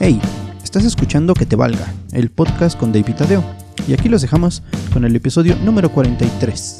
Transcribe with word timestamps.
Hey, 0.00 0.20
estás 0.62 0.84
escuchando 0.84 1.34
Que 1.34 1.44
Te 1.46 1.56
Valga, 1.56 1.92
el 2.12 2.30
podcast 2.30 2.78
con 2.78 2.92
David 2.92 3.14
Tadeo. 3.16 3.44
Y 3.86 3.94
aquí 3.94 4.08
los 4.08 4.22
dejamos 4.22 4.62
con 4.92 5.04
el 5.04 5.16
episodio 5.16 5.56
número 5.64 5.90
43. 5.90 6.76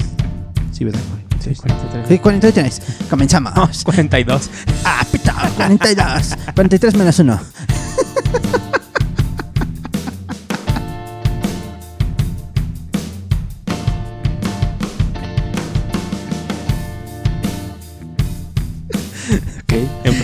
¿Sí, 0.71 0.85
verdad? 0.85 0.99
Sí, 1.39 1.53
43. 1.55 2.07
Sí, 2.07 2.19
43. 2.19 2.81
Comenzamos. 3.09 3.83
42. 3.83 4.49
Ah, 4.85 5.05
pita, 5.11 5.33
42. 5.57 6.35
43 6.55 6.95
menos 6.95 7.19
1. 7.19 7.39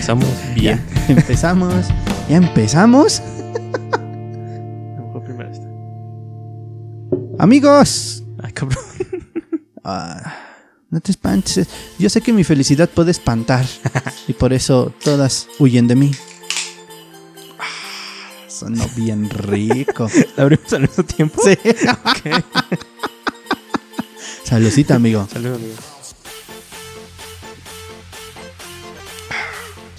Empezamos 0.06 0.54
bien. 0.54 0.80
Ya, 1.08 1.08
empezamos. 1.08 1.86
Ya 2.28 2.36
empezamos. 2.36 3.20
A 3.20 3.98
lo 3.98 5.06
mejor 5.06 5.24
primero 5.24 5.50
esta. 5.50 5.66
Amigos. 7.42 8.22
Ay, 8.42 8.52
cabrón. 8.52 8.84
Ah, 9.88 10.34
no 10.90 11.00
te 11.00 11.12
espantes. 11.12 11.68
Yo 11.96 12.10
sé 12.10 12.20
que 12.20 12.32
mi 12.32 12.42
felicidad 12.42 12.90
puede 12.90 13.12
espantar. 13.12 13.64
y 14.26 14.32
por 14.32 14.52
eso 14.52 14.92
todas 15.04 15.46
huyen 15.60 15.86
de 15.86 15.94
mí. 15.94 16.10
Ah, 17.56 18.48
sonó 18.48 18.84
bien 18.96 19.30
rico. 19.30 20.08
¿La 20.36 20.42
abrimos 20.42 20.72
al 20.72 20.82
mismo 20.82 21.04
tiempo? 21.04 21.40
Sí. 21.40 21.52
Ok. 21.52 22.42
Saludcita, 24.44 24.96
amigo. 24.96 25.28
Saludos, 25.30 25.58
amigo. 25.58 25.76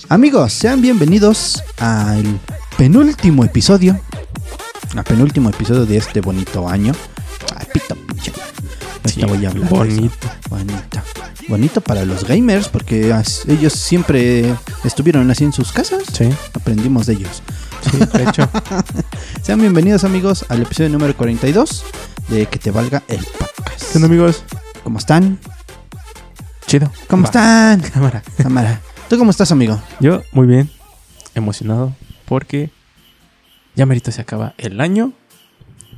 Amigos, 0.10 0.54
sean 0.54 0.82
bienvenidos 0.82 1.62
al 1.80 2.40
penúltimo 2.78 3.44
episodio. 3.44 4.00
Al 4.96 5.04
penúltimo 5.04 5.50
episodio 5.50 5.86
de 5.86 5.98
este 5.98 6.22
bonito 6.22 6.68
año. 6.70 6.94
Ay, 7.56 7.68
pito, 7.73 7.95
pinche. 7.95 8.31
Sí, 9.06 9.22
voy 9.26 9.46
a 9.46 9.50
hablar. 9.50 9.70
bonito. 9.70 10.28
Bonito. 10.50 11.02
Bonito 11.50 11.81
para 11.81 12.06
los 12.06 12.26
gamers 12.26 12.68
porque 12.70 13.14
ellos 13.48 13.73
siempre 13.73 14.54
estuvieron 14.84 15.30
así 15.30 15.44
en 15.44 15.54
sus 15.54 15.72
casas. 15.72 16.04
Sí, 16.14 16.30
Aprendimos 16.53 17.06
de 17.08 17.14
ellos. 17.14 17.42
sí, 17.92 17.98
de 17.98 18.24
hecho. 18.24 18.50
Sean 19.44 19.59
bienvenidos 19.59 20.03
amigos 20.06 20.46
al 20.50 20.62
episodio 20.62 20.90
número 20.90 21.16
42 21.16 21.84
de 22.30 22.46
Que 22.48 22.59
te 22.59 22.72
valga 22.72 23.03
el 23.08 23.26
podcast. 23.26 23.92
¿Qué 23.92 23.98
onda, 23.98 24.08
amigos? 24.08 24.44
¿Cómo 24.84 25.00
están? 25.00 25.38
Chido. 26.66 26.92
¿Cómo 27.09 27.24
Va, 27.24 27.28
están? 27.28 27.81
Cámara. 27.81 28.24
Cámara. 28.42 28.81
¿Tú 29.09 29.17
cómo 29.17 29.31
estás, 29.31 29.52
amigo? 29.52 29.80
Yo, 30.00 30.22
muy 30.33 30.47
bien. 30.47 30.69
Emocionado 31.33 31.94
porque 32.25 32.72
ya 33.75 33.86
merito 33.86 34.11
se 34.11 34.22
acaba 34.22 34.53
el 34.58 34.81
año. 34.81 35.13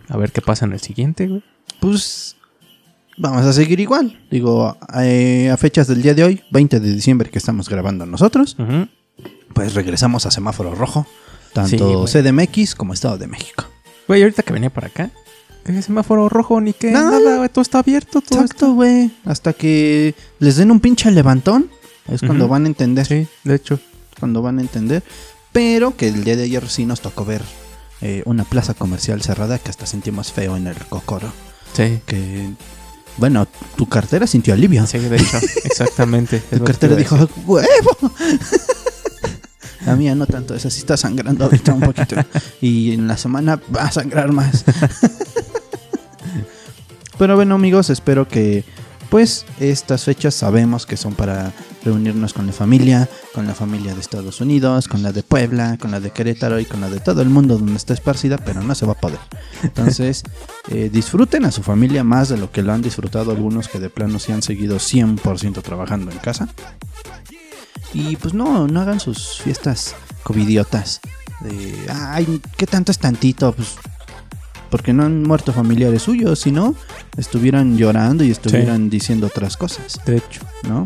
A 0.10 0.18
ver 0.18 0.32
qué 0.32 0.42
pasa 0.42 0.66
en 0.66 0.74
el 0.74 0.80
siguiente, 0.80 1.28
güey. 1.28 1.44
Pues 1.80 2.36
vamos 3.18 3.46
a 3.46 3.54
seguir 3.54 3.80
igual. 3.80 4.20
Digo, 4.30 4.78
eh, 5.02 5.50
a 5.52 5.58
fechas 5.58 5.88
del 5.88 6.02
día 6.02 6.14
de 6.14 6.24
hoy, 6.24 6.44
20 6.52 6.80
de 6.80 6.94
diciembre 6.94 7.30
que 7.30 7.38
estamos 7.40 7.68
grabando 7.70 8.06
nosotros, 8.06 8.56
pues 9.54 9.74
regresamos 9.74 10.26
a 10.26 10.32
semáforo 10.32 10.76
rojo. 10.76 11.08
Tanto. 11.54 12.06
CDMX 12.06 12.76
como 12.76 12.94
Estado 12.94 13.18
de 13.18 13.28
México. 13.28 13.66
Güey, 14.08 14.22
ahorita 14.22 14.44
que 14.44 14.54
venía 14.54 14.70
por 14.70 14.86
acá, 14.86 15.10
que 15.66 15.82
semáforo 15.82 16.30
rojo 16.30 16.62
ni 16.62 16.74
que 16.74 16.92
No. 16.92 17.10
nada, 17.12 17.38
güey. 17.38 17.50
Todo 17.50 17.62
está 17.64 17.80
abierto, 17.80 18.22
todo 18.22 18.42
Exacto, 18.42 18.74
güey. 18.74 19.12
Hasta 19.26 19.54
que 19.54 20.14
les 20.38 20.58
den 20.58 20.70
un 20.70 20.80
pinche 20.80 21.10
levantón. 21.12 21.72
Es 22.12 22.22
cuando 22.22 22.48
van 22.48 22.66
a 22.66 22.68
entender. 22.68 23.06
Sí, 23.06 23.28
de 23.44 23.56
hecho. 23.56 23.80
Cuando 24.20 24.42
van 24.42 24.60
a 24.60 24.62
entender. 24.62 25.04
Pero 25.52 25.96
que 25.96 26.08
el 26.08 26.24
día 26.24 26.36
de 26.36 26.44
ayer 26.44 26.68
sí 26.70 26.86
nos 26.86 27.02
tocó 27.02 27.26
ver 27.26 27.42
eh, 28.02 28.24
una 28.26 28.44
plaza 28.44 28.74
comercial 28.74 29.22
cerrada 29.22 29.60
que 29.60 29.70
hasta 29.70 29.86
sentimos 29.86 30.32
feo 30.32 30.58
en 30.58 30.68
el 30.68 30.76
cocoro. 30.76 31.32
Sí. 31.74 32.02
Que, 32.06 32.50
bueno, 33.18 33.48
tu 33.76 33.88
cartera 33.88 34.28
sintió 34.28 34.54
alivio. 34.54 34.86
Sí, 34.88 35.00
de 35.00 35.18
hecho, 35.18 35.38
exactamente. 35.64 36.40
Tu 36.40 36.64
cartera 36.64 36.96
dijo, 36.96 37.30
¡huevo! 37.46 37.98
La 39.86 39.96
mía 39.96 40.14
no 40.14 40.28
tanto, 40.28 40.56
esa 40.56 40.70
sí 40.70 40.80
está 40.80 40.98
sangrando 40.98 41.46
ahorita 41.46 41.74
un 41.74 41.80
poquito. 41.80 42.16
Y 42.62 42.94
en 42.94 43.08
la 43.08 43.18
semana 43.18 43.60
va 43.76 43.84
a 43.84 43.92
sangrar 43.92 44.32
más. 44.32 44.66
Pero 47.18 47.36
bueno, 47.36 47.56
amigos, 47.56 47.90
espero 47.90 48.28
que 48.28 48.64
pues 49.10 49.46
estas 49.60 50.04
fechas 50.04 50.36
sabemos 50.36 50.86
que 50.86 50.96
son 50.96 51.16
para 51.16 51.52
reunirnos 51.84 52.34
con 52.34 52.48
la 52.48 52.54
familia, 52.54 53.10
con 53.34 53.48
la 53.48 53.56
familia 53.56 53.94
de 53.94 54.02
Estados 54.02 54.42
Unidos, 54.42 54.88
con 54.88 55.04
la 55.04 55.12
de 55.12 55.24
Puebla, 55.24 55.78
con 55.78 55.92
la 55.92 56.00
de 56.00 56.12
Querétaro 56.12 56.60
y 56.60 56.66
con 56.66 56.82
la 56.82 56.90
de 56.90 57.00
todo 57.00 57.22
el 57.22 57.30
mundo 57.30 57.58
donde 57.58 57.76
está 57.76 57.94
esparcida, 57.94 58.38
pero 58.38 58.62
no 58.62 58.76
se 58.76 58.86
va 58.86 58.94
a 58.94 59.00
poder. 59.00 59.20
Entonces, 59.64 60.24
eh, 60.70 60.90
disfruten 60.92 61.46
a 61.46 61.52
su 61.52 61.64
familia 61.64 62.04
más 62.04 62.30
de 62.30 62.38
lo 62.38 62.52
que 62.52 62.62
lo 62.62 62.74
han 62.74 62.82
disfrutado 62.82 63.32
algunos 63.32 63.68
que 63.68 63.80
de 63.80 63.90
plano 63.90 64.20
sí 64.20 64.32
han 64.32 64.42
seguido 64.42 64.78
100% 64.78 65.62
trabajando 65.62 66.12
en 66.12 66.18
casa. 66.18 66.50
Y 67.94 68.18
pues 68.18 68.34
no, 68.34 68.68
no 68.68 68.82
hagan 68.82 69.00
sus 69.00 69.42
fiestas 69.42 69.96
covidiotas. 70.24 71.02
De, 71.42 71.74
ay, 71.90 72.42
¿qué 72.58 72.68
tanto 72.68 72.92
es 72.92 73.00
tantito? 73.00 73.54
Pues 73.54 73.76
porque 74.70 74.94
no 74.94 75.04
han 75.04 75.24
muerto 75.24 75.54
familiares 75.54 76.04
suyos, 76.04 76.40
sino 76.40 76.76
estuvieran 77.18 77.78
llorando 77.78 78.24
y 78.24 78.32
estuvieran 78.32 78.90
diciendo 78.90 79.28
otras 79.28 79.58
cosas, 79.58 80.00
De 80.06 80.18
hecho. 80.18 80.42
¿no? 80.68 80.86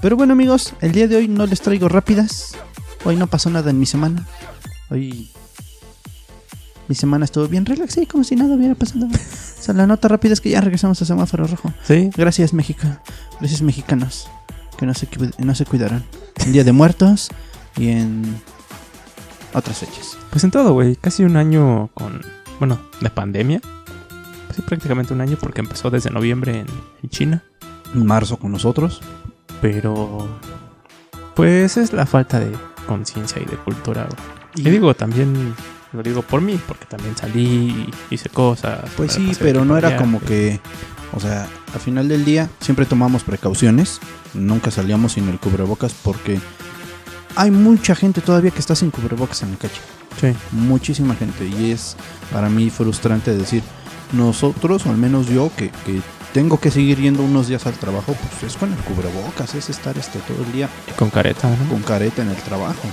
Pero 0.00 0.16
bueno 0.16 0.32
amigos, 0.32 0.74
el 0.80 0.92
día 0.92 1.08
de 1.08 1.16
hoy 1.16 1.28
no 1.28 1.46
les 1.46 1.60
traigo 1.60 1.88
rápidas. 1.88 2.56
Hoy 3.04 3.16
no 3.16 3.26
pasó 3.26 3.50
nada 3.50 3.70
en 3.70 3.78
mi 3.78 3.86
semana. 3.86 4.26
Hoy 4.90 5.30
mi 6.88 6.94
semana 6.94 7.24
estuvo 7.24 7.46
bien 7.46 7.64
relax, 7.66 7.98
como 8.10 8.24
si 8.24 8.36
nada 8.36 8.54
hubiera 8.54 8.74
pasado. 8.74 9.06
O 9.60 9.62
sea, 9.62 9.74
la 9.74 9.86
nota 9.86 10.08
rápida 10.08 10.32
es 10.32 10.40
que 10.40 10.48
ya 10.48 10.62
regresamos 10.62 11.02
a 11.02 11.04
semáforo 11.04 11.46
rojo. 11.46 11.70
Sí. 11.86 12.08
Gracias 12.16 12.54
México, 12.54 12.86
gracias 13.38 13.60
mexicanos 13.60 14.26
que 14.78 14.86
no 14.86 14.94
se, 14.94 15.06
no 15.36 15.54
se 15.54 15.66
cuidaron. 15.66 16.02
En 16.36 16.52
Día 16.52 16.64
de 16.64 16.72
Muertos 16.72 17.28
y 17.76 17.88
en 17.88 18.40
otras 19.52 19.78
fechas. 19.78 20.16
Pues 20.30 20.42
en 20.44 20.50
todo, 20.50 20.72
güey. 20.72 20.96
Casi 20.96 21.22
un 21.22 21.36
año 21.36 21.90
con. 21.92 22.22
Bueno, 22.60 22.78
de 23.00 23.10
pandemia. 23.10 23.60
Pues 24.46 24.56
sí, 24.56 24.62
prácticamente 24.62 25.12
un 25.12 25.20
año 25.20 25.36
porque 25.40 25.60
empezó 25.60 25.90
desde 25.90 26.10
noviembre 26.10 26.60
en, 26.60 26.66
en 27.02 27.10
China. 27.10 27.42
En 27.94 28.06
marzo 28.06 28.36
con 28.36 28.52
nosotros. 28.52 29.00
Pero. 29.60 30.28
Pues 31.34 31.76
es 31.76 31.92
la 31.92 32.06
falta 32.06 32.38
de 32.38 32.52
conciencia 32.86 33.42
y 33.42 33.46
de 33.46 33.56
cultura. 33.56 34.06
Y 34.54 34.70
digo, 34.70 34.94
también. 34.94 35.56
Lo 35.92 36.04
digo 36.04 36.22
por 36.22 36.40
mí, 36.40 36.56
porque 36.68 36.84
también 36.84 37.16
salí 37.16 37.90
y 38.10 38.14
hice 38.14 38.28
cosas. 38.28 38.88
Pues 38.96 39.12
sí, 39.12 39.32
pero 39.40 39.64
no 39.64 39.76
era 39.76 39.96
como 39.96 40.20
que, 40.20 40.60
o 41.12 41.18
sea, 41.18 41.48
al 41.74 41.80
final 41.80 42.08
del 42.08 42.24
día 42.24 42.48
siempre 42.60 42.86
tomamos 42.86 43.24
precauciones, 43.24 43.98
nunca 44.32 44.70
salíamos 44.70 45.14
sin 45.14 45.28
el 45.28 45.40
cubrebocas 45.40 45.92
porque 45.94 46.38
hay 47.34 47.50
mucha 47.50 47.96
gente 47.96 48.20
todavía 48.20 48.52
que 48.52 48.60
está 48.60 48.76
sin 48.76 48.92
cubrebocas 48.92 49.42
en 49.42 49.50
la 49.50 49.56
calle, 49.56 49.74
Sí. 50.20 50.34
muchísima 50.52 51.14
gente 51.14 51.46
y 51.46 51.70
es 51.72 51.96
para 52.32 52.48
mí 52.48 52.68
frustrante 52.70 53.34
decir, 53.36 53.62
nosotros, 54.12 54.84
o 54.86 54.90
al 54.90 54.96
menos 54.96 55.26
yo, 55.28 55.50
que, 55.56 55.70
que 55.86 56.00
tengo 56.34 56.58
que 56.60 56.70
seguir 56.70 56.98
yendo 57.00 57.22
unos 57.22 57.48
días 57.48 57.66
al 57.66 57.74
trabajo, 57.74 58.14
pues 58.14 58.52
es 58.52 58.56
con 58.58 58.70
el 58.72 58.78
cubrebocas, 58.80 59.54
es 59.54 59.70
estar 59.70 59.96
este 59.98 60.18
todo 60.20 60.44
el 60.44 60.52
día 60.52 60.68
Y 60.88 60.92
con 60.92 61.10
careta, 61.10 61.48
¿no? 61.48 61.68
con 61.70 61.82
careta 61.82 62.22
en 62.22 62.28
el 62.30 62.36
trabajo. 62.36 62.88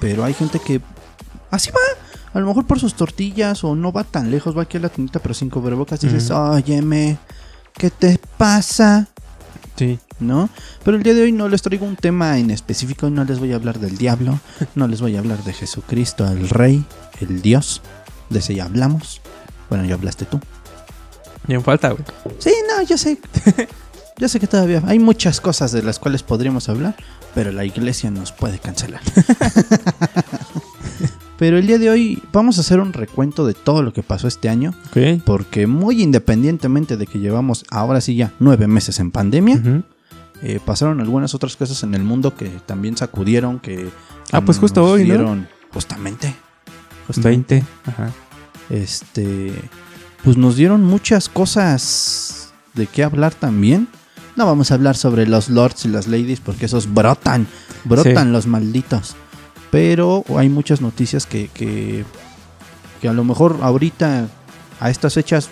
Pero 0.00 0.24
hay 0.24 0.34
gente 0.34 0.58
que 0.58 0.80
así 1.50 1.70
va. 1.70 1.78
A 2.34 2.40
lo 2.40 2.46
mejor 2.46 2.66
por 2.66 2.80
sus 2.80 2.94
tortillas 2.94 3.62
o 3.62 3.74
no 3.74 3.92
va 3.92 4.04
tan 4.04 4.30
lejos, 4.30 4.56
va 4.56 4.62
aquí 4.62 4.78
a 4.78 4.80
la 4.80 4.88
tiendita 4.88 5.18
pero 5.20 5.34
sin 5.34 5.50
cubrebocas 5.50 6.00
dices, 6.00 6.30
Ujú. 6.30 6.38
óyeme, 6.40 7.18
¿qué 7.74 7.90
te 7.90 8.18
pasa? 8.38 9.08
Sí. 9.82 9.98
¿No? 10.20 10.48
Pero 10.84 10.96
el 10.96 11.02
día 11.02 11.12
de 11.12 11.22
hoy 11.22 11.32
no 11.32 11.48
les 11.48 11.60
traigo 11.60 11.84
un 11.84 11.96
tema 11.96 12.38
en 12.38 12.52
específico, 12.52 13.10
no 13.10 13.24
les 13.24 13.40
voy 13.40 13.52
a 13.52 13.56
hablar 13.56 13.80
del 13.80 13.98
diablo, 13.98 14.38
no 14.76 14.86
les 14.86 15.00
voy 15.00 15.16
a 15.16 15.18
hablar 15.18 15.42
de 15.42 15.52
Jesucristo, 15.52 16.24
el 16.28 16.48
Rey, 16.48 16.84
el 17.20 17.42
Dios, 17.42 17.82
de 18.30 18.38
ese 18.38 18.54
ya 18.54 18.66
hablamos. 18.66 19.20
Bueno, 19.68 19.84
ya 19.84 19.94
hablaste 19.94 20.24
tú. 20.24 20.38
Y 21.48 21.54
en 21.54 21.64
falta, 21.64 21.90
güey. 21.90 22.04
Sí, 22.38 22.52
no, 22.68 22.82
yo 22.84 22.96
sé. 22.96 23.18
Yo 24.18 24.28
sé 24.28 24.38
que 24.38 24.46
todavía 24.46 24.82
hay 24.86 25.00
muchas 25.00 25.40
cosas 25.40 25.72
de 25.72 25.82
las 25.82 25.98
cuales 25.98 26.22
podríamos 26.22 26.68
hablar, 26.68 26.94
pero 27.34 27.50
la 27.50 27.64
iglesia 27.64 28.10
nos 28.10 28.30
puede 28.30 28.60
cancelar. 28.60 29.00
pero 31.42 31.58
el 31.58 31.66
día 31.66 31.76
de 31.78 31.90
hoy 31.90 32.22
vamos 32.32 32.58
a 32.58 32.60
hacer 32.60 32.78
un 32.78 32.92
recuento 32.92 33.44
de 33.44 33.52
todo 33.52 33.82
lo 33.82 33.92
que 33.92 34.04
pasó 34.04 34.28
este 34.28 34.48
año, 34.48 34.72
Ok. 34.92 35.22
porque 35.26 35.66
muy 35.66 36.00
independientemente 36.00 36.96
de 36.96 37.04
que 37.08 37.18
llevamos 37.18 37.64
ahora 37.68 38.00
sí 38.00 38.14
ya 38.14 38.30
nueve 38.38 38.68
meses 38.68 39.00
en 39.00 39.10
pandemia, 39.10 39.60
eh, 40.40 40.60
pasaron 40.64 41.00
algunas 41.00 41.34
otras 41.34 41.56
cosas 41.56 41.82
en 41.82 41.94
el 41.96 42.04
mundo 42.04 42.36
que 42.36 42.48
también 42.64 42.96
sacudieron, 42.96 43.58
que... 43.58 43.88
Ah, 44.30 44.40
pues 44.40 44.58
justo 44.60 44.82
nos 44.82 44.90
hoy, 44.90 45.00
¿no? 45.02 45.14
dieron- 45.16 45.48
Justamente. 45.74 46.32
justamente. 47.08 47.64
20. 47.86 47.90
Ajá. 47.90 48.12
este 48.70 49.52
pues 50.22 50.36
nos 50.36 50.54
dieron 50.54 50.84
muchas 50.84 51.28
cosas 51.28 52.52
de 52.74 52.86
qué 52.86 53.02
hablar 53.02 53.34
también. 53.34 53.88
No 54.36 54.46
vamos 54.46 54.70
a 54.70 54.74
hablar 54.74 54.96
sobre 54.96 55.26
los 55.26 55.48
lords 55.50 55.86
y 55.86 55.88
las 55.88 56.06
ladies 56.06 56.38
porque 56.38 56.66
esos 56.66 56.94
brotan, 56.94 57.48
brotan 57.84 58.26
Sí. 58.28 58.32
los 58.32 58.46
malditos. 58.46 59.16
Pero 59.72 60.22
hay 60.36 60.48
muchas 60.50 60.80
noticias 60.82 61.24
que, 61.26 61.48
que, 61.48 62.04
que 63.00 63.08
a 63.08 63.12
lo 63.14 63.24
mejor 63.24 63.58
ahorita, 63.62 64.28
a 64.78 64.90
estas 64.90 65.14
fechas, 65.14 65.48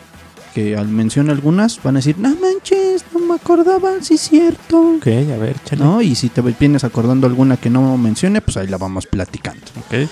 que 0.55 0.77
al 0.77 0.89
mencionar 0.89 1.35
algunas, 1.37 1.83
van 1.83 1.97
a 1.97 2.01
decir, 2.01 2.19
no 2.19 2.29
manches, 2.37 3.03
no 3.15 3.21
me 3.21 3.35
acordaba, 3.37 3.93
sí 4.03 4.15
es 4.15 4.21
cierto. 4.21 4.97
Ok, 4.99 5.07
a 5.07 5.37
ver, 5.39 5.57
chale. 5.65 5.83
¿No? 5.83 6.03
Y 6.03 6.15
si 6.15 6.29
te 6.29 6.43
vienes 6.43 6.85
acordando 6.85 7.27
alguna 7.27 7.57
que 7.57 7.71
no 7.71 7.97
mencione, 7.97 8.43
pues 8.43 8.59
ahí 8.59 8.67
la 8.67 8.77
vamos 8.77 9.07
platicando. 9.07 9.65
Ok. 9.79 10.07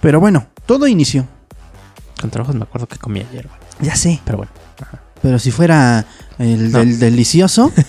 Pero 0.00 0.18
bueno, 0.18 0.48
todo 0.66 0.88
inició. 0.88 1.24
Con 2.20 2.30
trabajos 2.30 2.56
me 2.56 2.64
acuerdo 2.64 2.88
que 2.88 2.98
comía 2.98 3.24
ayer. 3.30 3.48
Ya 3.80 3.94
sé. 3.94 4.20
Pero 4.24 4.38
bueno. 4.38 4.52
Pero 5.22 5.38
si 5.38 5.52
fuera 5.52 6.04
el 6.40 6.72
No. 6.72 6.80
del 6.80 6.98
delicioso. 6.98 7.70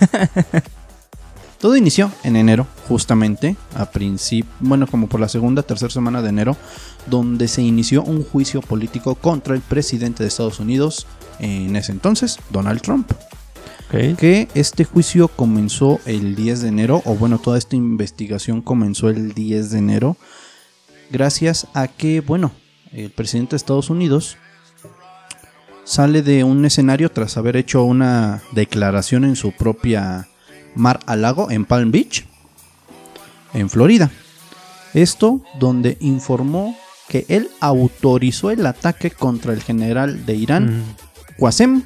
todo 1.64 1.78
inició 1.78 2.12
en 2.24 2.36
enero, 2.36 2.66
justamente, 2.88 3.56
a 3.74 3.90
principio, 3.90 4.52
bueno, 4.60 4.86
como 4.86 5.06
por 5.06 5.18
la 5.18 5.30
segunda, 5.30 5.62
tercera 5.62 5.90
semana 5.90 6.20
de 6.20 6.28
enero, 6.28 6.58
donde 7.06 7.48
se 7.48 7.62
inició 7.62 8.02
un 8.02 8.22
juicio 8.22 8.60
político 8.60 9.14
contra 9.14 9.54
el 9.54 9.62
presidente 9.62 10.22
de 10.22 10.28
Estados 10.28 10.60
Unidos, 10.60 11.06
en 11.38 11.74
ese 11.74 11.92
entonces, 11.92 12.38
Donald 12.50 12.82
Trump. 12.82 13.10
Que 13.90 14.46
este 14.54 14.84
juicio 14.84 15.28
comenzó 15.28 16.00
el 16.04 16.34
10 16.34 16.60
de 16.60 16.68
enero, 16.68 17.00
o 17.06 17.14
bueno, 17.14 17.38
toda 17.38 17.56
esta 17.56 17.76
investigación 17.76 18.60
comenzó 18.60 19.08
el 19.08 19.32
10 19.32 19.70
de 19.70 19.78
enero, 19.78 20.18
gracias 21.10 21.66
a 21.72 21.88
que, 21.88 22.20
bueno, 22.20 22.52
el 22.92 23.10
presidente 23.10 23.52
de 23.52 23.56
Estados 23.56 23.88
Unidos 23.88 24.36
sale 25.84 26.20
de 26.20 26.44
un 26.44 26.62
escenario 26.66 27.10
tras 27.10 27.38
haber 27.38 27.56
hecho 27.56 27.84
una 27.84 28.42
declaración 28.52 29.24
en 29.24 29.34
su 29.34 29.52
propia 29.52 30.28
mar 30.74 31.00
al 31.06 31.22
lago 31.22 31.50
en 31.50 31.64
Palm 31.64 31.90
Beach, 31.90 32.24
en 33.52 33.68
Florida. 33.70 34.10
Esto 34.94 35.42
donde 35.58 35.96
informó 36.00 36.76
que 37.08 37.26
él 37.28 37.50
autorizó 37.60 38.50
el 38.50 38.64
ataque 38.66 39.10
contra 39.10 39.52
el 39.52 39.62
general 39.62 40.24
de 40.26 40.34
Irán, 40.34 40.80
Mm, 41.38 41.42
Qasem 41.44 41.82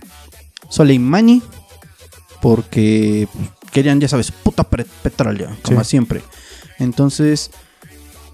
Soleimani, 0.68 1.42
porque 2.40 3.28
querían, 3.72 4.00
ya 4.00 4.08
sabes, 4.08 4.30
puta 4.30 4.64
petróleo, 4.64 5.48
como 5.62 5.82
Sí. 5.84 5.90
siempre. 5.90 6.22
Entonces, 6.78 7.50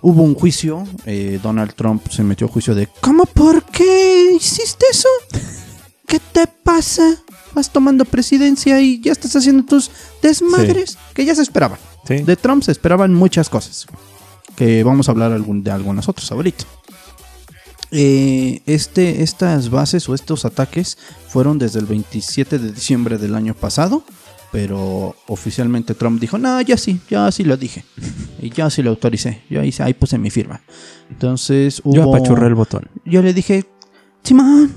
hubo 0.03 0.23
un 0.23 0.35
juicio, 0.35 0.87
eh, 1.07 1.41
Donald 1.43 1.75
Trump 1.75 2.07
se 2.11 2.23
metió 2.23 2.47
a 2.47 2.51
juicio 2.51 2.75
de, 2.75 2.89
¿cómo 3.01 3.25
por 3.27 3.65
qué 3.65 4.33
hiciste 4.37 4.85
eso? 4.91 5.09
¿Qué 6.07 6.21
te 6.21 6.47
pasa? 6.47 7.23
Vas 7.55 7.71
tomando 7.73 8.05
presidencia 8.05 8.81
y 8.81 9.01
ya 9.01 9.13
estás 9.13 9.35
haciendo 9.37 9.65
tus 9.65 9.91
desmadres, 10.23 10.99
que 11.15 11.25
ya 11.25 11.35
se 11.35 11.43
esperaban. 11.43 11.79
sí. 12.07 12.17
De 12.19 12.37
Trump 12.37 12.63
se 12.63 12.73
esperaban 12.73 13.15
muchas 13.15 13.49
cosas. 13.49 13.87
Que 14.57 14.85
vamos 14.85 15.09
a 15.09 15.13
hablar 15.13 15.33
algún- 15.33 15.63
de 15.65 15.71
algunas 15.71 16.09
otras 16.09 16.31
ahorita. 16.33 16.65
Eh, 17.91 18.63
este, 18.67 19.23
estas 19.23 19.71
bases 19.71 20.09
o 20.09 20.15
estos 20.15 20.45
ataques 20.45 20.99
fueron 21.29 21.59
desde 21.59 21.79
el 21.79 21.87
27 21.87 22.59
de 22.59 22.73
diciembre 22.73 23.19
del 23.19 23.35
año 23.35 23.55
pasado. 23.55 24.03
Pero 24.53 25.17
oficialmente 25.27 25.95
Trump 25.97 26.21
dijo, 26.21 26.39
no, 26.39 26.61
ya 26.61 26.77
sí, 26.77 27.01
ya 27.11 27.31
sí 27.33 27.43
lo 27.43 27.57
dije. 27.57 27.85
Y 28.41 28.51
ya 28.51 28.71
sí 28.71 28.83
lo 28.85 28.91
autoricé. 28.91 29.43
Yo 29.51 29.65
hice, 29.65 29.83
ahí 29.83 29.95
puse 29.95 30.17
mi 30.17 30.31
firma. 30.31 30.61
Entonces 31.11 31.81
hubo... 31.83 31.95
Yo 31.97 32.03
apachurré 32.15 32.47
el 32.47 32.55
botón. 32.55 32.89
Yo 33.05 33.21
le 33.21 33.35
dije, 33.35 33.65
Simón. 34.25 34.73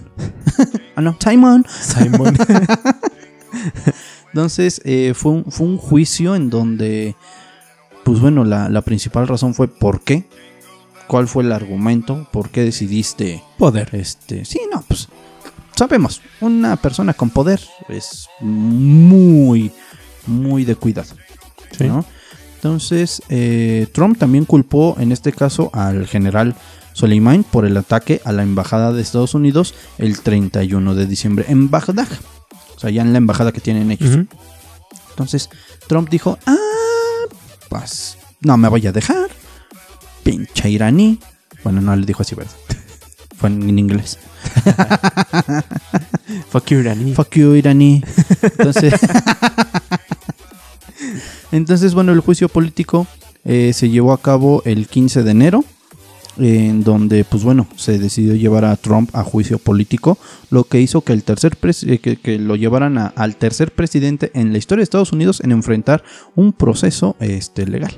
ah, 0.96 1.02
no, 1.02 1.18
Simon. 1.20 1.66
Simon. 1.70 2.38
Entonces 4.34 4.82
eh, 4.84 5.14
fue, 5.16 5.32
un, 5.32 5.46
fue 5.46 5.66
un 5.66 5.78
juicio 5.78 6.36
en 6.36 6.50
donde, 6.50 7.16
pues 8.04 8.20
bueno, 8.20 8.44
la, 8.44 8.70
la 8.70 8.82
principal 8.82 9.28
razón 9.28 9.54
fue 9.56 9.68
por 9.68 10.02
qué, 10.02 10.26
cuál 11.08 11.28
fue 11.28 11.44
el 11.44 11.52
argumento, 11.52 12.28
por 12.32 12.50
qué 12.50 12.64
decidiste, 12.64 13.42
Poder. 13.58 13.90
este, 13.94 14.46
sí, 14.46 14.60
no, 14.72 14.84
pues 14.88 15.08
sabemos, 15.76 16.22
una 16.42 16.76
persona 16.76 17.14
con 17.14 17.30
poder 17.30 17.62
es 17.90 18.28
muy, 18.42 19.72
muy 20.28 20.66
de 20.66 20.76
cuidado, 20.76 21.16
Sí. 21.78 21.86
¿no? 21.86 22.06
Entonces 22.56 23.22
eh, 23.30 23.88
Trump 23.94 24.18
también 24.18 24.46
culpó 24.46 24.96
en 25.00 25.12
este 25.12 25.32
caso 25.32 25.70
al 25.74 26.08
general 26.08 26.56
Soleimani 26.98 27.44
por 27.44 27.66
el 27.66 27.78
ataque 27.78 28.22
a 28.26 28.32
la 28.32 28.42
embajada 28.42 28.92
de 28.92 29.04
Estados 29.04 29.36
Unidos 29.36 29.76
el 30.00 30.20
31 30.20 30.96
de 30.96 31.06
diciembre 31.06 31.46
en 31.48 31.70
Bagdad. 31.70 32.08
O 32.76 32.80
sea, 32.80 32.90
ya 32.90 33.04
en 33.04 33.12
la 33.12 33.20
embajada 33.20 33.52
que 33.52 33.62
tienen 33.62 33.92
ellos. 33.92 34.26
Entonces 35.12 35.52
Trump 35.88 36.10
dijo, 36.10 36.40
ah, 36.48 36.58
pues 37.70 38.18
no 38.42 38.58
me 38.58 38.68
voy 38.68 38.88
a 38.88 38.92
dejar. 38.92 39.30
Pinche 40.24 40.72
iraní. 40.72 41.20
Bueno, 41.64 41.82
no 41.82 41.96
le 41.96 42.04
dijo 42.04 42.24
así, 42.24 42.34
¿verdad? 42.34 42.56
Fue 43.38 43.50
en, 43.50 43.78
inglés. 43.78 44.18
Fuck 46.50 46.66
you, 46.72 46.80
Irani. 46.80 47.14
Fuck 47.14 47.36
you, 47.36 47.54
iraní. 47.54 48.02
Entonces, 48.42 48.96
entonces 51.52 51.94
bueno, 51.94 52.12
el 52.12 52.22
juicio 52.22 52.50
político 52.50 53.06
eh, 53.46 53.72
se 53.74 53.92
llevó 53.92 54.14
a 54.14 54.20
cabo 54.20 54.64
el 54.66 54.88
15 54.88 55.22
de 55.22 55.30
enero. 55.30 55.64
En 56.40 56.84
donde, 56.84 57.24
pues 57.24 57.44
bueno, 57.44 57.66
se 57.76 57.98
decidió 57.98 58.36
llevar 58.36 58.64
a 58.66 58.76
Trump 58.76 59.10
a 59.16 59.24
juicio 59.24 59.58
político, 59.58 60.18
lo 60.52 60.66
que 60.66 60.80
hizo 60.80 61.02
que 61.02 61.14
el 61.14 61.24
tercer 61.24 61.58
eh, 61.88 61.98
que, 62.00 62.18
que 62.18 62.38
lo 62.38 62.56
llevaran 62.56 62.98
a- 63.00 63.08
al 63.16 63.38
tercer 63.38 63.72
presidente 63.74 64.30
en 64.36 64.52
la 64.52 64.60
historia 64.60 64.82
de 64.82 64.84
Estados 64.84 65.12
Unidos 65.14 65.42
en 65.44 65.52
enfrentar 65.52 66.04
un 66.36 66.54
proceso 66.54 67.16
este, 67.20 67.66
legal. 67.66 67.92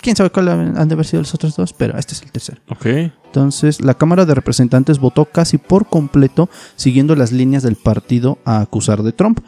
Quién 0.00 0.16
sabe 0.16 0.30
cuál 0.30 0.48
han 0.48 0.88
de 0.88 0.94
haber 0.94 1.04
sido 1.06 1.20
los 1.20 1.34
otros 1.34 1.54
dos, 1.56 1.74
pero 1.74 1.98
este 1.98 2.14
es 2.14 2.22
el 2.22 2.32
tercero. 2.32 2.62
Ok. 2.70 2.86
Entonces, 3.26 3.82
la 3.82 3.94
Cámara 3.94 4.24
de 4.24 4.34
Representantes 4.34 4.98
votó 4.98 5.26
casi 5.26 5.58
por 5.58 5.86
completo 5.88 6.48
siguiendo 6.74 7.14
las 7.14 7.32
líneas 7.32 7.62
del 7.62 7.76
partido 7.76 8.38
a 8.46 8.60
acusar 8.62 9.02
de 9.02 9.12
Trump, 9.12 9.40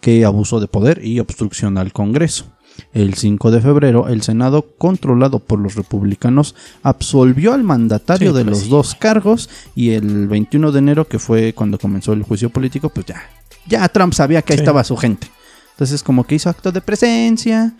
que 0.00 0.24
abusó 0.24 0.60
de 0.60 0.68
poder 0.68 1.04
y 1.04 1.18
obstrucción 1.18 1.76
al 1.76 1.92
Congreso. 1.92 2.44
El 2.92 3.14
5 3.14 3.50
de 3.50 3.60
febrero, 3.60 4.08
el 4.08 4.22
Senado, 4.22 4.66
controlado 4.78 5.38
por 5.40 5.58
los 5.58 5.74
republicanos, 5.74 6.54
absolvió 6.82 7.52
al 7.54 7.62
mandatario 7.62 8.30
Sí, 8.32 8.36
de 8.38 8.44
pues 8.44 8.56
los 8.56 8.64
sí. 8.64 8.70
dos 8.70 8.94
cargos 8.94 9.48
y 9.74 9.90
el 9.90 10.28
21 10.28 10.72
de 10.72 10.78
enero, 10.78 11.06
que 11.08 11.18
fue 11.18 11.52
cuando 11.52 11.78
comenzó 11.78 12.12
el 12.12 12.22
juicio 12.22 12.50
político, 12.50 12.88
pues 12.90 13.06
ya, 13.06 13.22
ya 13.66 13.88
Trump 13.88 14.12
sabía 14.14 14.42
que 14.42 14.52
ahí 14.54 14.58
Sí. 14.58 14.62
estaba 14.62 14.84
su 14.84 14.96
gente. 14.96 15.28
Entonces, 15.72 16.02
como 16.02 16.24
que 16.24 16.34
hizo 16.36 16.48
acto 16.48 16.72
de 16.72 16.80
presencia. 16.80 17.74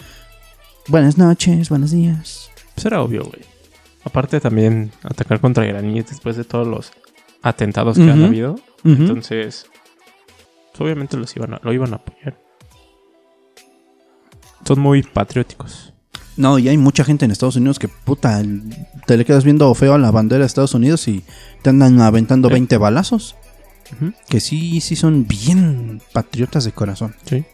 Buenas 0.88 1.16
noches, 1.18 1.68
buenos 1.70 1.90
días. 1.92 2.50
Pues 2.74 2.84
era 2.86 3.00
obvio, 3.02 3.24
güey. 3.24 3.42
Aparte 4.04 4.38
también 4.40 4.92
atacar 5.02 5.40
contra 5.40 5.66
iraníes 5.66 6.08
después 6.10 6.36
de 6.36 6.44
todos 6.44 6.66
los 6.68 6.92
atentados 7.42 7.96
que 7.96 8.02
han 8.10 8.22
habido. 8.22 8.56
Entonces, 8.84 9.66
pues, 10.72 10.80
obviamente 10.80 11.16
los 11.16 11.34
iban 11.36 11.54
a, 11.54 11.60
lo 11.62 11.72
iban 11.72 11.92
a 11.92 11.96
apoyar. 11.96 12.38
Son 14.66 14.80
muy 14.80 15.02
patrióticos. 15.02 15.92
No, 16.36 16.58
y 16.58 16.68
hay 16.68 16.76
mucha 16.76 17.02
gente 17.04 17.24
en 17.24 17.30
Estados 17.30 17.56
Unidos 17.56 17.78
que, 17.78 17.88
puta, 17.88 18.42
te 19.06 19.16
le 19.16 19.24
quedas 19.24 19.44
viendo 19.44 19.72
feo 19.74 19.94
a 19.94 19.98
la 19.98 20.10
bandera 20.10 20.40
de 20.40 20.46
Estados 20.46 20.74
Unidos 20.74 21.08
y 21.08 21.24
te 21.62 21.70
andan 21.70 22.00
aventando 22.00 22.48
Sí. 22.48 22.52
20 22.54 22.76
balazos. 22.76 23.36
Que 24.28 24.40
sí, 24.40 24.80
sí 24.80 24.96
son 24.96 25.26
bien 25.26 26.02
patriotas 26.12 26.64
de 26.64 26.72
corazón. 26.72 27.14
Sí. 27.24 27.44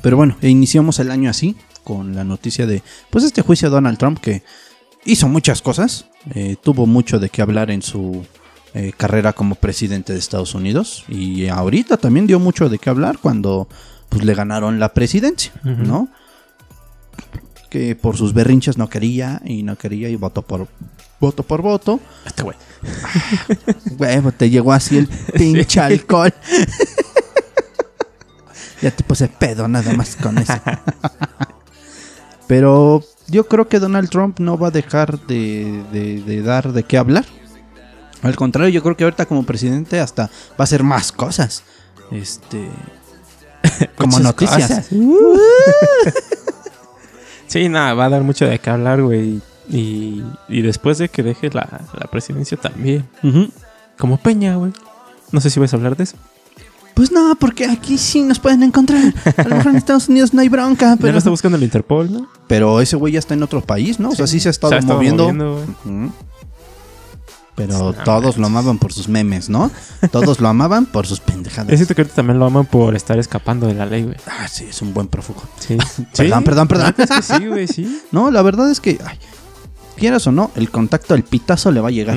Pero 0.00 0.16
bueno, 0.16 0.36
e 0.40 0.48
iniciamos 0.48 0.98
el 1.00 1.10
año 1.10 1.28
así, 1.30 1.54
con 1.84 2.14
la 2.16 2.24
noticia 2.24 2.66
de, 2.66 2.82
pues, 3.10 3.24
este 3.24 3.42
juicio 3.42 3.68
a 3.68 3.70
Donald 3.70 3.98
Trump 3.98 4.18
que 4.20 4.42
hizo 5.04 5.28
muchas 5.28 5.62
cosas. 5.62 6.06
eh, 6.34 6.56
tuvo 6.62 6.86
mucho 6.86 7.18
de 7.20 7.28
qué 7.30 7.42
hablar 7.42 7.70
en 7.70 7.80
su 7.82 8.24
eh, 8.74 8.92
carrera 8.96 9.32
como 9.32 9.54
presidente 9.54 10.12
de 10.12 10.18
Estados 10.18 10.54
Unidos. 10.54 11.04
Y 11.08 11.46
ahorita 11.48 11.96
también 11.96 12.26
dio 12.26 12.38
mucho 12.40 12.68
de 12.68 12.78
qué 12.78 12.90
hablar 12.90 13.18
cuando, 13.18 13.68
pues, 14.08 14.24
le 14.24 14.34
ganaron 14.34 14.78
la 14.80 14.92
presidencia. 14.94 15.52
¿no? 15.64 16.08
que 17.70 17.94
por 17.94 18.16
sus 18.16 18.32
berrinches 18.32 18.78
no 18.78 18.88
quería 18.88 19.42
y 19.44 19.62
no 19.62 19.76
quería 19.76 20.08
y 20.08 20.16
votó 20.16 20.40
por 20.40 20.68
voto 21.20 21.42
por 21.42 21.60
voto. 21.60 22.00
Este 22.24 22.42
güey. 22.42 22.56
Huevo, 23.98 24.32
te 24.32 24.48
llegó 24.48 24.72
así 24.72 24.96
el 24.96 25.06
pinche 25.34 25.78
alcohol. 25.78 26.32
ya 28.80 28.90
te 28.90 29.04
puse 29.04 29.28
pedo 29.28 29.68
nada 29.68 29.92
más 29.92 30.16
con 30.16 30.38
eso. 30.38 30.54
Pero 32.46 33.02
yo 33.26 33.46
creo 33.48 33.68
que 33.68 33.78
Donald 33.80 34.08
Trump 34.08 34.38
no 34.40 34.56
va 34.56 34.68
a 34.68 34.70
dejar 34.70 35.20
de, 35.26 35.84
de- 35.92 36.22
de 36.22 36.42
dar 36.42 36.72
de 36.72 36.84
qué 36.84 36.96
hablar. 36.96 37.26
Al 38.22 38.34
contrario, 38.36 38.70
yo 38.70 38.82
creo 38.82 38.96
que 38.96 39.04
ahorita 39.04 39.26
como 39.26 39.44
presidente 39.44 40.00
hasta 40.00 40.24
va 40.24 40.30
a 40.60 40.62
hacer 40.62 40.82
más 40.82 41.12
cosas. 41.12 41.62
Este. 42.10 42.66
Como 43.96 44.18
noticias. 44.20 44.88
Sí, 47.46 47.68
nada, 47.70 47.94
va 47.94 48.04
a 48.04 48.08
dar 48.10 48.22
mucho 48.24 48.44
de 48.46 48.58
qué 48.58 48.68
hablar, 48.68 49.00
güey. 49.02 49.40
Y, 49.70 50.22
y 50.50 50.60
después 50.60 50.98
de 50.98 51.08
que 51.08 51.22
deje 51.22 51.48
la, 51.48 51.80
la 51.98 52.06
presidencia 52.10 52.58
también. 52.58 53.08
Como 53.96 54.18
Peña, 54.18 54.56
güey. 54.56 54.72
No 55.32 55.40
sé 55.40 55.48
si 55.48 55.58
vas 55.58 55.72
a 55.72 55.76
hablar 55.76 55.96
de 55.96 56.04
eso. 56.04 56.16
Pues 56.92 57.10
no, 57.10 57.36
porque 57.40 57.64
aquí 57.64 57.96
sí 57.96 58.22
nos 58.22 58.38
pueden 58.38 58.62
encontrar. 58.64 59.14
A 59.36 59.42
lo 59.44 59.56
mejor 59.56 59.70
en 59.70 59.76
Estados 59.76 60.08
Unidos 60.10 60.34
no 60.34 60.42
hay 60.42 60.48
bronca, 60.50 60.90
Ya 60.90 60.96
pero... 60.96 61.12
lo 61.12 61.18
está 61.18 61.30
buscando 61.30 61.56
el 61.56 61.62
Interpol, 61.64 62.12
¿no? 62.12 62.28
Pero 62.48 62.80
ese 62.82 62.96
güey 62.96 63.14
ya 63.14 63.18
está 63.18 63.32
en 63.34 63.42
otro 63.42 63.62
país, 63.62 63.98
¿no? 63.98 64.10
O 64.10 64.14
sea, 64.14 64.26
sí 64.26 64.40
se 64.40 64.48
ha 64.48 64.50
estado 64.50 64.72
Se 64.72 64.76
ha 64.76 64.78
estado 64.80 64.98
moviendo. 64.98 65.64
Pero 67.58 67.78
No 67.78 67.92
todos 67.92 68.38
lo 68.38 68.46
amaban 68.46 68.78
por 68.78 68.92
sus 68.92 69.08
memes, 69.08 69.48
¿no? 69.50 69.70
Todos 70.10 70.40
lo 70.40 70.48
amaban 70.48 70.86
por 70.86 71.06
sus 71.06 71.20
pendejadas. 71.20 71.70
Es 71.72 71.78
cierto 71.80 71.94
que 71.94 72.00
ahorita 72.02 72.16
también 72.16 72.38
lo 72.38 72.46
aman 72.46 72.64
por 72.66 72.94
estar 72.96 73.18
escapando 73.18 73.66
de 73.66 73.74
la 73.74 73.84
ley, 73.84 74.04
güey. 74.04 74.16
Ah, 74.26 74.48
sí, 74.48 74.64
es 74.70 74.80
un 74.80 74.94
buen 74.94 75.08
prófugo. 75.08 75.42
Sí. 75.58 75.76
Perdón, 76.16 76.44
perdón, 76.44 76.68
perdón. 76.68 76.94
Es 76.96 77.10
que 77.10 77.22
sí, 77.22 77.46
güey, 77.46 77.66
sí. 77.66 78.00
No, 78.12 78.30
la 78.30 78.40
verdad 78.42 78.70
es 78.70 78.80
que, 78.80 78.98
ay, 79.04 79.18
quieras 79.96 80.26
o 80.26 80.32
no, 80.32 80.50
el 80.56 80.70
contacto, 80.70 81.14
el 81.14 81.24
pitazo 81.24 81.70
le 81.72 81.80
va 81.80 81.88
a 81.88 81.92
llegar. 81.92 82.16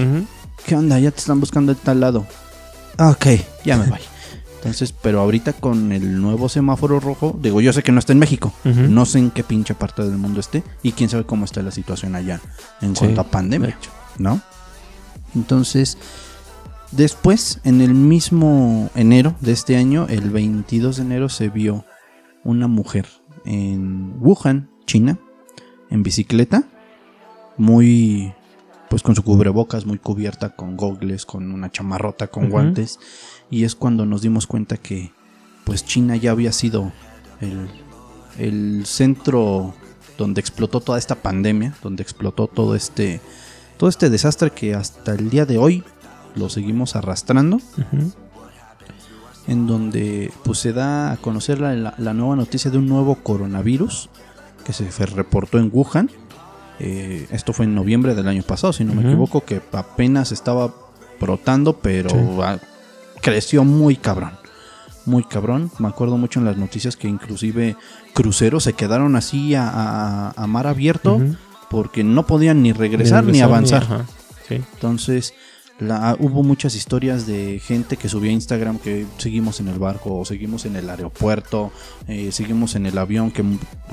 ¿Qué 0.65 0.75
onda? 0.75 1.00
Ya 1.00 1.12
te 1.12 1.19
están 1.19 1.39
buscando 1.39 1.74
de 1.74 1.79
tal 1.83 2.00
lado. 2.00 2.25
Ok, 3.00 3.25
ya 3.65 3.77
me 3.77 3.88
voy. 3.89 4.00
Entonces, 4.57 4.91
pero 4.93 5.21
ahorita 5.21 5.53
con 5.53 5.91
el 5.91 6.21
nuevo 6.21 6.48
semáforo 6.48 7.00
rojo, 7.00 7.36
digo, 7.41 7.62
yo 7.62 7.74
sé 7.74 7.81
que 7.81 7.91
no 7.91 7.98
está 7.98 8.13
en 8.13 8.19
México. 8.19 8.53
No 8.63 9.05
sé 9.07 9.17
en 9.17 9.31
qué 9.31 9.43
pinche 9.43 9.74
parte 9.74 10.03
del 10.03 10.17
mundo 10.19 10.39
esté. 10.39 10.63
Y 10.83 10.91
quién 10.91 11.10
sabe 11.10 11.24
cómo 11.25 11.45
está 11.45 11.63
la 11.63 11.71
situación 11.71 12.13
allá 12.15 12.39
en 12.81 12.95
Sí, 12.95 13.00
cuanto 13.00 13.21
a 13.21 13.24
de 13.24 13.29
pandemia. 13.31 13.69
hecho. 13.69 13.89
¿no? 14.19 14.39
Entonces, 15.35 15.97
después, 16.91 17.59
en 17.63 17.81
el 17.81 17.93
mismo 17.93 18.89
enero 18.95 19.35
de 19.41 19.51
este 19.51 19.77
año, 19.77 20.07
el 20.09 20.29
22 20.29 20.97
de 20.97 21.03
enero, 21.03 21.29
se 21.29 21.50
vio 21.50 21.85
una 22.43 22.67
mujer 22.67 23.07
en 23.45 24.15
Wuhan, 24.19 24.69
China, 24.85 25.19
en 25.89 26.03
bicicleta, 26.03 26.63
muy, 27.57 28.33
pues 28.89 29.03
con 29.03 29.15
su 29.15 29.23
cubrebocas, 29.23 29.85
muy 29.85 29.97
cubierta, 29.97 30.55
con 30.55 30.77
gogles, 30.77 31.25
con 31.25 31.51
una 31.51 31.71
chamarrota, 31.71 32.27
con 32.27 32.50
guantes, 32.50 33.00
y 33.50 33.63
es 33.63 33.75
cuando 33.75 34.05
nos 34.05 34.21
dimos 34.21 34.47
cuenta 34.47 34.77
que, 34.77 35.11
pues 35.65 35.85
China 35.85 36.15
ya 36.15 36.31
había 36.31 36.51
sido 36.51 36.91
el, 37.39 37.69
el 38.38 38.85
centro 38.85 39.73
donde 40.17 40.41
explotó 40.41 40.81
toda 40.81 40.97
esta 40.97 41.15
pandemia, 41.15 41.75
donde 41.81 42.03
explotó 42.03 42.47
todo 42.47 42.75
este 42.75 43.21
todo 43.81 43.89
este 43.89 44.11
desastre 44.11 44.51
que 44.51 44.75
hasta 44.75 45.15
el 45.15 45.31
día 45.31 45.47
de 45.47 45.57
hoy 45.57 45.83
lo 46.35 46.50
seguimos 46.50 46.95
arrastrando, 46.95 47.57
en 49.47 49.65
donde 49.65 50.31
pues 50.43 50.59
se 50.59 50.71
da 50.71 51.11
a 51.11 51.17
conocer 51.17 51.59
la, 51.59 51.73
la- 51.73 51.95
la 51.97 52.13
nueva 52.13 52.35
noticia 52.35 52.69
de 52.69 52.77
un 52.77 52.88
nuevo 52.88 53.15
coronavirus 53.15 54.09
que 54.63 54.71
se 54.71 54.88
reportó 55.07 55.57
en 55.57 55.71
Wuhan. 55.73 56.11
Eh, 56.79 57.27
esto 57.31 57.53
fue 57.53 57.65
en 57.65 57.73
noviembre 57.73 58.13
del 58.13 58.27
año 58.27 58.43
pasado, 58.43 58.71
si 58.71 58.83
no 58.83 58.93
me 58.93 59.01
equivoco, 59.01 59.43
que 59.43 59.63
apenas 59.71 60.31
estaba 60.31 60.71
brotando, 61.19 61.77
pero 61.79 62.09
Sí. 62.11 62.17
creció 63.21 63.63
muy 63.63 63.95
cabrón. 63.95 64.33
Muy 65.07 65.23
cabrón. 65.23 65.71
Me 65.79 65.88
acuerdo 65.88 66.17
mucho 66.17 66.39
en 66.39 66.45
las 66.45 66.57
noticias 66.57 66.95
que 66.95 67.07
inclusive 67.07 67.75
cruceros 68.13 68.63
se 68.63 68.73
quedaron 68.73 69.15
así 69.15 69.55
a, 69.55 69.67
a- 69.67 70.33
a 70.35 70.45
mar 70.47 70.67
abierto. 70.67 71.19
Porque 71.71 72.03
no 72.03 72.27
podían 72.27 72.61
ni 72.61 72.73
regresar 72.73 73.23
ni, 73.23 73.31
regresar, 73.41 73.49
avanzar. 73.49 73.83
ajá. 73.83 74.05
Sí. 74.47 74.55
Entonces, 74.73 75.33
la- 75.79 76.15
hubo 76.19 76.43
muchas 76.43 76.75
historias 76.75 77.25
de 77.25 77.61
gente 77.65 77.95
que 77.95 78.09
subía 78.09 78.29
a 78.29 78.33
Instagram 78.33 78.77
que 78.77 79.05
seguimos 79.17 79.61
en 79.61 79.69
el 79.69 79.79
barco 79.79 80.19
o 80.19 80.25
seguimos 80.25 80.65
en 80.65 80.75
el 80.75 80.89
aeropuerto, 80.89 81.71
eh, 82.07 82.31
seguimos 82.33 82.75
en 82.75 82.85
el 82.85 82.97
avión, 82.97 83.31
que 83.31 83.43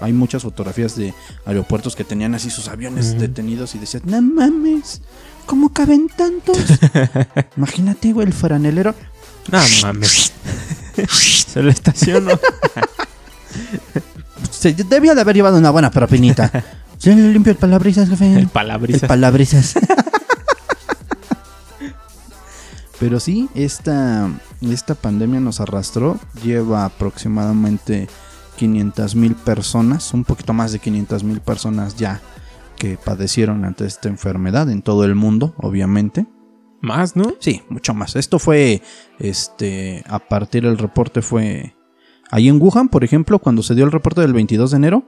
hay 0.00 0.12
muchas 0.12 0.42
fotografías 0.42 0.96
de 0.96 1.14
aeropuertos 1.46 1.94
que 1.94 2.02
tenían 2.04 2.34
así 2.34 2.50
sus 2.50 2.66
aviones 2.68 3.18
detenidos 3.18 3.74
y 3.76 3.78
decían, 3.78 4.02
no 4.06 4.20
mames, 4.20 5.00
¿cómo 5.46 5.72
caben 5.72 6.08
tantos? 6.08 6.58
Imagínate, 7.56 8.12
güey, 8.12 8.26
el 8.26 8.32
franelero. 8.34 8.94
No 9.52 9.60
mames. 9.82 10.32
Se 11.46 11.62
lo 11.62 11.70
estacionó. 11.70 12.32
Se 14.50 14.72
debía 14.72 15.14
de 15.14 15.20
haber 15.20 15.36
llevado 15.36 15.56
una 15.56 15.70
buena 15.70 15.90
propinita. 15.90 16.50
Se 16.98 17.14
le 17.14 17.32
limpio 17.32 17.52
el 17.52 17.58
palabrisas, 17.58 18.08
jefe. 18.08 18.34
El 18.34 18.48
palabrizas. 18.48 19.02
El 19.04 19.08
palabrisas. 19.08 19.74
Pero 23.00 23.20
sí, 23.20 23.48
esta, 23.54 24.28
esta 24.60 24.96
pandemia 24.96 25.38
nos 25.38 25.60
arrastró. 25.60 26.18
Lleva 26.42 26.84
aproximadamente 26.84 28.08
500 28.56 29.14
mil 29.14 29.36
personas, 29.36 30.12
un 30.12 30.24
poquito 30.24 30.52
más 30.52 30.72
de 30.72 30.80
500 30.80 31.22
mil 31.22 31.40
personas 31.40 31.94
ya 31.96 32.20
que 32.76 32.96
padecieron 32.96 33.64
ante 33.64 33.86
esta 33.86 34.08
enfermedad 34.08 34.68
en 34.70 34.82
todo 34.82 35.04
el 35.04 35.14
mundo, 35.14 35.54
obviamente. 35.58 36.26
Más, 36.80 37.16
¿no? 37.16 37.34
Sí, 37.38 37.62
mucho 37.68 37.94
más. 37.94 38.16
Esto 38.16 38.38
fue, 38.38 38.82
este, 39.18 40.04
a 40.08 40.18
partir 40.18 40.64
del 40.64 40.78
reporte 40.78 41.22
fue 41.22 41.74
ahí 42.30 42.48
en 42.48 42.60
Wuhan, 42.60 42.88
por 42.88 43.04
ejemplo, 43.04 43.38
cuando 43.38 43.62
se 43.62 43.74
dio 43.74 43.84
el 43.84 43.92
reporte 43.92 44.20
del 44.20 44.32
22 44.32 44.72
de 44.72 44.76
enero, 44.76 45.04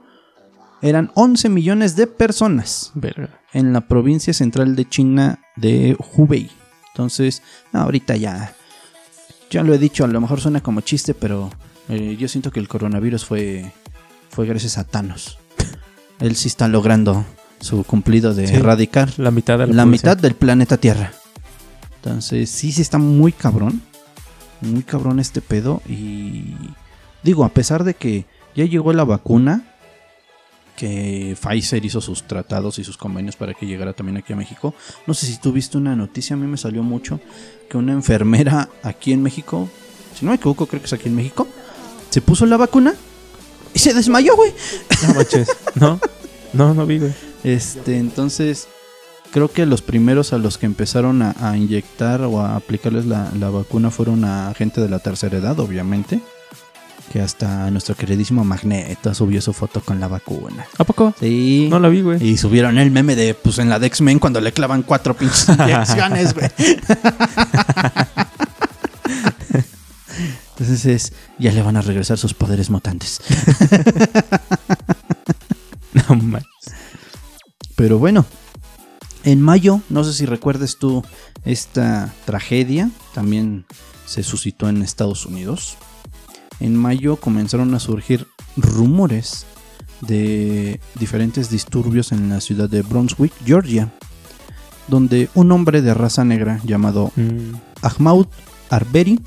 eran 0.81 1.11
11 1.15 1.49
millones 1.49 1.95
de 1.95 2.07
personas 2.07 2.91
Verga. 2.95 3.29
en 3.53 3.73
la 3.73 3.81
provincia 3.81 4.33
central 4.33 4.75
de 4.75 4.87
China 4.87 5.39
de 5.55 5.95
Hubei. 6.15 6.49
Entonces, 6.93 7.41
no, 7.71 7.81
ahorita 7.81 8.15
ya, 8.15 8.53
ya 9.49 9.63
lo 9.63 9.73
he 9.73 9.77
dicho, 9.77 10.03
a 10.03 10.07
lo 10.07 10.19
mejor 10.21 10.41
suena 10.41 10.61
como 10.61 10.81
chiste, 10.81 11.13
pero 11.13 11.49
eh, 11.89 12.17
yo 12.19 12.27
siento 12.27 12.51
que 12.51 12.59
el 12.59 12.67
coronavirus 12.67 13.25
fue, 13.25 13.71
fue 14.29 14.45
gracias 14.45 14.77
a 14.77 14.83
Thanos. 14.83 15.37
Él 16.19 16.35
sí 16.35 16.47
está 16.47 16.67
logrando 16.67 17.25
su 17.59 17.83
cumplido 17.83 18.33
de 18.33 18.47
Sí. 18.47 18.55
erradicar 18.55 19.17
La 19.17 19.31
mitad 19.31 19.57
de 19.59 19.67
la, 19.67 19.73
la 19.73 19.85
mitad 19.85 20.17
del 20.17 20.35
planeta 20.35 20.77
Tierra. 20.77 21.11
Entonces, 21.97 22.49
sí, 22.49 22.71
sí 22.71 22.81
está 22.81 22.97
muy 22.97 23.31
cabrón. 23.31 23.81
Muy 24.61 24.83
cabrón 24.83 25.19
este 25.19 25.41
pedo. 25.41 25.81
Y 25.87 26.55
digo, 27.23 27.43
a 27.45 27.49
pesar 27.49 27.83
de 27.83 27.93
que 27.93 28.25
ya 28.55 28.65
llegó 28.65 28.93
la 28.93 29.03
vacuna, 29.03 29.70
que 30.81 31.37
Pfizer 31.39 31.85
hizo 31.85 32.01
sus 32.01 32.23
tratados 32.23 32.79
y 32.79 32.83
sus 32.83 32.97
convenios 32.97 33.35
para 33.35 33.53
que 33.53 33.67
llegara 33.67 33.93
también 33.93 34.17
aquí 34.17 34.33
a 34.33 34.35
México. 34.35 34.73
No 35.05 35.13
sé 35.13 35.27
si 35.27 35.37
tú 35.37 35.51
viste 35.51 35.77
una 35.77 35.95
noticia, 35.95 36.33
a 36.33 36.37
mí 36.37 36.47
me 36.47 36.57
salió 36.57 36.81
mucho, 36.81 37.19
que 37.69 37.77
una 37.77 37.93
enfermera 37.93 38.67
aquí 38.81 39.13
en 39.13 39.21
México, 39.21 39.69
si 40.17 40.25
no 40.25 40.31
me 40.31 40.37
equivoco, 40.37 40.65
creo 40.65 40.81
que 40.81 40.87
es 40.87 40.93
aquí 40.93 41.07
en 41.07 41.15
México, 41.15 41.47
se 42.09 42.19
puso 42.21 42.47
la 42.47 42.57
vacuna 42.57 42.95
y 43.75 43.77
se 43.77 43.93
desmayó, 43.93 44.35
güey. 44.35 44.53
No 45.07 45.13
manches. 45.13 45.49
No. 45.75 45.99
No, 46.51 46.73
no 46.73 46.87
vi, 46.87 46.97
güey. 46.97 47.13
Este, 47.43 47.99
entonces, 47.99 48.67
creo 49.31 49.51
que 49.51 49.67
los 49.67 49.83
primeros 49.83 50.33
a 50.33 50.39
los 50.39 50.57
que 50.57 50.65
empezaron 50.65 51.21
a, 51.21 51.35
a 51.39 51.55
inyectar 51.57 52.21
o 52.21 52.39
a 52.39 52.55
aplicarles 52.55 53.05
la, 53.05 53.31
la 53.39 53.51
vacuna 53.51 53.91
fueron 53.91 54.25
a 54.25 54.51
gente 54.55 54.81
de 54.81 54.89
la 54.89 54.97
tercera 54.97 55.37
edad, 55.37 55.59
obviamente. 55.59 56.21
Que 57.11 57.19
hasta 57.21 57.69
nuestro 57.71 57.93
queridísimo 57.95 58.43
Magneto 58.45 59.13
subió 59.13 59.41
su 59.41 59.51
foto 59.51 59.81
con 59.81 59.99
la 59.99 60.07
vacuna. 60.07 60.65
¿A 60.77 60.85
poco? 60.85 61.13
Sí. 61.19 61.67
No 61.69 61.77
la 61.79 61.89
vi, 61.89 62.01
güey. 62.01 62.23
Y 62.25 62.37
subieron 62.37 62.77
el 62.77 62.89
meme 62.89 63.17
de, 63.17 63.33
pues 63.33 63.59
en 63.59 63.67
la 63.69 63.79
de 63.79 63.87
X-Men 63.87 64.19
cuando 64.19 64.39
le 64.39 64.53
clavan 64.53 64.83
cuatro 64.83 65.13
pinches 65.15 65.49
inyecciones, 65.59 66.33
güey. 66.33 66.49
Entonces 70.51 70.85
es, 70.85 71.13
ya 71.37 71.51
le 71.51 71.61
van 71.61 71.75
a 71.75 71.81
regresar 71.81 72.17
sus 72.17 72.33
poderes 72.33 72.69
mutantes. 72.69 73.19
No 75.93 76.15
manches. 76.15 76.47
Pero 77.75 77.99
bueno, 77.99 78.25
en 79.25 79.41
mayo, 79.41 79.81
no 79.89 80.05
sé 80.05 80.13
si 80.13 80.25
recuerdes 80.25 80.77
tú 80.77 81.03
esta 81.43 82.13
tragedia, 82.25 82.89
también 83.13 83.65
se 84.05 84.23
suscitó 84.23 84.69
en 84.69 84.81
Estados 84.83 85.25
Unidos. 85.25 85.77
En 86.61 86.75
mayo 86.75 87.15
comenzaron 87.17 87.73
a 87.73 87.79
surgir 87.79 88.27
rumores 88.55 89.45
de 90.01 90.79
diferentes 90.99 91.49
disturbios 91.49 92.11
en 92.11 92.29
la 92.29 92.39
ciudad 92.41 92.69
de 92.69 92.81
Brunswick, 92.81 93.33
Georgia, 93.45 93.91
donde 94.87 95.29
un 95.35 95.51
hombre 95.51 95.81
de 95.81 95.93
raza 95.93 96.23
negra 96.23 96.59
llamado 96.63 97.11
Mm, 97.15 97.55
Ahmaud 97.81 98.27
Arbery 98.69 99.19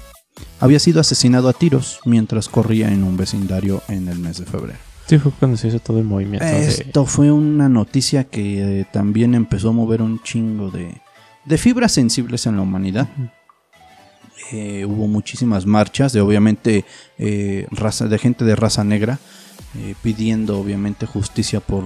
había 0.60 0.78
sido 0.78 1.00
asesinado 1.00 1.48
a 1.48 1.52
tiros 1.52 2.00
mientras 2.04 2.48
corría 2.48 2.90
en 2.92 3.04
un 3.04 3.16
vecindario 3.16 3.82
en 3.88 4.08
el 4.08 4.18
mes 4.18 4.38
de 4.38 4.46
febrero. 4.46 4.78
Sí, 5.06 5.18
fue 5.18 5.32
cuando 5.32 5.56
se 5.56 5.68
hizo 5.68 5.80
todo 5.80 5.98
el 5.98 6.04
movimiento. 6.04 6.46
de- 6.46 6.66
Esto 6.66 7.04
fue 7.06 7.30
una 7.30 7.68
noticia 7.68 8.24
que 8.24 8.80
eh, 8.80 8.86
también 8.92 9.34
empezó 9.34 9.68
a 9.68 9.72
mover 9.72 10.00
un 10.02 10.22
chingo 10.22 10.70
de, 10.70 11.00
de 11.44 11.58
fibras 11.58 11.92
sensibles 11.92 12.46
en 12.46 12.56
la 12.56 12.62
humanidad. 12.62 13.08
Eh, 14.52 14.84
hubo 14.86 15.06
muchísimas 15.08 15.64
marchas 15.66 16.12
de 16.12 16.20
obviamente 16.20 16.84
eh, 17.18 17.66
raza, 17.70 18.06
de 18.08 18.18
gente 18.18 18.44
de 18.44 18.54
raza 18.54 18.84
negra 18.84 19.18
eh, 19.78 19.94
pidiendo 20.02 20.58
obviamente 20.60 21.06
justicia 21.06 21.60
por, 21.60 21.84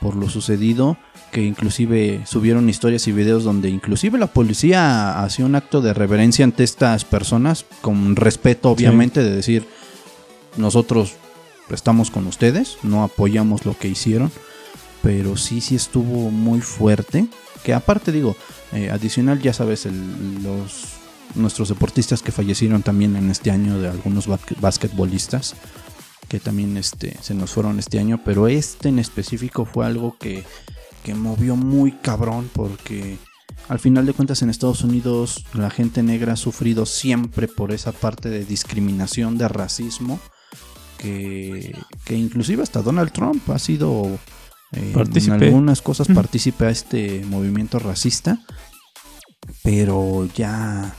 por 0.00 0.16
lo 0.16 0.28
sucedido 0.28 0.96
que 1.30 1.42
inclusive 1.44 2.22
subieron 2.26 2.68
historias 2.68 3.06
y 3.06 3.12
videos 3.12 3.44
donde 3.44 3.68
inclusive 3.68 4.18
la 4.18 4.26
policía 4.26 5.22
hacía 5.22 5.44
un 5.46 5.54
acto 5.54 5.80
de 5.80 5.94
reverencia 5.94 6.44
ante 6.44 6.64
estas 6.64 7.04
personas 7.04 7.64
con 7.80 8.16
respeto 8.16 8.70
obviamente 8.70 9.22
de 9.22 9.30
decir 9.36 9.66
nosotros 10.56 11.12
estamos 11.70 12.10
con 12.10 12.26
ustedes, 12.26 12.78
no 12.82 13.04
apoyamos 13.04 13.64
lo 13.66 13.76
que 13.78 13.88
hicieron, 13.88 14.32
pero 15.02 15.36
sí, 15.36 15.60
sí 15.60 15.76
estuvo 15.76 16.30
muy 16.30 16.60
fuerte. 16.60 17.26
Que 17.62 17.74
aparte 17.74 18.10
digo, 18.10 18.34
eh, 18.72 18.90
adicional 18.90 19.40
ya 19.40 19.52
sabes, 19.52 19.84
el- 19.86 20.42
los, 20.42 20.97
nuestros 21.38 21.68
deportistas 21.68 22.22
que 22.22 22.32
fallecieron 22.32 22.82
también 22.82 23.16
en 23.16 23.30
este 23.30 23.50
año, 23.50 23.78
de 23.78 23.88
algunos 23.88 24.26
basquetbolistas 24.60 25.54
que 26.28 26.40
también 26.40 26.76
este, 26.76 27.16
se 27.22 27.34
nos 27.34 27.52
fueron 27.52 27.78
este 27.78 27.98
año, 27.98 28.20
pero 28.24 28.48
este 28.48 28.90
en 28.90 28.98
específico 28.98 29.64
fue 29.64 29.86
algo 29.86 30.16
que, 30.18 30.44
que 31.02 31.14
movió 31.14 31.56
muy 31.56 31.92
cabrón 31.92 32.50
porque 32.52 33.16
al 33.68 33.78
final 33.78 34.06
de 34.06 34.12
cuentas 34.12 34.42
en 34.42 34.50
Estados 34.50 34.82
Unidos 34.82 35.44
la 35.54 35.70
gente 35.70 36.02
negra 36.02 36.34
ha 36.34 36.36
sufrido 36.36 36.86
siempre 36.86 37.48
por 37.48 37.72
esa 37.72 37.92
parte 37.92 38.28
de 38.28 38.44
discriminación, 38.44 39.38
de 39.38 39.48
racismo, 39.48 40.20
que, 40.98 41.74
que 42.04 42.14
inclusive 42.14 42.62
hasta 42.62 42.82
Donald 42.82 43.12
Trump 43.12 43.48
ha 43.50 43.58
sido 43.58 44.18
eh, 44.72 44.92
en 44.94 45.32
algunas 45.32 45.80
cosas 45.80 46.08
partícipe 46.08 46.66
a 46.66 46.70
este 46.70 47.24
movimiento 47.24 47.78
racista, 47.78 48.40
pero 49.62 50.28
ya 50.34 50.94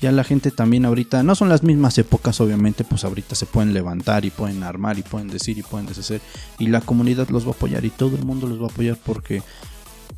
ya 0.00 0.12
la 0.12 0.24
gente 0.24 0.50
también 0.50 0.84
ahorita, 0.84 1.22
no 1.22 1.34
son 1.34 1.48
las 1.48 1.62
mismas 1.62 1.96
épocas 1.98 2.40
obviamente, 2.40 2.84
pues 2.84 3.04
ahorita 3.04 3.34
se 3.34 3.46
pueden 3.46 3.72
levantar 3.72 4.24
y 4.24 4.30
pueden 4.30 4.62
armar 4.62 4.98
y 4.98 5.02
pueden 5.02 5.28
decir 5.28 5.58
y 5.58 5.62
pueden 5.62 5.86
deshacer 5.86 6.20
y 6.58 6.66
la 6.68 6.80
comunidad 6.80 7.28
los 7.30 7.44
va 7.44 7.50
a 7.50 7.54
apoyar 7.54 7.84
y 7.84 7.90
todo 7.90 8.16
el 8.16 8.24
mundo 8.24 8.46
los 8.46 8.60
va 8.60 8.66
a 8.66 8.70
apoyar 8.70 8.98
porque 9.04 9.42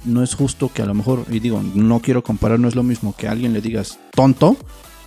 no 0.04 0.22
es 0.22 0.34
justo 0.34 0.70
que 0.72 0.82
a 0.82 0.86
lo 0.86 0.94
mejor, 0.94 1.24
y 1.30 1.40
digo, 1.40 1.62
no 1.74 2.00
quiero 2.00 2.22
comparar, 2.22 2.60
no 2.60 2.68
es 2.68 2.76
lo 2.76 2.82
mismo 2.82 3.14
que 3.16 3.28
a 3.28 3.32
alguien 3.32 3.52
le 3.52 3.60
digas 3.60 3.98
tonto, 4.12 4.56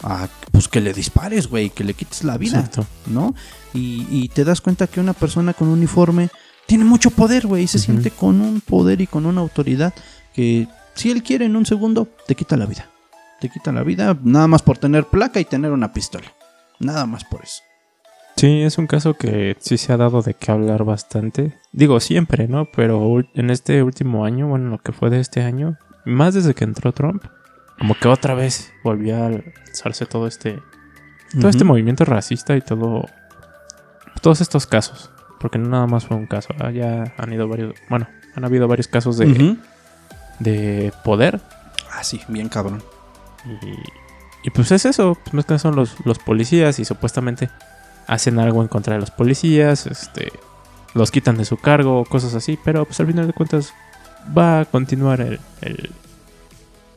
a, 0.03 0.27
pues 0.51 0.67
que 0.67 0.81
le 0.81 0.93
dispares, 0.93 1.47
güey, 1.47 1.69
que 1.69 1.83
le 1.83 1.93
quites 1.93 2.23
la 2.23 2.37
vida, 2.37 2.69
¿no? 3.05 3.35
Y, 3.73 4.07
y, 4.09 4.29
te 4.29 4.43
das 4.43 4.59
cuenta 4.59 4.87
que 4.87 4.99
una 4.99 5.13
persona 5.13 5.53
con 5.53 5.69
uniforme 5.69 6.29
tiene 6.65 6.83
mucho 6.83 7.11
poder, 7.11 7.47
güey, 7.47 7.63
y 7.63 7.67
se 7.67 7.79
siente 7.79 8.11
con 8.11 8.41
un 8.41 8.59
poder 8.59 8.99
y 8.99 9.07
con 9.07 9.25
una 9.25 9.41
autoridad 9.41 9.93
que 10.33 10.67
si 10.95 11.11
él 11.11 11.23
quiere 11.23 11.45
en 11.45 11.55
un 11.55 11.65
segundo, 11.65 12.07
te 12.27 12.35
quita 12.35 12.57
la 12.57 12.65
vida 12.65 12.90
te 13.41 13.49
quita 13.49 13.71
la 13.71 13.83
vida 13.83 14.17
nada 14.23 14.47
más 14.47 14.61
por 14.61 14.77
tener 14.77 15.05
placa 15.05 15.39
y 15.39 15.45
tener 15.45 15.71
una 15.71 15.91
pistola. 15.91 16.31
Nada 16.79 17.05
más 17.05 17.25
por 17.25 17.43
eso. 17.43 17.63
Sí, 18.37 18.61
es 18.61 18.77
un 18.77 18.87
caso 18.87 19.15
que 19.15 19.57
sí 19.59 19.77
se 19.77 19.91
ha 19.91 19.97
dado 19.97 20.21
de 20.21 20.35
qué 20.35 20.51
hablar 20.51 20.83
bastante. 20.83 21.59
Digo, 21.73 21.99
siempre, 21.99 22.47
¿no? 22.47 22.65
Pero 22.71 23.19
en 23.33 23.49
este 23.49 23.83
último 23.83 24.25
año, 24.25 24.47
bueno, 24.47 24.69
lo 24.69 24.77
que 24.77 24.93
fue 24.93 25.09
de 25.09 25.19
este 25.19 25.41
año, 25.41 25.77
más 26.05 26.33
desde 26.33 26.53
que 26.53 26.63
entró 26.63 26.93
Trump, 26.93 27.23
como 27.77 27.95
que 27.95 28.07
otra 28.07 28.33
vez 28.35 28.71
volvió 28.83 29.17
a 29.17 29.27
alzarse 29.27 30.05
todo 30.05 30.27
este 30.27 30.59
todo 31.39 31.49
este 31.49 31.63
movimiento 31.63 32.03
racista 32.03 32.55
y 32.57 32.61
todo 32.61 33.05
todos 34.21 34.41
estos 34.41 34.67
casos, 34.67 35.09
porque 35.39 35.57
no 35.57 35.69
nada 35.69 35.87
más 35.87 36.05
fue 36.05 36.17
un 36.17 36.27
caso, 36.27 36.53
ah, 36.59 36.71
ya 36.71 37.13
han 37.17 37.33
ido 37.33 37.47
varios, 37.47 37.73
bueno, 37.89 38.07
han 38.35 38.43
habido 38.43 38.67
varios 38.67 38.87
casos 38.87 39.17
de 39.17 39.57
de 40.39 40.93
poder. 41.03 41.41
Ah, 41.91 42.03
sí, 42.03 42.21
bien 42.27 42.49
cabrón. 42.49 42.83
Y, 44.43 44.49
pues 44.49 44.71
es 44.71 44.85
eso, 44.85 45.17
pues 45.23 45.33
más 45.33 45.45
que 45.45 45.59
son 45.59 45.75
los, 45.75 45.95
los 46.05 46.19
policías 46.19 46.79
y 46.79 46.85
supuestamente 46.85 47.49
hacen 48.07 48.39
algo 48.39 48.61
en 48.61 48.67
contra 48.67 48.95
de 48.95 48.99
los 48.99 49.11
policías, 49.11 49.85
este, 49.85 50.31
los 50.93 51.11
quitan 51.11 51.37
de 51.37 51.45
su 51.45 51.57
cargo, 51.57 52.05
cosas 52.05 52.33
así, 52.33 52.57
pero 52.63 52.85
pues 52.85 52.99
al 52.99 53.07
final 53.07 53.27
de 53.27 53.33
cuentas 53.33 53.73
va 54.37 54.61
a 54.61 54.65
continuar 54.65 55.21
el, 55.21 55.39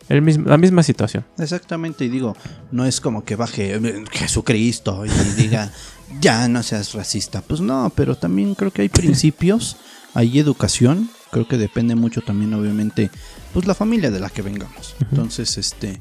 el, 0.09 0.23
mismo, 0.23 0.49
la 0.49 0.59
misma 0.59 0.83
situación. 0.83 1.25
Exactamente, 1.39 2.05
y 2.05 2.09
digo, 2.09 2.37
no 2.73 2.87
es 2.87 3.01
como 3.01 3.25
que 3.25 3.37
baje 3.37 3.75
eh, 3.75 4.05
Jesucristo 4.11 5.05
y 5.07 5.11
diga, 5.41 5.71
ya 6.21 6.49
no 6.49 6.63
seas 6.63 6.95
racista, 6.95 7.43
pues 7.43 7.61
no, 7.61 7.93
pero 7.95 8.17
también 8.17 8.55
creo 8.55 8.71
que 8.71 8.83
hay 8.83 8.89
principios, 8.89 9.77
hay 10.15 10.39
educación, 10.39 11.11
creo 11.31 11.47
que 11.47 11.59
depende 11.59 11.95
mucho 11.95 12.21
también 12.23 12.55
obviamente, 12.55 13.11
pues 13.53 13.67
la 13.67 13.75
familia 13.75 14.11
de 14.11 14.21
la 14.21 14.31
que 14.31 14.43
vengamos. 14.43 14.97
Entonces, 15.01 15.59
este 15.59 16.01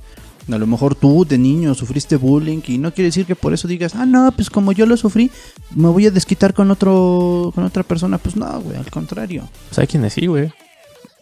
a 0.52 0.58
lo 0.58 0.68
mejor 0.68 0.96
tú 0.96 1.26
de 1.26 1.38
niño 1.38 1.74
sufriste 1.74 2.18
bullying 2.18 2.62
y 2.68 2.78
no 2.78 2.94
quiere 2.94 3.08
decir 3.08 3.26
que 3.26 3.36
por 3.36 3.54
eso 3.54 3.68
digas, 3.68 3.96
ah, 3.96 4.06
no, 4.06 4.32
pues 4.32 4.50
como 4.50 4.72
yo 4.72 4.86
lo 4.86 4.98
sufrí, 4.98 5.32
me 5.76 5.88
voy 5.88 6.08
a 6.08 6.12
desquitar 6.12 6.54
con 6.54 6.72
otro 6.72 7.52
con 7.56 7.64
otra 7.64 7.84
persona. 7.84 8.18
Pues 8.18 8.36
no, 8.36 8.62
güey, 8.62 8.78
al 8.78 8.90
contrario. 8.92 9.48
Pues 9.70 9.80
hay 9.80 9.88
quienes 9.88 10.14
sí, 10.14 10.28
güey. 10.28 10.52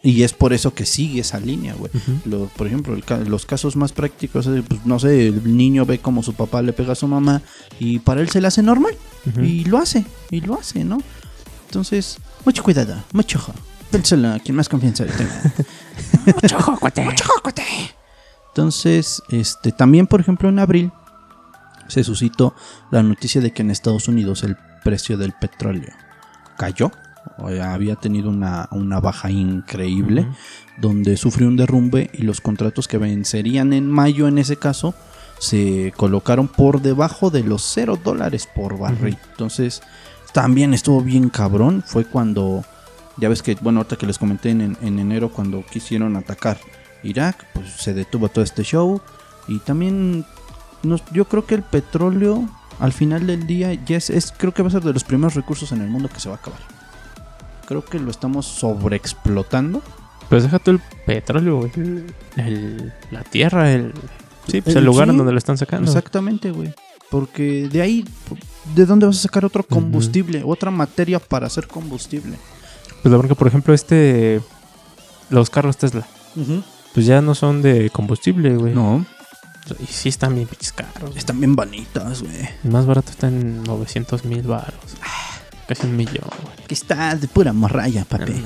Y 0.04 0.24
es 0.24 0.32
por 0.32 0.52
eso 0.52 0.74
que 0.74 0.84
sigue 0.84 1.20
esa 1.20 1.38
línea, 1.38 1.74
güey. 1.74 1.90
por 2.56 2.66
ejemplo, 2.66 2.98
los 3.24 3.46
casos 3.46 3.76
más 3.76 3.92
prácticos, 3.92 4.48
pues, 4.66 4.84
no 4.84 4.98
sé, 4.98 5.28
el 5.28 5.56
niño 5.56 5.86
ve 5.86 6.00
como 6.00 6.24
su 6.24 6.34
papá 6.34 6.60
le 6.60 6.72
pega 6.72 6.92
a 6.92 6.96
su 6.96 7.06
mamá 7.06 7.40
y 7.78 8.00
para 8.00 8.20
él 8.20 8.28
se 8.28 8.40
le 8.40 8.48
hace 8.48 8.62
normal. 8.64 8.96
Y 9.40 9.64
lo 9.64 9.78
hace, 9.78 10.04
y 10.30 10.40
lo 10.40 10.54
hace, 10.58 10.82
¿no? 10.82 10.98
Entonces, 11.66 12.18
mucho 12.44 12.64
cuidado, 12.64 12.96
mucho 13.12 13.38
ojo. 13.38 13.54
Pénselo 13.92 14.32
a 14.32 14.40
quien 14.40 14.56
más 14.56 14.68
confianza 14.68 15.04
le 15.04 15.12
tenga. 15.12 15.54
mucho 16.42 16.56
ojo, 16.56 16.78
cuate. 16.80 17.04
Mucho 17.04 17.24
ojo, 17.24 17.42
cuate. 17.42 17.62
Entonces, 18.52 19.22
este, 19.30 19.72
también, 19.72 20.06
por 20.06 20.20
ejemplo, 20.20 20.50
en 20.50 20.58
abril 20.58 20.92
se 21.88 22.04
suscitó 22.04 22.54
la 22.90 23.02
noticia 23.02 23.40
de 23.40 23.52
que 23.52 23.62
en 23.62 23.70
Estados 23.70 24.08
Unidos 24.08 24.44
el 24.44 24.56
precio 24.84 25.16
del 25.16 25.32
petróleo 25.32 25.90
cayó. 26.58 26.90
Había 27.38 27.96
tenido 27.96 28.28
una, 28.28 29.00
baja 29.00 29.30
increíble, 29.30 30.26
donde 30.76 31.16
sufrió 31.16 31.48
un 31.48 31.56
derrumbe 31.56 32.10
y 32.12 32.22
los 32.22 32.42
contratos 32.42 32.88
que 32.88 32.98
vencerían 32.98 33.72
en 33.72 33.90
mayo 33.90 34.28
en 34.28 34.36
ese 34.36 34.56
caso 34.56 34.94
se 35.38 35.94
colocaron 35.96 36.46
por 36.46 36.82
debajo 36.82 37.30
de 37.30 37.42
los 37.44 37.62
0 37.62 38.00
dólares 38.04 38.48
por 38.54 38.78
barril. 38.78 39.16
Entonces, 39.30 39.82
también 40.32 40.74
estuvo 40.74 41.00
bien 41.00 41.30
cabrón. 41.30 41.82
Fue 41.86 42.04
cuando, 42.04 42.64
ya 43.16 43.30
ves 43.30 43.42
que, 43.42 43.56
bueno, 43.60 43.80
ahorita 43.80 43.96
que 43.96 44.06
les 44.06 44.18
comenté 44.18 44.50
en 44.50 44.76
enero, 44.82 45.30
cuando 45.30 45.64
quisieron 45.64 46.16
atacar 46.16 46.58
Irak, 47.02 47.46
pues 47.52 47.70
se 47.72 47.94
detuvo 47.94 48.28
todo 48.28 48.44
este 48.44 48.62
show. 48.62 49.00
Y 49.48 49.58
también 49.58 50.24
yo 51.12 51.24
creo 51.26 51.46
que 51.46 51.54
el 51.54 51.62
petróleo 51.62 52.48
al 52.78 52.92
final 52.92 53.26
del 53.26 53.46
día 53.46 53.74
ya 53.74 53.96
es, 53.96 54.34
creo 54.36 54.52
que 54.52 54.62
va 54.62 54.68
a 54.68 54.72
ser 54.72 54.82
de 54.82 54.92
los 54.92 55.04
primeros 55.04 55.34
recursos 55.34 55.72
en 55.72 55.80
el 55.80 55.88
mundo 55.88 56.08
que 56.08 56.20
se 56.20 56.28
va 56.28 56.36
a 56.36 56.38
acabar. 56.38 56.60
Creo 57.66 57.84
que 57.84 57.98
lo 57.98 58.10
estamos 58.10 58.46
sobreexplotando. 58.46 59.82
Pues 60.28 60.44
déjate 60.44 60.72
el 60.72 60.80
petróleo, 61.06 61.70
El, 62.36 62.92
la 63.10 63.22
tierra, 63.22 63.70
el, 63.70 63.92
sí, 64.48 64.62
pues 64.62 64.76
el, 64.76 64.84
lugar 64.84 65.08
en 65.10 65.18
donde 65.18 65.32
lo 65.32 65.38
están 65.38 65.58
sacando. 65.58 65.90
Exactamente, 65.90 66.50
güey. 66.50 66.72
Porque 67.10 67.68
de 67.70 67.82
ahí, 67.82 68.04
¿de 68.74 68.86
dónde 68.86 69.06
vas 69.06 69.18
a 69.18 69.22
sacar 69.22 69.44
otro 69.44 69.62
combustible? 69.62 70.42
Otra 70.44 70.70
materia 70.70 71.18
para 71.18 71.46
hacer 71.46 71.68
combustible. 71.68 72.38
Pues 73.02 73.12
la 73.12 73.18
verdad, 73.18 73.36
por 73.36 73.46
ejemplo, 73.46 73.74
este. 73.74 74.40
Los 75.28 75.50
carros 75.50 75.76
Tesla 75.76 76.06
pues 76.94 77.06
ya 77.06 77.20
no 77.20 77.34
son 77.34 77.62
de 77.62 77.90
combustible, 77.90 78.56
güey. 78.56 78.74
No. 78.74 79.04
Y 79.80 79.86
sí 79.86 80.08
están 80.08 80.34
bien 80.34 80.46
pinches 80.48 80.72
caros. 80.72 81.16
Están 81.16 81.38
bien 81.38 81.54
bonitas, 81.54 82.22
güey. 82.22 82.48
El 82.64 82.70
más 82.70 82.84
barato 82.84 83.10
está 83.10 83.28
en 83.28 83.62
900 83.62 84.24
mil 84.24 84.42
baros. 84.42 84.96
Ah, 85.02 85.38
casi 85.66 85.86
un 85.86 85.96
millón, 85.96 86.28
güey. 86.42 86.66
Que 86.66 86.74
está 86.74 87.14
de 87.16 87.28
pura 87.28 87.52
morraya, 87.52 88.04
papi. 88.04 88.42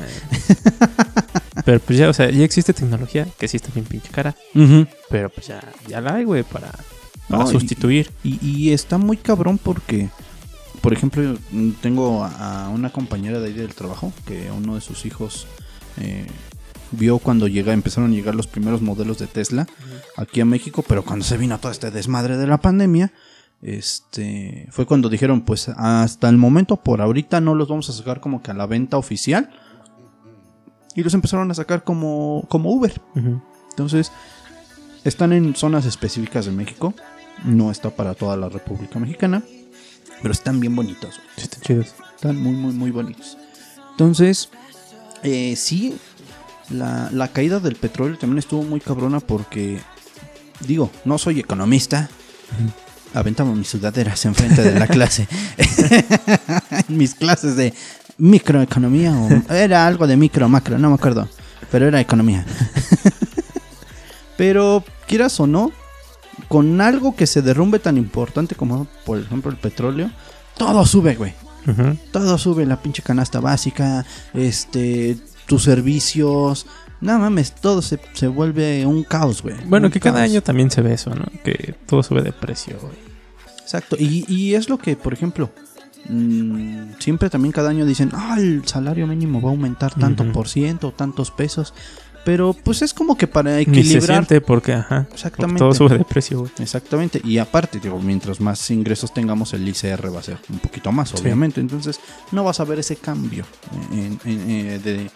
pero 1.64 1.80
pues 1.80 1.98
ya, 1.98 2.08
o 2.08 2.12
sea, 2.12 2.30
ya 2.30 2.44
existe 2.44 2.72
tecnología 2.72 3.26
que 3.38 3.48
sí 3.48 3.56
está 3.56 3.70
bien 3.74 3.86
pinche 3.86 4.10
cara. 4.10 4.36
Pero 5.10 5.30
pues 5.30 5.48
ya, 5.48 5.60
ya 5.88 6.00
la 6.00 6.14
hay, 6.14 6.24
güey, 6.24 6.44
para, 6.44 6.70
sustituir. 7.46 8.10
Y, 8.22 8.70
está 8.70 8.98
muy 8.98 9.16
cabrón 9.16 9.58
porque, 9.58 10.10
por 10.82 10.92
ejemplo, 10.92 11.36
tengo 11.80 12.24
a 12.24 12.68
una 12.68 12.90
compañera 12.90 13.40
de 13.40 13.46
ahí 13.46 13.54
del 13.54 13.74
trabajo 13.74 14.12
que 14.26 14.50
uno 14.50 14.74
de 14.74 14.80
sus 14.80 15.06
hijos 15.06 15.46
eh, 15.98 16.26
vio 16.92 17.18
cuando 17.18 17.48
llega, 17.48 17.72
empezaron 17.72 18.10
a 18.10 18.14
llegar 18.14 18.34
los 18.34 18.46
primeros 18.46 18.82
modelos 18.82 19.18
de 19.18 19.26
Tesla 19.26 19.66
aquí 20.16 20.40
a 20.40 20.44
México, 20.44 20.84
pero 20.86 21.04
cuando 21.04 21.24
se 21.24 21.36
vino 21.36 21.58
todo 21.58 21.72
este 21.72 21.90
desmadre 21.90 22.36
de 22.36 22.46
la 22.46 22.58
pandemia, 22.58 23.12
este 23.62 24.68
fue 24.70 24.86
cuando 24.86 25.08
dijeron, 25.08 25.42
pues 25.42 25.68
hasta 25.68 26.28
el 26.28 26.36
momento, 26.36 26.76
por 26.76 27.00
ahorita 27.00 27.40
no 27.40 27.54
los 27.54 27.68
vamos 27.68 27.88
a 27.88 27.92
sacar 27.92 28.20
como 28.20 28.42
que 28.42 28.50
a 28.50 28.54
la 28.54 28.66
venta 28.66 28.96
oficial. 28.96 29.50
Y 30.94 31.02
los 31.02 31.12
empezaron 31.12 31.50
a 31.50 31.54
sacar 31.54 31.84
como, 31.84 32.46
como 32.48 32.70
Uber. 32.70 33.00
Entonces, 33.70 34.10
están 35.04 35.34
en 35.34 35.54
zonas 35.54 35.84
específicas 35.84 36.46
de 36.46 36.52
México. 36.52 36.94
No 37.44 37.70
está 37.70 37.90
para 37.90 38.14
toda 38.14 38.34
la 38.38 38.48
República 38.48 38.98
Mexicana. 38.98 39.42
Pero 40.22 40.32
están 40.32 40.58
bien 40.58 40.74
bonitos. 40.74 41.20
están 41.36 41.60
chidos. 41.60 41.94
Están 42.14 42.42
muy, 42.42 42.52
muy, 42.52 42.72
muy 42.72 42.90
bonitos. 42.90 43.36
Entonces, 43.90 44.48
eh, 45.22 45.54
sí, 45.56 45.98
la, 46.70 47.28
caída 47.32 47.60
del 47.60 47.76
petróleo 47.76 48.18
también 48.18 48.38
estuvo 48.38 48.62
muy 48.62 48.80
cabrona 48.80 49.20
porque, 49.20 49.80
digo, 50.60 50.90
no 51.04 51.18
soy 51.18 51.40
economista. 51.40 52.08
Aventamos 53.14 53.56
mis 53.56 53.68
sudaderas 53.68 54.24
enfrente 54.24 54.62
de 54.62 54.78
la 54.78 54.86
clase. 54.86 55.26
mis 56.88 57.14
clases 57.14 57.56
de 57.56 57.72
microeconomía 58.18 59.14
o 59.16 59.52
era 59.52 59.86
algo 59.86 60.06
de 60.06 60.16
micro, 60.16 60.48
macro, 60.48 60.78
no 60.78 60.88
me 60.88 60.94
acuerdo. 60.94 61.28
Pero 61.70 61.86
era 61.86 62.00
economía. 62.00 62.44
pero, 64.36 64.84
quieras 65.06 65.38
o 65.40 65.46
no, 65.46 65.72
con 66.48 66.80
algo 66.80 67.16
que 67.16 67.26
se 67.26 67.42
derrumbe 67.42 67.78
tan 67.78 67.96
importante 67.96 68.54
como, 68.54 68.86
por 69.04 69.18
ejemplo, 69.18 69.50
el 69.50 69.56
petróleo, 69.56 70.10
todo 70.56 70.84
sube, 70.86 71.14
güey. 71.14 71.34
Todo 72.12 72.38
sube, 72.38 72.64
la 72.64 72.80
pinche 72.80 73.02
canasta 73.02 73.40
básica, 73.40 74.06
este, 74.34 75.16
tus 75.46 75.62
servicios. 75.62 76.66
No 77.00 77.18
mames, 77.18 77.54
todo 77.54 77.82
se, 77.82 77.98
vuelve 78.28 78.86
un 78.86 79.04
caos, 79.04 79.42
güey. 79.42 79.56
Bueno, 79.66 79.90
que 79.90 80.00
cada 80.00 80.22
año 80.22 80.42
también 80.42 80.70
se 80.70 80.82
ve 80.82 80.94
eso, 80.94 81.14
¿no? 81.14 81.26
Que 81.44 81.74
todo 81.86 82.02
sube 82.02 82.22
de 82.22 82.32
precio, 82.32 82.78
güey. 82.80 82.94
Exacto. 83.60 83.96
Y, 83.98 84.24
y 84.32 84.54
es 84.54 84.68
lo 84.68 84.78
que, 84.78 84.96
por 84.96 85.12
ejemplo, 85.12 85.50
mm, 86.08 86.94
siempre 86.98 87.28
también 87.28 87.52
cada 87.52 87.70
año 87.70 87.84
dicen, 87.84 88.10
ah, 88.14 88.36
el 88.38 88.66
salario 88.66 89.06
mínimo 89.06 89.42
va 89.42 89.48
a 89.50 89.52
aumentar 89.52 89.94
tanto 89.94 90.30
por 90.32 90.48
ciento, 90.48 90.92
tantos 90.92 91.30
pesos. 91.30 91.74
Pero 92.26 92.52
pues 92.52 92.82
es 92.82 92.92
como 92.92 93.16
que 93.16 93.26
para 93.28 93.52
Ni 93.56 93.64
se 93.64 93.70
equilibrar. 93.70 94.02
siente 94.26 94.40
porque, 94.40 94.72
ajá, 94.74 95.02
porque 95.04 95.14
Exactamente. 95.14 95.58
todo 95.60 95.72
sube 95.72 95.96
de 95.96 96.04
precio, 96.04 96.40
güey. 96.40 96.50
Exactamente. 96.58 97.20
Y 97.24 97.38
aparte, 97.38 97.78
digo, 97.80 97.98
mientras 98.00 98.40
más 98.40 98.68
ingresos 98.70 99.14
tengamos, 99.14 99.54
el 99.54 99.66
ICR 99.66 100.12
va 100.14 100.18
a 100.18 100.22
ser 100.24 100.36
un 100.50 100.58
poquito 100.58 100.90
más, 100.90 101.10
Sí. 101.10 101.16
obviamente. 101.20 101.60
Entonces, 101.60 102.00
no 102.32 102.42
vas 102.42 102.58
a 102.60 102.64
ver 102.64 102.80
ese 102.80 102.96
cambio 102.96 103.44
en- 103.92 104.18
en- 104.24 104.50
eh, 104.50 104.78
de 104.82 105.10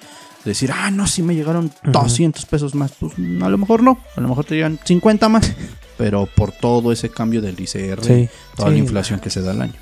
decir, 0.45 0.71
ah, 0.73 0.91
no, 0.93 1.07
si 1.09 1.23
me 1.23 1.35
llegaron 1.35 1.67
Ujú. 1.83 1.91
200 1.93 2.47
pesos 2.47 2.75
más. 2.77 2.93
Pues 2.99 3.13
a 3.19 3.49
lo 3.49 3.59
mejor 3.59 3.83
no. 3.83 3.99
A 4.17 4.21
lo 4.21 4.29
mejor 4.29 4.45
te 4.45 4.55
llegan 4.55 4.79
50 4.85 5.29
más. 5.29 5.53
Pero 5.99 6.27
por 6.27 6.53
todo 6.53 6.93
ese 6.93 7.11
cambio 7.11 7.43
del 7.43 7.59
ICR, 7.61 8.03
Sí. 8.05 8.29
toda 8.57 8.69
sí, 8.69 8.75
la 8.75 8.79
inflación 8.79 9.19
que 9.21 9.31
se 9.31 9.43
da 9.43 9.51
al 9.51 9.63
año. 9.63 9.75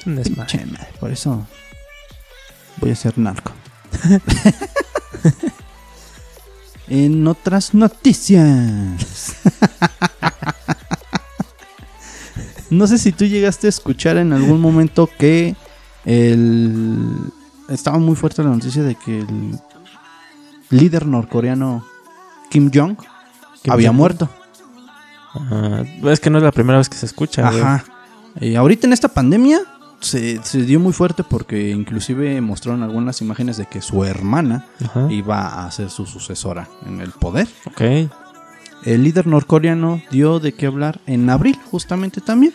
es 0.00 0.06
un 0.06 0.16
desmadre. 0.16 0.68
Por 1.00 1.10
eso 1.10 1.46
voy 2.76 2.90
a 2.90 2.94
ser 2.96 3.16
narco. 3.18 3.52
en 6.88 7.26
otras 7.26 7.74
noticias. 7.74 8.44
no 12.70 12.86
sé 12.86 12.98
si 12.98 13.12
tú 13.12 13.24
llegaste 13.24 13.66
a 13.66 13.70
escuchar 13.70 14.16
en 14.16 14.32
algún 14.32 14.60
momento 14.60 15.08
que 15.18 15.56
el 16.04 17.32
estaba 17.68 17.98
muy 17.98 18.14
fuerte 18.14 18.42
la 18.42 18.50
noticia 18.50 18.82
de 18.82 18.94
que 18.94 19.20
el 19.20 19.58
líder 20.70 21.06
norcoreano 21.06 21.84
Kim 22.50 22.70
Jong 22.72 22.96
Kim 23.62 23.72
había 23.72 23.92
muerto. 23.92 24.28
Ah, 25.34 25.82
es 26.04 26.20
que 26.20 26.30
no 26.30 26.38
es 26.38 26.44
la 26.44 26.52
primera 26.52 26.78
vez 26.78 26.88
que 26.88 26.96
se 26.96 27.06
escucha, 27.06 27.50
güey. 27.50 27.62
Ajá. 27.62 27.84
Eh, 28.40 28.56
ahorita 28.56 28.86
en 28.86 28.92
esta 28.92 29.08
pandemia 29.08 29.60
se, 30.04 30.42
se 30.42 30.62
dio 30.62 30.80
muy 30.80 30.92
fuerte 30.92 31.24
porque 31.24 31.70
inclusive 31.70 32.40
mostraron 32.40 32.82
algunas 32.82 33.20
imágenes 33.20 33.56
de 33.56 33.66
que 33.66 33.80
su 33.80 34.04
hermana 34.04 34.66
Ajá. 34.84 35.10
iba 35.10 35.64
a 35.64 35.70
ser 35.70 35.90
su 35.90 36.06
sucesora 36.06 36.68
en 36.86 37.00
el 37.00 37.10
poder. 37.12 37.48
Ok. 37.66 38.10
El 38.84 39.02
líder 39.02 39.26
norcoreano 39.26 40.02
dio 40.10 40.40
de 40.40 40.52
qué 40.52 40.66
hablar 40.66 41.00
en 41.06 41.30
abril, 41.30 41.58
justamente 41.70 42.20
también, 42.20 42.52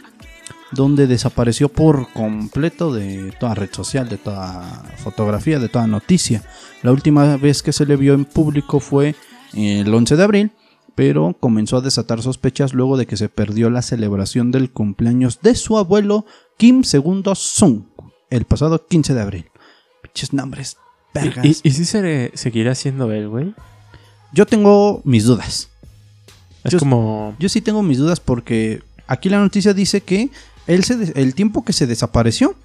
donde 0.71 1.07
desapareció 1.07 1.69
por 1.69 2.11
completo 2.13 2.93
de 2.93 3.33
toda 3.39 3.55
red 3.55 3.69
social, 3.71 4.07
de 4.07 4.17
toda 4.17 4.83
fotografía, 4.97 5.57
de 5.57 5.69
toda 5.69 5.87
noticia. 5.87 6.43
La 6.83 6.91
última 6.91 7.35
vez 7.37 7.63
que 7.63 7.73
se 7.73 7.85
le 7.85 7.95
vio 7.95 8.13
en 8.13 8.25
público 8.25 8.79
fue 8.79 9.15
el 9.53 9.91
11 9.91 10.15
de 10.15 10.23
abril, 10.23 10.51
pero 10.93 11.35
comenzó 11.39 11.77
a 11.77 11.81
desatar 11.81 12.21
sospechas 12.21 12.73
luego 12.73 12.97
de 12.97 13.07
que 13.07 13.17
se 13.17 13.29
perdió 13.29 13.71
la 13.71 13.81
celebración 13.81 14.51
del 14.51 14.69
cumpleaños 14.69 15.39
de 15.41 15.55
su 15.55 15.77
abuelo 15.77 16.25
Kim 16.59 16.83
II 16.83 17.23
Sung, 17.35 17.83
el 18.29 18.43
pasado 18.45 18.85
15 18.85 19.13
de 19.13 19.21
abril. 19.21 19.45
Pinches 20.03 20.33
nombres, 20.33 20.75
vergas. 21.13 21.45
¿Y, 21.45 21.49
y, 21.49 21.59
y 21.63 21.71
si 21.71 21.85
se 21.85 22.31
seguirá 22.35 22.75
siendo 22.75 23.11
él, 23.13 23.29
güey? 23.29 23.55
Yo 24.33 24.45
tengo 24.45 25.01
mis 25.05 25.23
dudas. 25.23 25.69
Es 26.65 26.73
Yo- 26.73 26.79
como... 26.79 27.35
Yo 27.39 27.47
sí 27.49 27.61
tengo 27.61 27.81
mis 27.81 27.97
dudas 27.97 28.19
porque 28.19 28.83
aquí 29.07 29.29
la 29.29 29.39
noticia 29.39 29.73
dice 29.73 30.01
que 30.01 30.29
él 30.67 30.83
se 30.83 31.13
el 31.15 31.33
tiempo 31.33 31.63
que 31.63 31.71
se 31.73 31.87
desapareció 31.87 32.55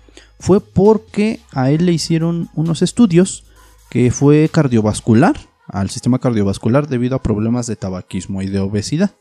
fue 0.41 0.61
porque 0.61 1.41
a 1.53 1.71
él 1.71 1.87
le 1.87 1.93
hicieron 1.93 2.51
unos 2.55 2.83
estudios 2.83 3.45
que 3.91 4.11
fue 4.11 4.49
cardiovascular, 4.51 5.39
al 5.69 5.89
sistema 5.89 6.19
cardiovascular 6.19 6.89
debido 6.89 7.15
a 7.17 7.23
problemas 7.23 7.69
de 7.69 7.77
tabaquismo 7.77 8.43
y 8.43 8.49
de 8.49 8.59
obesidad. 8.59 9.13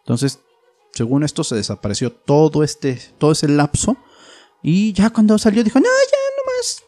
Entonces, 0.00 0.40
según 0.92 1.24
esto 1.24 1.42
se 1.42 1.56
desapareció 1.56 2.12
todo 2.12 2.62
este 2.62 3.00
todo 3.18 3.32
ese 3.32 3.48
lapso 3.48 3.96
y 4.62 4.92
ya 4.92 5.10
cuando 5.10 5.38
salió 5.38 5.64
dijo, 5.64 5.78
"No, 5.78 5.86
ya 5.86 6.18
nomás 6.38 6.82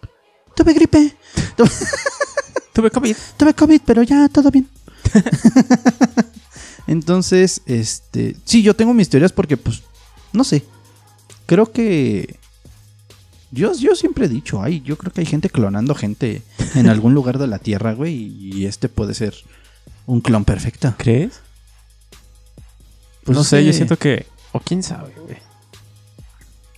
tuve 0.55 0.75
gripe, 0.75 1.17
Tuve 2.73 2.91
COVID. 2.91 3.17
tuve 3.37 3.55
COVID, 3.55 3.81
pero 3.85 4.03
ya 4.03 4.29
todo 4.29 4.51
bien." 4.51 4.69
Entonces, 6.87 7.63
este, 7.67 8.37
sí, 8.45 8.63
yo 8.63 8.75
tengo 8.75 8.93
mis 8.95 9.09
teorías 9.09 9.33
porque, 9.33 9.57
pues, 9.57 9.83
no 10.33 10.45
sé. 10.45 10.65
Creo 11.47 11.71
que 11.71 12.39
yo, 13.51 13.73
yo 13.75 13.95
siempre 13.95 14.27
he 14.27 14.29
dicho, 14.29 14.63
ay, 14.63 14.81
yo 14.81 14.97
creo 14.97 15.13
que 15.13 15.21
hay 15.21 15.27
gente 15.27 15.51
clonando 15.51 15.95
gente 15.95 16.43
en 16.75 16.89
algún 16.89 17.13
lugar 17.15 17.39
de 17.39 17.47
la 17.47 17.59
Tierra, 17.59 17.93
güey, 17.93 18.15
y 18.15 18.65
este 18.65 18.89
puede 18.89 19.15
ser 19.15 19.35
un 20.07 20.23
clon 20.23 20.45
perfecto. 20.45 20.95
¿Crees? 20.97 21.41
Pues 23.25 23.37
no 23.37 23.45
sé, 23.45 23.65
yo 23.65 23.73
siento 23.73 23.99
que... 23.99 24.27
O 24.53 24.61
quién 24.61 24.83
sabe, 24.83 25.13
güey. 25.17 25.37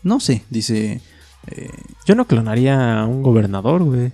No 0.04 0.20
sé, 0.20 0.44
dice, 0.50 1.00
eh, 1.48 1.70
Yo 2.06 2.14
no 2.14 2.26
clonaría 2.26 3.00
a 3.00 3.06
un 3.06 3.22
gobernador, 3.22 3.82
güey. 3.82 4.12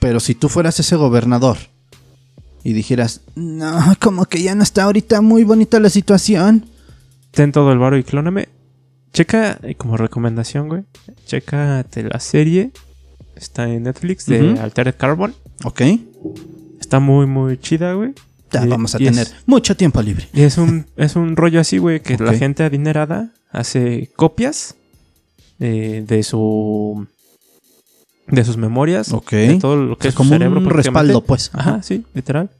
pero 0.00 0.20
si 0.20 0.34
tú 0.34 0.48
fueras 0.48 0.78
ese 0.80 0.96
gobernador 0.96 1.56
y 2.62 2.72
dijeras, 2.74 3.22
no, 3.34 3.94
como 4.00 4.26
que 4.26 4.42
ya 4.42 4.54
no 4.54 4.62
está 4.62 4.84
ahorita 4.84 5.20
muy 5.22 5.44
bonita 5.44 5.80
la 5.80 5.88
situación. 5.90 6.66
Ten 7.30 7.52
todo 7.52 7.72
el 7.72 7.78
varo 7.78 7.96
y 7.98 8.04
clóname. 8.04 8.48
Checa, 9.12 9.58
eh, 9.62 9.74
como 9.76 9.96
recomendación, 9.96 10.68
güey. 10.68 10.82
Chécate 11.26 12.02
la 12.04 12.20
serie. 12.20 12.72
Está 13.36 13.68
en 13.68 13.84
Netflix 13.84 14.26
de 14.26 14.52
Ujú. 14.52 14.60
Altered 14.62 14.94
Carbon. 14.96 15.34
Ok, 15.64 15.82
Está 16.80 17.00
muy, 17.00 17.26
muy 17.26 17.56
chida, 17.58 17.94
güey. 17.94 18.12
ya 18.52 18.64
Y- 18.64 18.68
vamos 18.68 18.94
a 18.94 18.98
es- 18.98 19.04
tener 19.04 19.26
mucho 19.46 19.76
tiempo 19.76 20.00
libre. 20.02 20.28
Y 20.32 20.42
es 20.42 20.58
un, 20.58 20.86
es 20.96 21.16
un 21.16 21.34
rollo 21.36 21.60
así, 21.60 21.78
güey, 21.78 22.00
que 22.00 22.16
la 22.18 22.34
gente 22.34 22.62
adinerada 22.62 23.30
hace 23.54 24.10
copias 24.16 24.74
eh, 25.60 26.04
de 26.06 26.22
su. 26.22 27.06
de 28.26 28.44
sus 28.44 28.56
memorias. 28.56 29.12
Ok. 29.12 29.30
De 29.32 29.58
todo 29.60 29.76
lo 29.76 29.96
que 29.98 30.08
Es 30.08 30.12
es 30.14 30.16
como 30.16 30.28
su 30.28 30.34
cerebro. 30.34 30.60
un 30.60 30.70
respaldo, 30.70 31.22
pues. 31.22 31.50
Ajá, 31.54 31.82
sí, 31.82 32.04
literal. 32.14 32.50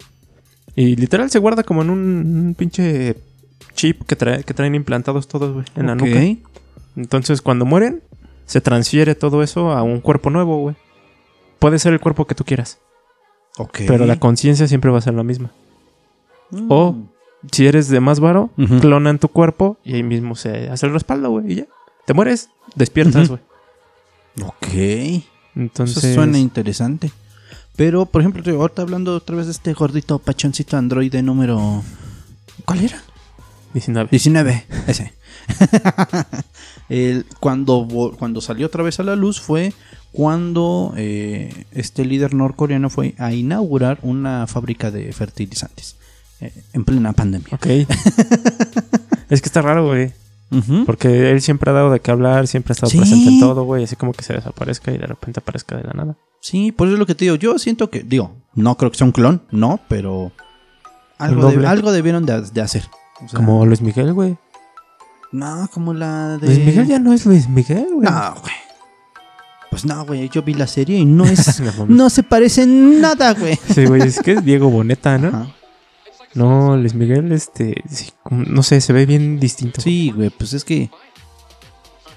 Y 0.76 0.96
literal 0.96 1.30
se 1.30 1.38
guarda 1.38 1.62
como 1.62 1.82
en 1.82 1.90
un, 1.90 1.98
un 2.00 2.54
pinche 2.56 3.16
chip 3.74 4.02
que, 4.06 4.16
trae, 4.16 4.42
que 4.44 4.54
traen 4.54 4.74
implantados 4.74 5.28
todos, 5.28 5.52
güey, 5.52 5.66
en 5.76 5.86
la 5.86 5.92
Ok. 5.94 6.02
nuca. 6.02 6.20
Entonces, 6.96 7.42
cuando 7.42 7.64
mueren, 7.64 8.02
se 8.46 8.60
transfiere 8.60 9.14
todo 9.14 9.42
eso 9.42 9.70
a 9.72 9.82
un 9.82 10.00
cuerpo 10.00 10.30
nuevo, 10.30 10.58
güey. 10.60 10.76
Puede 11.58 11.78
ser 11.78 11.92
el 11.92 12.00
cuerpo 12.00 12.26
que 12.26 12.34
tú 12.34 12.44
quieras, 12.44 12.78
Ok. 13.58 13.80
pero 13.86 14.04
la 14.06 14.18
conciencia 14.20 14.68
siempre 14.68 14.90
va 14.90 14.98
a 14.98 15.02
ser 15.02 15.14
la 15.14 15.22
misma. 15.22 15.50
Mm. 16.50 16.66
O, 16.70 16.96
si 17.52 17.66
eres 17.66 17.88
de 17.88 18.00
más 18.00 18.20
varo, 18.20 18.50
Ujú. 18.58 18.80
clonan 18.80 19.18
tu 19.18 19.28
cuerpo 19.28 19.78
y 19.84 19.94
ahí 19.94 20.02
mismo 20.02 20.34
se 20.36 20.68
hace 20.70 20.86
el 20.86 20.92
respaldo, 20.92 21.30
güey, 21.30 21.52
y 21.52 21.54
ya. 21.56 21.66
Te 22.06 22.14
mueres, 22.14 22.50
despiertas, 22.74 23.28
güey. 23.28 23.40
Ok. 24.42 25.24
Entonces, 25.56 26.02
Eso 26.04 26.14
suena 26.14 26.38
interesante. 26.38 27.12
Pero, 27.76 28.06
por 28.06 28.20
ejemplo, 28.20 28.42
ahorita 28.60 28.82
hablando 28.82 29.14
otra 29.16 29.36
vez 29.36 29.46
de 29.46 29.52
este 29.52 29.72
gordito 29.72 30.18
pachoncito 30.18 30.76
androide 30.76 31.22
número... 31.22 31.82
¿Cuál 32.64 32.84
era? 32.84 33.02
19. 33.72 34.08
19, 34.10 34.64
ese. 34.86 35.12
El- 36.88 37.26
cuando, 37.40 37.86
cuando 38.18 38.40
salió 38.40 38.66
otra 38.66 38.82
vez 38.82 39.00
a 39.00 39.02
la 39.02 39.16
luz 39.16 39.40
fue 39.40 39.72
cuando 40.12 40.92
eh, 40.96 41.64
este 41.72 42.04
líder 42.04 42.34
norcoreano 42.34 42.90
fue 42.90 43.14
a 43.18 43.32
inaugurar 43.32 43.98
una 44.02 44.46
fábrica 44.46 44.90
de 44.90 45.12
fertilizantes 45.12 45.96
en 46.40 46.84
plena 46.84 47.12
pandemia. 47.12 47.48
Ok. 47.52 47.66
es 49.30 49.40
que 49.40 49.46
está 49.48 49.62
raro, 49.62 49.86
güey. 49.86 50.12
Porque 50.86 51.32
él 51.32 51.40
siempre 51.42 51.70
ha 51.70 51.74
dado 51.74 51.90
de 51.90 51.98
qué 51.98 52.12
hablar, 52.12 52.46
siempre 52.46 52.72
ha 52.72 52.74
estado 52.74 52.90
Sí. 52.90 52.98
presente 52.98 53.28
en 53.28 53.40
todo, 53.40 53.64
güey. 53.64 53.82
Así 53.82 53.96
como 53.96 54.12
que 54.12 54.22
se 54.22 54.34
desaparezca 54.34 54.92
y 54.92 54.98
de 54.98 55.06
repente 55.06 55.40
aparezca 55.40 55.76
de 55.76 55.82
la 55.82 55.92
nada. 55.94 56.16
Sí, 56.40 56.70
por 56.70 56.86
eso 56.86 56.94
es 56.94 56.98
lo 57.00 57.06
que 57.06 57.16
te 57.16 57.24
digo. 57.24 57.34
Yo 57.34 57.58
siento 57.58 57.90
que, 57.90 58.04
digo, 58.04 58.36
no 58.54 58.76
creo 58.76 58.90
que 58.92 58.98
sea 58.98 59.06
un 59.06 59.12
clon, 59.12 59.42
no, 59.50 59.80
pero 59.88 60.30
algo, 61.18 61.50
de- 61.50 61.66
algo 61.66 61.90
debieron 61.90 62.24
de, 62.24 62.40
de 62.42 62.60
hacer. 62.60 62.84
O 63.24 63.28
sea, 63.28 63.36
Como 63.40 63.66
Luis 63.66 63.80
Miguel, 63.80 64.12
güey. 64.12 64.36
No, 65.32 65.68
como 65.72 65.92
la 65.92 66.38
de... 66.38 66.46
Luis 66.46 66.58
Miguel 66.64 66.86
ya 66.86 67.00
no 67.00 67.12
es 67.12 67.26
Luis 67.26 67.48
Miguel, 67.48 67.88
güey. 67.94 68.08
No, 68.08 68.34
güey. 68.40 68.54
Pues 69.70 69.84
no, 69.84 70.04
güey, 70.06 70.28
yo 70.28 70.42
vi 70.44 70.54
la 70.54 70.68
serie 70.68 70.98
y 70.98 71.04
no 71.04 71.24
es... 71.24 71.60
No 71.88 72.10
se 72.10 72.22
parece 72.22 72.62
en 72.62 73.00
nada, 73.00 73.34
güey. 73.34 73.58
Sí, 73.74 73.86
güey, 73.86 74.02
es 74.02 74.20
que 74.20 74.32
es 74.34 74.44
Diego 74.44 74.70
Boneta, 74.70 75.18
¿no? 75.18 75.28
Ajá. 75.28 75.46
No, 76.34 76.76
Luis 76.76 76.94
Miguel, 76.94 77.30
este, 77.32 77.82
sí, 77.88 78.10
no 78.30 78.62
sé, 78.62 78.80
se 78.80 78.92
ve 78.92 79.06
bien 79.06 79.38
distinto. 79.38 79.80
Sí, 79.80 80.10
güey, 80.10 80.30
pues 80.30 80.52
es 80.52 80.64
que... 80.64 80.90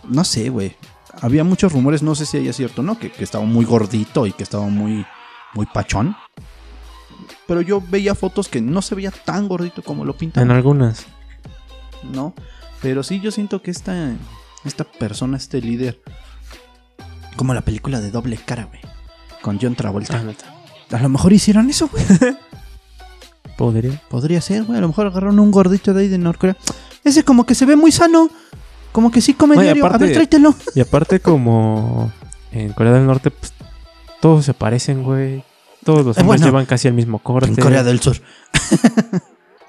No 0.07 0.23
sé, 0.23 0.49
güey. 0.49 0.75
Había 1.21 1.43
muchos 1.43 1.71
rumores, 1.71 2.01
no 2.01 2.15
sé 2.15 2.25
si 2.25 2.37
haya 2.37 2.53
cierto, 2.53 2.81
¿no? 2.81 2.97
Que, 2.97 3.11
que 3.11 3.23
estaba 3.23 3.45
muy 3.45 3.65
gordito 3.65 4.25
y 4.25 4.31
que 4.31 4.43
estaba 4.43 4.67
muy, 4.67 5.05
muy 5.53 5.65
pachón. 5.67 6.15
Pero 7.45 7.61
yo 7.61 7.81
veía 7.81 8.15
fotos 8.15 8.47
que 8.47 8.61
no 8.61 8.81
se 8.81 8.95
veía 8.95 9.11
tan 9.11 9.47
gordito 9.47 9.83
como 9.83 10.05
lo 10.05 10.17
pintan. 10.17 10.43
En 10.43 10.51
algunas. 10.51 11.05
¿no? 12.03 12.33
Pero 12.81 13.03
sí, 13.03 13.19
yo 13.19 13.31
siento 13.31 13.61
que 13.61 13.71
esta, 13.71 14.11
esta 14.65 14.83
persona, 14.83 15.37
este 15.37 15.61
líder, 15.61 16.01
como 17.35 17.53
la 17.53 17.61
película 17.61 17.99
de 17.99 18.11
doble 18.11 18.37
cara, 18.37 18.65
güey, 18.65 18.81
con 19.41 19.59
John 19.59 19.75
Travolta. 19.75 20.23
Ah. 20.91 20.97
A 20.97 21.01
lo 21.01 21.09
mejor 21.09 21.33
hicieron 21.33 21.69
eso, 21.69 21.89
güey. 21.89 22.05
Podría. 23.57 24.01
Podría 24.09 24.39
ser, 24.41 24.63
güey. 24.63 24.77
A 24.77 24.81
lo 24.81 24.87
mejor 24.87 25.07
agarraron 25.07 25.39
un 25.39 25.51
gordito 25.51 25.93
de 25.93 26.01
ahí 26.03 26.07
de 26.07 26.17
Norcorea. 26.17 26.55
Ese 27.03 27.23
como 27.23 27.45
que 27.45 27.55
se 27.55 27.65
ve 27.65 27.75
muy 27.75 27.91
sano. 27.91 28.29
Como 28.91 29.11
que 29.11 29.19
sí 29.21 29.33
come 29.33 29.55
No, 29.55 29.61
y 29.61 29.65
diario. 29.65 29.85
aparte- 29.85 30.03
A 30.05 30.07
ver, 30.07 30.15
tráetelo. 30.15 30.55
Y 30.75 30.79
aparte, 30.79 31.19
como 31.19 32.11
en 32.51 32.71
Corea 32.73 32.93
del 32.93 33.05
Norte, 33.05 33.31
pues 33.31 33.53
todos 34.21 34.45
se 34.45 34.53
parecen, 34.53 35.03
güey. 35.03 35.43
Todos 35.83 36.05
los 36.05 36.17
Eh, 36.17 36.21
hombres 36.21 36.41
bueno, 36.41 36.45
llevan 36.45 36.65
casi 36.65 36.87
el 36.87 36.93
mismo 36.93 37.19
corte. 37.19 37.49
En 37.49 37.55
Corea 37.55 37.83
del 37.83 37.99
Sur. 37.99 38.17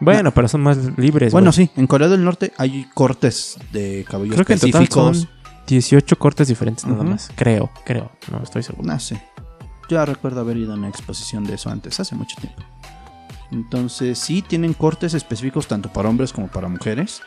Bueno, 0.01 0.33
pero 0.33 0.47
son 0.47 0.61
más 0.61 0.79
libres, 0.97 1.33
Bueno, 1.33 1.51
güey. 1.53 1.67
sí. 1.67 1.73
En 1.77 1.89
Corea 1.89 2.07
del 2.09 2.25
Norte 2.25 2.53
hay 2.57 2.87
cortes 2.95 3.57
de 3.73 4.05
cabello 4.09 4.33
Creo 4.35 4.45
que 4.47 4.53
en 4.53 4.61
total 4.61 4.83
específicos. 4.85 5.19
son 5.23 5.29
18 5.67 6.17
cortes 6.21 6.47
diferentes 6.47 6.87
nada 6.87 7.03
más. 7.03 7.31
Creo, 7.35 7.71
creo. 7.85 8.13
No 8.31 8.41
estoy 8.43 8.63
seguro. 8.63 8.87
No 8.87 9.01
sé. 9.01 9.21
Ya 9.91 10.05
recuerdo 10.05 10.41
haber 10.41 10.57
ido 10.57 10.73
a 10.73 10.77
una 10.77 10.89
exposición 10.89 11.43
de 11.45 11.55
eso 11.55 11.69
antes, 11.71 11.99
hace 11.99 12.15
mucho 12.15 12.37
tiempo. 12.41 12.63
Entonces, 13.51 14.19
sí 14.19 14.43
tienen 14.43 14.75
cortes 14.75 15.15
específicos 15.15 15.67
tanto 15.67 15.93
para 15.93 16.09
hombres 16.09 16.33
como 16.33 16.49
para 16.49 16.69
mujeres. 16.69 17.23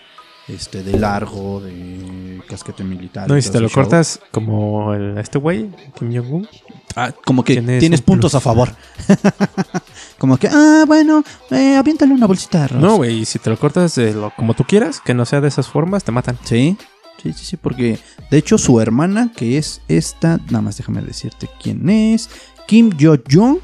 Este, 0.47 0.83
de 0.83 0.97
largo, 0.97 1.61
de 1.61 2.41
casquete 2.47 2.83
militar. 2.83 3.29
No, 3.29 3.37
y 3.37 3.41
si 3.41 3.51
te 3.51 3.59
lo 3.59 3.69
show. 3.69 3.83
cortas 3.83 4.19
como 4.31 4.93
el, 4.93 5.17
este 5.17 5.37
güey, 5.37 5.69
Kim 5.97 6.13
Jong-un. 6.13 6.47
Ah, 6.95 7.13
como 7.25 7.43
que 7.43 7.53
tienes 7.53 7.79
tienes 7.79 7.99
un 7.99 8.05
puntos 8.05 8.31
plus. 8.31 8.35
a 8.35 8.41
favor. 8.41 8.75
como 10.17 10.37
que, 10.37 10.47
ah, 10.47 10.83
bueno, 10.87 11.23
eh, 11.51 11.77
aviéntale 11.77 12.13
una 12.13 12.25
bolsita 12.25 12.57
de 12.57 12.63
arroz. 12.65 12.81
No, 12.81 12.97
güey, 12.97 13.23
si 13.23 13.39
te 13.39 13.49
lo 13.49 13.57
cortas 13.57 13.95
de 13.95 14.13
lo, 14.13 14.31
como 14.31 14.55
tú 14.55 14.65
quieras, 14.65 14.99
que 14.99 15.13
no 15.13 15.25
sea 15.25 15.41
de 15.41 15.47
esas 15.47 15.67
formas, 15.67 16.03
te 16.03 16.11
matan. 16.11 16.37
Sí, 16.43 16.75
sí, 17.21 17.33
sí, 17.33 17.45
sí, 17.45 17.57
porque 17.57 17.99
de 18.29 18.37
hecho 18.37 18.57
su 18.57 18.81
hermana, 18.81 19.31
que 19.33 19.57
es 19.57 19.81
esta, 19.87 20.37
nada 20.47 20.61
más 20.61 20.75
déjame 20.75 21.01
decirte 21.01 21.49
quién 21.61 21.87
es, 21.87 22.29
Kim 22.67 22.89
Jo-jung, 22.99 23.61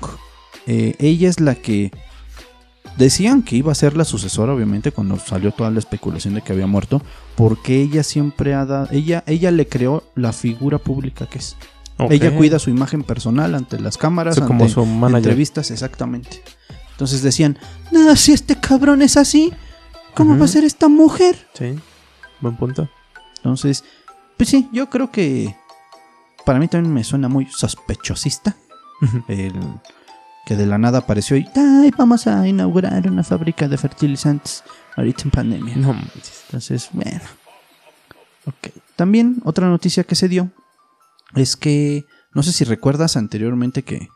eh, 0.67 0.95
ella 0.99 1.27
es 1.27 1.39
la 1.39 1.55
que 1.55 1.91
decían 2.97 3.43
que 3.43 3.55
iba 3.55 3.71
a 3.71 3.75
ser 3.75 3.95
la 3.95 4.05
sucesora, 4.05 4.53
obviamente, 4.53 4.91
cuando 4.91 5.17
salió 5.19 5.51
toda 5.51 5.71
la 5.71 5.79
especulación 5.79 6.33
de 6.33 6.41
que 6.41 6.53
había 6.53 6.67
muerto, 6.67 7.01
porque 7.35 7.81
ella 7.81 8.03
siempre 8.03 8.53
ha 8.53 8.65
dado, 8.65 8.87
ella, 8.91 9.23
ella 9.27 9.51
le 9.51 9.67
creó 9.67 10.03
la 10.15 10.33
figura 10.33 10.77
pública 10.79 11.27
que 11.27 11.39
es. 11.39 11.55
Ella 12.09 12.35
cuida 12.35 12.59
su 12.59 12.69
imagen 12.69 13.01
personal 13.03 13.55
ante 13.55 13.79
las 13.79 13.97
cámaras, 13.97 14.35
O 14.35 14.39
sea, 14.39 14.47
como 14.47 14.63
ante 14.63 14.73
su 14.75 14.85
manager. 14.85 15.17
entrevistas, 15.17 15.71
exactamente. 15.71 16.43
Entonces 16.91 17.23
decían, 17.23 17.57
no, 17.91 18.15
si 18.15 18.33
este 18.33 18.59
cabrón 18.59 19.01
es 19.01 19.17
así, 19.17 19.51
¿cómo 20.13 20.37
va 20.37 20.45
a 20.45 20.47
ser 20.47 20.63
esta 20.63 20.89
mujer? 20.89 21.47
Sí, 21.53 21.75
buen 22.39 22.55
punto. 22.55 22.87
Entonces, 23.37 23.83
pues 24.35 24.49
sí, 24.49 24.69
yo 24.71 24.89
creo 24.89 25.09
que 25.11 25.55
para 26.45 26.59
mí 26.59 26.67
también 26.67 26.93
me 26.93 27.03
suena 27.03 27.27
muy 27.27 27.47
sospechosista 27.47 28.55
el 29.27 29.53
que 30.47 30.55
de 30.55 30.65
la 30.65 30.77
nada 30.77 30.99
apareció 30.99 31.35
y 31.35 31.45
ay, 31.57 31.91
vamos 31.97 32.25
a 32.25 32.47
inaugurar 32.47 33.05
una 33.11 33.21
fábrica 33.21 33.67
de 33.67 33.77
fertilizantes 33.77 34.63
ahorita 34.95 35.23
en 35.25 35.31
pandemia. 35.31 35.75
no 35.75 35.91
manches. 35.91 36.43
Entonces, 36.45 36.87
bueno. 36.93 37.19
Ok. 38.45 38.69
También 38.95 39.41
otra 39.43 39.67
noticia 39.67 40.05
que 40.05 40.15
se 40.15 40.29
dio 40.29 40.49
es 41.35 41.57
que 41.57 42.05
no 42.33 42.43
sé 42.43 42.53
si 42.53 42.63
recuerdas 42.63 43.17
anteriormente 43.17 43.83
que 43.83 44.07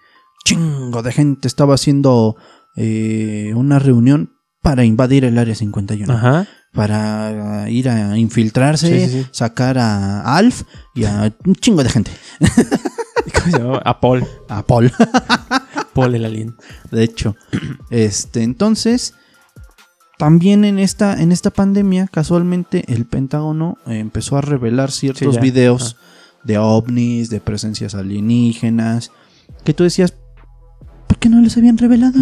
chingo 0.45 1.03
de 1.03 1.11
gente 1.11 1.49
estaba 1.49 1.75
haciendo 1.75 2.37
eh, 2.77 3.51
una 3.55 3.77
reunión 3.79 4.31
para 4.61 4.85
invadir 4.85 5.25
el 5.25 5.37
área 5.37 5.53
51 5.53 6.13
Ajá. 6.13 6.47
para 6.71 7.69
ir 7.69 7.89
a 7.89 8.17
infiltrarse, 8.17 8.87
Sí, 8.87 9.11
sí, 9.11 9.21
sí. 9.23 9.27
sacar 9.31 9.77
a 9.77 10.21
Alf 10.37 10.63
y 10.95 11.03
a 11.03 11.33
un 11.45 11.55
chingo 11.55 11.83
de 11.83 11.89
gente. 11.89 12.11
¿Cómo 12.39 13.51
se 13.51 13.57
llamaba? 13.59 13.81
A 13.83 13.99
Paul. 13.99 14.25
A 14.47 14.63
Paul, 14.65 14.91
Paul 15.93 16.15
el 16.15 16.25
alien. 16.25 16.55
de 16.91 17.03
hecho. 17.03 17.35
Este, 17.89 18.43
entonces, 18.43 19.15
también 20.17 20.63
en 20.65 20.79
esta, 20.79 21.21
en 21.21 21.31
esta 21.31 21.49
pandemia, 21.49 22.07
casualmente, 22.07 22.83
el 22.87 23.05
Pentágono 23.05 23.77
eh, 23.85 23.99
empezó 23.99 24.37
a 24.37 24.41
revelar 24.41 24.91
ciertos 24.91 25.35
Sí, 25.35 25.41
videos 25.41 25.97
de 26.43 26.57
ovnis, 26.57 27.29
de 27.29 27.41
presencias 27.41 27.95
alienígenas, 27.95 29.11
que 29.63 29.73
tú 29.73 29.83
decías, 29.83 30.13
¿por 31.07 31.17
qué 31.17 31.27
no 31.29 31.41
les 31.41 31.57
habían 31.57 31.77
revelado? 31.77 32.19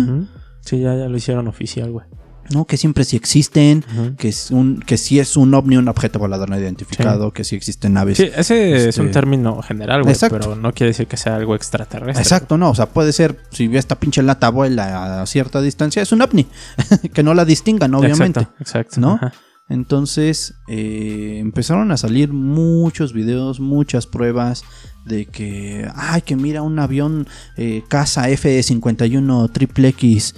Sí, 0.62 0.80
ya, 0.80 0.96
ya 0.96 1.08
lo 1.08 1.18
hicieron 1.18 1.48
oficial, 1.48 1.92
güey. 1.92 2.06
No, 2.54 2.66
que 2.66 2.78
siempre 2.78 3.04
sí 3.06 3.16
existen, 3.16 3.84
que 4.18 4.30
es 4.30 4.50
un, 4.52 4.80
que 4.80 4.98
sí 4.98 5.20
es 5.20 5.38
un 5.38 5.54
ovni, 5.54 5.78
un 5.78 5.88
objeto 5.88 6.18
volador 6.20 6.50
no 6.50 6.58
identificado, 6.60 7.32
que 7.32 7.44
sí 7.44 7.56
existen 7.56 7.94
naves. 7.94 8.18
Sí, 8.18 8.30
ese 8.36 8.76
es 8.76 8.84
Este- 8.88 9.02
un 9.02 9.12
término 9.12 9.62
general, 9.62 10.04
güey, 10.04 10.16
pero 10.30 10.56
no 10.56 10.74
quiere 10.74 10.90
decir 10.90 11.08
que 11.08 11.18
sea 11.18 11.36
algo 11.36 11.56
extraterrestre. 11.56 12.22
Exacto, 12.24 12.58
no, 12.58 12.72
o 12.72 12.76
sea, 12.76 12.88
puede 12.88 13.14
ser, 13.14 13.40
si 13.52 13.68
ve 13.68 13.78
esta 13.78 14.00
pinche 14.00 14.24
lata 14.24 14.50
vuela 14.50 15.22
a 15.22 15.26
cierta 15.26 15.62
distancia, 15.62 16.02
es 16.02 16.12
un 16.12 16.22
ovni, 16.22 16.48
que 17.14 17.24
no 17.24 17.34
la 17.34 17.46
distingan, 17.46 17.94
obviamente. 17.94 18.40
Exacto, 18.42 18.56
exacto. 18.62 19.02
¿no? 19.02 19.14
Ajá. 19.14 19.34
Entonces, 19.72 20.56
eh, 20.68 21.38
empezaron 21.40 21.92
a 21.92 21.98
salir 21.98 22.34
muchos 22.34 23.14
videos, 23.14 23.60
muchas 23.60 24.08
pruebas 24.08 24.64
de 25.06 25.28
que, 25.28 25.88
ay, 25.96 26.24
que 26.24 26.36
mira 26.36 26.64
un 26.64 26.80
avión 26.80 27.28
eh, 27.56 27.84
casa 27.88 28.30
F-51 28.30 29.52
triple 29.54 29.90
X 29.90 30.34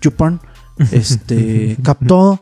Chupan, 0.00 0.40
este, 0.92 1.76
captó 1.82 2.40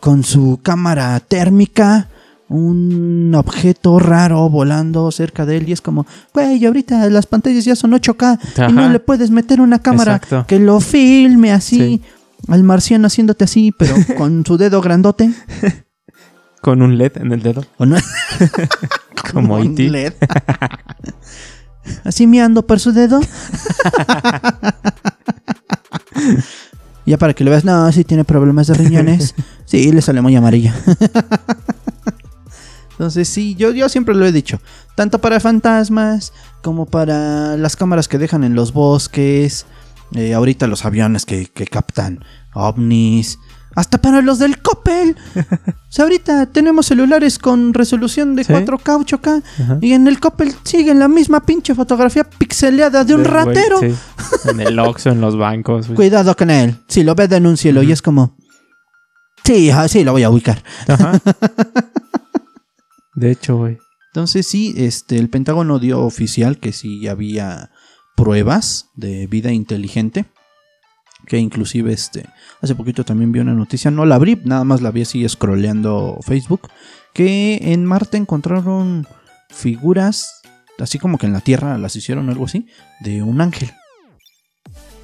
con 0.00 0.24
su 0.24 0.60
cámara 0.62 1.20
térmica 1.20 2.08
un 2.48 3.32
objeto 3.34 3.98
raro 3.98 4.48
volando 4.50 5.10
cerca 5.10 5.46
de 5.46 5.56
él 5.56 5.68
y 5.68 5.72
es 5.72 5.80
como, 5.80 6.06
güey, 6.34 6.64
ahorita 6.66 7.08
las 7.08 7.26
pantallas 7.26 7.64
ya 7.64 7.74
son 7.76 7.92
8K 7.92 8.68
y 8.68 8.72
no 8.74 8.88
le 8.90 8.98
puedes 9.00 9.30
meter 9.30 9.60
una 9.60 9.78
cámara 9.80 10.16
Exacto. 10.16 10.44
que 10.46 10.58
lo 10.58 10.80
filme 10.80 11.50
así, 11.52 11.76
Sí. 11.78 12.02
al 12.48 12.62
marciano 12.62 13.06
haciéndote 13.06 13.44
así, 13.44 13.72
pero 13.78 13.94
con 14.18 14.44
su 14.44 14.58
dedo 14.58 14.82
grandote. 14.82 15.32
Con 16.60 16.82
un 16.82 16.98
LED 16.98 17.12
en 17.16 17.32
el 17.32 17.42
dedo. 17.42 17.64
¿O 17.78 17.86
no? 17.86 17.96
Como 19.32 19.56
un 19.56 19.72
E.T.. 19.72 19.88
LED. 19.88 20.12
Así 22.04 22.26
miando 22.26 22.66
por 22.66 22.78
su 22.80 22.92
dedo. 22.92 23.20
ya 27.06 27.18
para 27.18 27.34
que 27.34 27.44
lo 27.44 27.50
veas, 27.50 27.64
no, 27.64 27.90
sí 27.92 28.04
tiene 28.04 28.24
problemas 28.24 28.66
de 28.68 28.74
riñones. 28.74 29.34
Sí, 29.64 29.90
le 29.90 30.02
sale 30.02 30.20
muy 30.20 30.36
amarilla. 30.36 30.74
Entonces, 32.92 33.26
sí, 33.28 33.54
yo, 33.54 33.72
yo 33.72 33.88
siempre 33.88 34.14
lo 34.14 34.24
he 34.26 34.32
dicho. 34.32 34.60
Tanto 34.94 35.18
para 35.20 35.40
fantasmas 35.40 36.32
como 36.62 36.86
para 36.86 37.56
las 37.56 37.74
cámaras 37.74 38.06
que 38.06 38.18
dejan 38.18 38.44
en 38.44 38.54
los 38.54 38.72
bosques. 38.72 39.66
eh, 40.14 40.34
ahorita 40.34 40.66
los 40.66 40.84
aviones 40.84 41.24
que, 41.24 41.46
que 41.46 41.66
captan 41.66 42.22
ovnis. 42.54 43.38
Hasta 43.74 43.98
para 43.98 44.20
los 44.22 44.38
del 44.38 44.60
Coppel. 44.60 45.16
O 45.92 45.94
sea, 45.94 46.04
ahorita 46.06 46.46
tenemos 46.46 46.86
celulares 46.86 47.38
con 47.38 47.74
resolución 47.74 48.34
de 48.34 48.44
Sí. 48.44 48.52
4K, 48.54 49.04
8K. 49.04 49.42
Ajá. 49.62 49.78
Y 49.82 49.92
en 49.92 50.08
el 50.08 50.20
Coppel 50.20 50.54
siguen 50.62 50.98
la 50.98 51.06
misma 51.06 51.44
pinche 51.44 51.74
fotografía 51.74 52.24
pixeleada 52.24 53.04
de 53.04 53.14
un 53.14 53.24
ratero. 53.24 53.78
sí. 53.78 53.94
En 54.48 54.60
el 54.60 54.78
Oxxo, 54.78 55.10
en 55.10 55.20
los 55.20 55.36
bancos. 55.36 55.88
güey. 55.88 55.96
Cuidado 55.96 56.34
con 56.34 56.48
él. 56.48 56.78
Si 56.88 57.02
lo 57.04 57.14
ves, 57.14 57.28
denúncielo. 57.28 57.82
Y 57.82 57.92
es 57.92 58.00
como. 58.00 58.38
Sí, 59.44 59.70
sí, 59.88 60.02
lo 60.02 60.12
voy 60.12 60.22
a 60.22 60.30
ubicar. 60.30 60.62
Ajá. 60.88 61.20
De 63.14 63.30
hecho, 63.30 63.56
güey. 63.58 63.78
Entonces, 64.14 64.46
sí, 64.46 64.74
este, 64.78 65.18
el 65.18 65.28
Pentágono 65.28 65.78
dio 65.78 66.00
oficial 66.00 66.58
que 66.58 66.72
sí 66.72 67.06
había 67.08 67.70
pruebas 68.16 68.86
de 68.94 69.26
vida 69.26 69.52
inteligente. 69.52 70.24
Que 71.32 71.38
inclusive 71.38 71.90
este. 71.94 72.26
Hace 72.60 72.74
poquito 72.74 73.06
también 73.06 73.32
vi 73.32 73.40
una 73.40 73.54
noticia. 73.54 73.90
No 73.90 74.04
la 74.04 74.16
abrí, 74.16 74.38
nada 74.44 74.64
más 74.64 74.82
la 74.82 74.90
vi 74.90 75.00
así 75.00 75.26
scrolleando 75.26 76.18
Facebook. 76.20 76.68
Que 77.14 77.58
en 77.72 77.86
Marte 77.86 78.18
encontraron 78.18 79.06
figuras. 79.48 80.42
Así 80.78 80.98
como 80.98 81.16
que 81.16 81.24
en 81.24 81.32
la 81.32 81.40
Tierra 81.40 81.78
las 81.78 81.96
hicieron 81.96 82.28
algo 82.28 82.44
así. 82.44 82.66
De 83.00 83.22
un 83.22 83.40
ángel. 83.40 83.72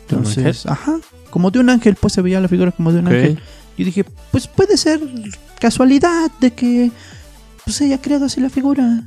¿De 0.07 0.17
un 0.17 0.27
Entonces, 0.27 0.67
ajá. 0.67 0.99
Como 1.31 1.51
de 1.51 1.61
un 1.61 1.71
ángel, 1.71 1.97
pues 1.99 2.13
se 2.13 2.21
veía 2.21 2.43
la 2.43 2.49
figura 2.49 2.73
como 2.73 2.93
de 2.93 2.99
un 2.99 3.09
ángel. 3.09 3.41
Y 3.79 3.85
dije, 3.85 4.05
pues 4.31 4.49
puede 4.49 4.77
ser 4.77 5.01
casualidad 5.59 6.31
de 6.43 6.53
que 6.53 6.91
pues 7.65 7.81
haya 7.81 8.03
creado 8.03 8.27
así 8.27 8.39
la 8.39 8.51
figura. 8.51 9.03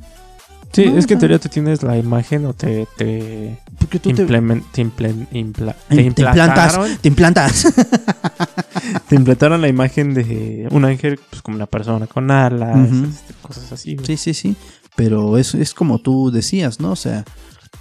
Sí, 0.74 0.86
No, 0.86 0.98
es 0.98 1.06
que 1.08 1.14
en 1.16 1.20
teoría 1.20 1.38
tú 1.40 1.50
tienes 1.50 1.84
la 1.84 1.98
imagen 1.98 2.46
o 2.46 2.54
te, 2.54 2.88
te, 2.98 3.60
Porque 3.78 4.00
tú 4.00 4.10
te, 4.10 4.16
te, 4.16 4.24
implen- 4.32 4.64
impla- 4.74 5.76
te 5.90 6.02
implantas. 6.02 6.74
implantaron, 6.78 6.98
Te 7.02 7.08
implantas. 7.10 7.74
te 9.10 9.16
implantaron 9.16 9.62
la 9.62 9.68
imagen 9.68 10.14
de 10.14 10.68
un 10.72 10.86
ángel, 10.86 11.20
pues 11.30 11.42
como 11.42 11.56
una 11.58 11.66
persona 11.66 12.08
con 12.08 12.32
alas, 12.32 12.90
este, 12.92 13.34
cosas 13.42 13.72
así. 13.72 13.96
güey. 13.96 14.06
sí, 14.08 14.18
sí, 14.18 14.34
sí. 14.34 14.56
Pero 14.96 15.38
es, 15.38 15.56
es 15.56 15.74
como 15.74 16.00
tú 16.00 16.32
decías, 16.32 16.80
¿no? 16.80 16.92
O 16.92 16.96
sea, 16.96 17.24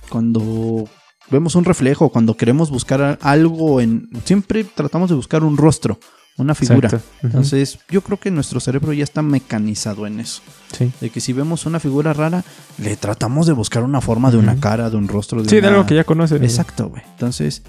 cuando 0.08 0.88
vemos 1.30 1.54
un 1.54 1.64
reflejo, 1.64 2.08
cuando 2.10 2.36
queremos 2.36 2.70
buscar 2.70 3.18
algo 3.22 3.80
en... 3.80 4.08
Siempre 4.24 4.64
tratamos 4.64 5.10
de 5.10 5.16
buscar 5.16 5.44
un 5.44 5.56
rostro, 5.56 5.98
una 6.40 6.54
figura. 6.54 6.88
Exacto. 6.88 7.06
Ujú. 7.18 7.26
Entonces, 7.26 7.78
yo 7.90 8.00
creo 8.02 8.18
que 8.18 8.30
nuestro 8.30 8.60
cerebro 8.60 8.92
ya 8.92 9.04
está 9.04 9.22
mecanizado 9.22 10.06
en 10.06 10.20
eso. 10.20 10.42
sí. 10.76 10.90
De 11.00 11.10
que 11.10 11.20
si 11.20 11.32
vemos 11.32 11.66
una 11.66 11.80
figura 11.80 12.12
rara, 12.12 12.44
le 12.78 12.96
tratamos 12.96 13.46
de 13.46 13.52
buscar 13.52 13.82
una 13.82 14.00
forma 14.00 14.30
de 14.30 14.36
una 14.38 14.58
cara, 14.60 14.90
de 14.90 14.96
un 14.96 15.08
rostro. 15.08 15.42
De 15.42 15.48
Sí, 15.48 15.60
de 15.60 15.68
algo 15.68 15.86
que 15.86 15.94
ya 15.94 16.04
conoces. 16.04 16.38
güey. 16.38 16.48
Exacto, 16.50 16.88
güey. 16.88 17.02
Entonces, 17.12 17.62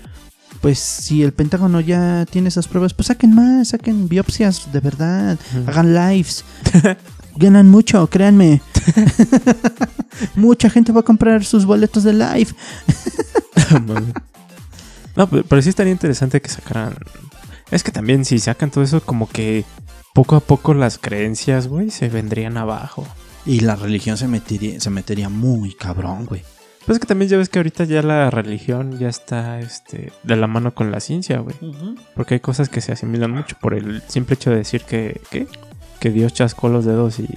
pues 0.61 0.79
si 0.79 1.23
el 1.23 1.31
Pentágono 1.33 1.79
ya 1.79 2.25
tiene 2.29 2.49
esas 2.49 2.67
pruebas, 2.67 2.93
pues 2.93 3.07
saquen 3.07 3.33
más, 3.33 3.69
saquen 3.69 4.07
biopsias 4.09 4.71
de 4.71 4.79
verdad, 4.79 5.37
hagan 5.67 5.93
lives. 5.93 6.43
Ganan 7.37 7.69
mucho, 7.69 8.07
créanme. 8.07 8.61
Mucha 10.35 10.69
gente 10.69 10.91
va 10.91 10.99
a 10.99 11.03
comprar 11.03 11.45
sus 11.45 11.65
boletos 11.65 12.03
de 12.03 12.13
live. 12.13 12.47
No, 15.15 15.27
pero 15.29 15.61
sí 15.61 15.67
estaría 15.69 15.91
interesante 15.91 16.41
que 16.41 16.49
sacaran. 16.49 16.95
Es 17.71 17.83
que 17.83 17.91
también 17.91 18.25
si 18.25 18.39
sacan 18.39 18.69
todo 18.69 18.83
eso, 18.83 19.01
como 19.01 19.27
que 19.27 19.63
poco 20.13 20.35
a 20.35 20.41
poco 20.41 20.73
las 20.73 20.97
creencias, 20.97 21.67
güey, 21.67 21.89
se 21.89 22.09
vendrían 22.09 22.57
abajo. 22.57 23.07
Y 23.45 23.61
la 23.61 23.75
religión 23.75 24.17
se 24.17 24.27
metería, 24.27 24.79
se 24.79 24.89
metería 24.89 25.29
muy 25.29 25.73
cabrón, 25.73 26.25
güey. 26.25 26.43
Pues 26.85 26.95
es 26.95 26.99
que 26.99 27.07
también 27.07 27.29
ya 27.29 27.37
ves 27.37 27.49
que 27.49 27.59
ahorita 27.59 27.83
ya 27.85 28.01
la 28.01 28.29
religión 28.29 28.97
ya 28.97 29.07
está 29.07 29.59
este, 29.59 30.11
de 30.23 30.35
la 30.35 30.47
mano 30.47 30.73
con 30.73 30.91
la 30.91 30.99
ciencia, 30.99 31.39
güey. 31.39 31.55
Porque 32.15 32.35
hay 32.35 32.39
cosas 32.39 32.69
que 32.69 32.81
se 32.81 32.91
asimilan 32.91 33.31
mucho 33.31 33.55
por 33.59 33.73
el 33.73 34.01
simple 34.07 34.35
hecho 34.35 34.49
de 34.49 34.57
decir 34.57 34.83
que, 34.83 35.21
¿qué? 35.29 35.47
que 35.99 36.09
Dios 36.09 36.33
chascó 36.33 36.67
los 36.69 36.83
dedos 36.83 37.19
y 37.19 37.27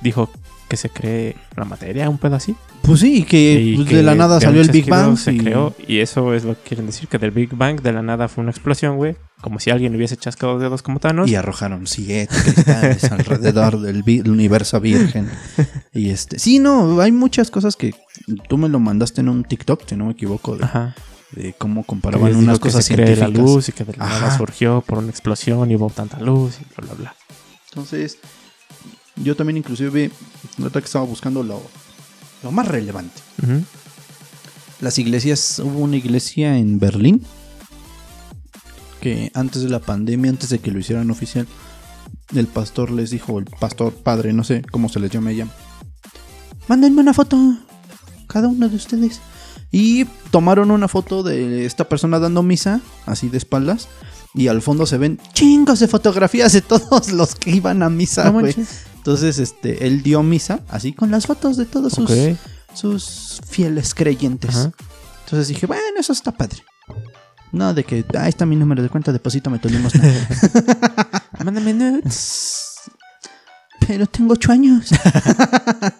dijo 0.00 0.30
que 0.68 0.76
se 0.76 0.90
cree 0.90 1.36
la 1.56 1.64
materia, 1.64 2.08
un 2.10 2.18
pedo 2.18 2.36
así. 2.36 2.54
Pues 2.82 3.00
sí, 3.00 3.18
y 3.18 3.22
que, 3.24 3.54
Y 3.60 3.76
pues, 3.76 3.88
que 3.88 3.96
de 3.96 4.02
la 4.02 4.14
nada 4.14 4.40
salió 4.40 4.60
el 4.60 4.70
Big 4.70 4.88
Bang. 4.88 5.16
Se 5.16 5.32
y- 5.32 5.38
creó, 5.38 5.74
y 5.88 5.98
eso 5.98 6.34
es 6.34 6.44
lo 6.44 6.54
que 6.54 6.68
quieren 6.68 6.86
decir, 6.86 7.08
que 7.08 7.18
del 7.18 7.30
Big 7.32 7.54
Bang 7.54 7.80
de 7.80 7.92
la 7.92 8.02
nada 8.02 8.28
fue 8.28 8.42
una 8.42 8.50
explosión, 8.50 8.96
güey. 8.96 9.16
Como 9.40 9.60
si 9.60 9.70
alguien 9.70 9.94
hubiese 9.94 10.16
chascado 10.16 10.54
los 10.54 10.62
dedos 10.62 10.82
como 10.82 10.98
Thanos. 10.98 11.28
Y 11.30 11.34
arrojaron 11.34 11.86
siete 11.86 12.34
cristales 12.42 13.04
alrededor 13.12 13.80
del 13.80 14.02
universo 14.30 14.80
virgen. 14.80 15.28
Y 15.92 16.10
este, 16.10 16.38
sí, 16.38 16.58
no, 16.58 17.00
hay 17.00 17.12
muchas 17.12 17.50
cosas 17.50 17.76
que 17.76 17.94
tú 18.48 18.56
me 18.58 18.68
lo 18.68 18.78
mandaste 18.80 19.20
en 19.20 19.28
un 19.28 19.44
TikTok, 19.44 19.82
si 19.88 19.96
no 19.96 20.06
me 20.06 20.12
equivoco, 20.12 20.56
de, 20.56 20.64
Ajá. 20.64 20.94
de 21.32 21.52
cómo 21.58 21.84
comparaban 21.84 22.30
unas 22.34 22.40
dijo 22.40 22.54
que 22.54 22.60
cosas 22.60 22.84
se 22.84 22.94
cree 22.94 23.14
la 23.16 23.28
luz 23.28 23.68
y 23.68 23.72
que 23.72 23.84
de 23.84 23.92
la 23.96 24.06
nada 24.08 24.36
surgió 24.36 24.80
por 24.86 24.98
una 24.98 25.10
explosión 25.10 25.70
y 25.70 25.76
hubo 25.76 25.90
tanta 25.90 26.18
luz 26.20 26.58
y 26.60 26.64
bla, 26.76 26.86
bla, 26.86 26.94
bla. 26.94 27.14
Entonces, 27.70 28.18
yo 29.16 29.36
también 29.36 29.56
inclusive, 29.56 30.10
nota 30.58 30.80
que 30.80 30.86
estaba 30.86 31.04
buscando 31.04 31.42
lo, 31.42 31.62
lo 32.42 32.52
más 32.52 32.68
relevante. 32.68 33.20
Las 34.80 34.98
iglesias, 34.98 35.58
hubo 35.58 35.80
una 35.80 35.96
iglesia 35.96 36.58
en 36.58 36.78
Berlín 36.78 37.22
que 39.00 39.30
antes 39.34 39.62
de 39.62 39.68
la 39.68 39.80
pandemia, 39.80 40.30
antes 40.30 40.50
de 40.50 40.58
que 40.58 40.70
lo 40.70 40.78
hicieran 40.78 41.10
oficial, 41.10 41.46
el 42.34 42.46
pastor 42.46 42.90
les 42.90 43.10
dijo, 43.10 43.38
el 43.38 43.44
pastor 43.44 43.92
padre, 43.94 44.32
no 44.32 44.44
sé 44.44 44.62
cómo 44.70 44.88
se 44.88 45.00
les 45.00 45.10
llama 45.10 45.30
ella, 45.30 45.46
mándenme 46.68 47.02
una 47.02 47.14
foto, 47.14 47.38
cada 48.26 48.48
uno 48.48 48.68
de 48.68 48.76
ustedes. 48.76 49.20
Y 49.72 50.04
tomaron 50.30 50.70
una 50.70 50.88
foto 50.88 51.22
de 51.22 51.66
esta 51.66 51.88
persona 51.88 52.18
dando 52.18 52.42
misa, 52.42 52.80
así 53.04 53.28
de 53.28 53.38
espaldas, 53.38 53.88
y 54.34 54.48
al 54.48 54.62
fondo 54.62 54.86
se 54.86 54.98
ven 54.98 55.18
chingos 55.32 55.80
de 55.80 55.88
fotografías 55.88 56.52
de 56.52 56.62
todos 56.62 57.10
los 57.12 57.34
que 57.34 57.50
iban 57.50 57.82
a 57.82 57.90
misa, 57.90 58.30
güey. 58.30 58.54
Entonces, 59.06 59.38
este, 59.38 59.86
él 59.86 60.02
dio 60.02 60.20
misa, 60.24 60.58
así 60.68 60.92
con 60.92 61.12
las 61.12 61.28
fotos 61.28 61.56
de 61.56 61.64
todos 61.64 61.92
sus, 61.92 62.10
sus 62.74 63.40
fieles 63.48 63.94
creyentes. 63.94 64.56
Ajá. 64.56 64.72
Entonces 65.24 65.46
dije, 65.46 65.66
bueno, 65.66 65.84
eso 65.96 66.12
está 66.12 66.32
padre. 66.32 66.64
No, 67.52 67.72
de 67.72 67.84
que, 67.84 68.04
ahí 68.18 68.30
está 68.30 68.46
mi 68.46 68.56
número 68.56 68.82
de 68.82 68.88
cuenta, 68.88 69.12
deposítame 69.12 69.60
tu 69.60 69.68
limosna. 69.68 70.02
Mándame 71.38 71.72
nudes. 71.72 72.80
Pero 73.86 74.08
tengo 74.08 74.32
ocho 74.32 74.50
años. 74.50 74.90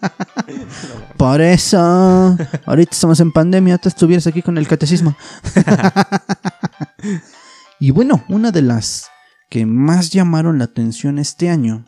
Por 1.16 1.40
eso, 1.40 1.78
ahorita 1.78 2.90
estamos 2.90 3.20
en 3.20 3.30
pandemia, 3.30 3.78
tú 3.78 3.88
estuvieras 3.88 4.26
aquí 4.26 4.42
con 4.42 4.58
el 4.58 4.66
catecismo. 4.66 5.16
y 7.78 7.92
bueno, 7.92 8.24
una 8.28 8.50
de 8.50 8.62
las 8.62 9.06
que 9.48 9.64
más 9.64 10.10
llamaron 10.10 10.58
la 10.58 10.64
atención 10.64 11.20
este 11.20 11.48
año, 11.48 11.84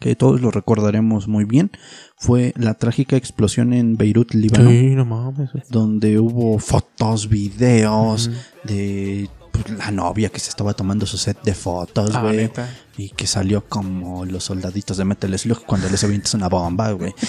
que 0.00 0.16
todos 0.16 0.40
lo 0.40 0.50
recordaremos 0.50 1.28
muy 1.28 1.44
bien, 1.44 1.70
fue 2.16 2.52
la 2.56 2.74
trágica 2.74 3.16
explosión 3.16 3.72
en 3.72 3.96
Beirut, 3.96 4.32
Líbano. 4.34 4.68
Sí, 4.70 4.94
no 4.96 5.04
mames. 5.04 5.50
donde 5.68 6.18
hubo 6.18 6.58
fotos, 6.58 7.28
videos 7.28 8.30
de 8.64 9.28
pues, 9.52 9.70
la 9.70 9.90
novia 9.90 10.30
que 10.30 10.40
se 10.40 10.48
estaba 10.50 10.72
tomando 10.74 11.06
su 11.06 11.18
set 11.18 11.40
de 11.42 11.54
fotos, 11.54 12.12
Ah, 12.14 12.22
güey. 12.22 12.50
y 12.96 13.10
que 13.10 13.26
salió 13.26 13.64
como 13.68 14.24
los 14.24 14.44
soldaditos 14.44 14.96
de 14.96 15.04
Metal 15.04 15.38
Slug 15.38 15.64
cuando 15.66 15.88
les 15.88 16.02
avientas 16.02 16.34
una 16.34 16.48
bomba, 16.48 16.90
güey. 16.92 17.14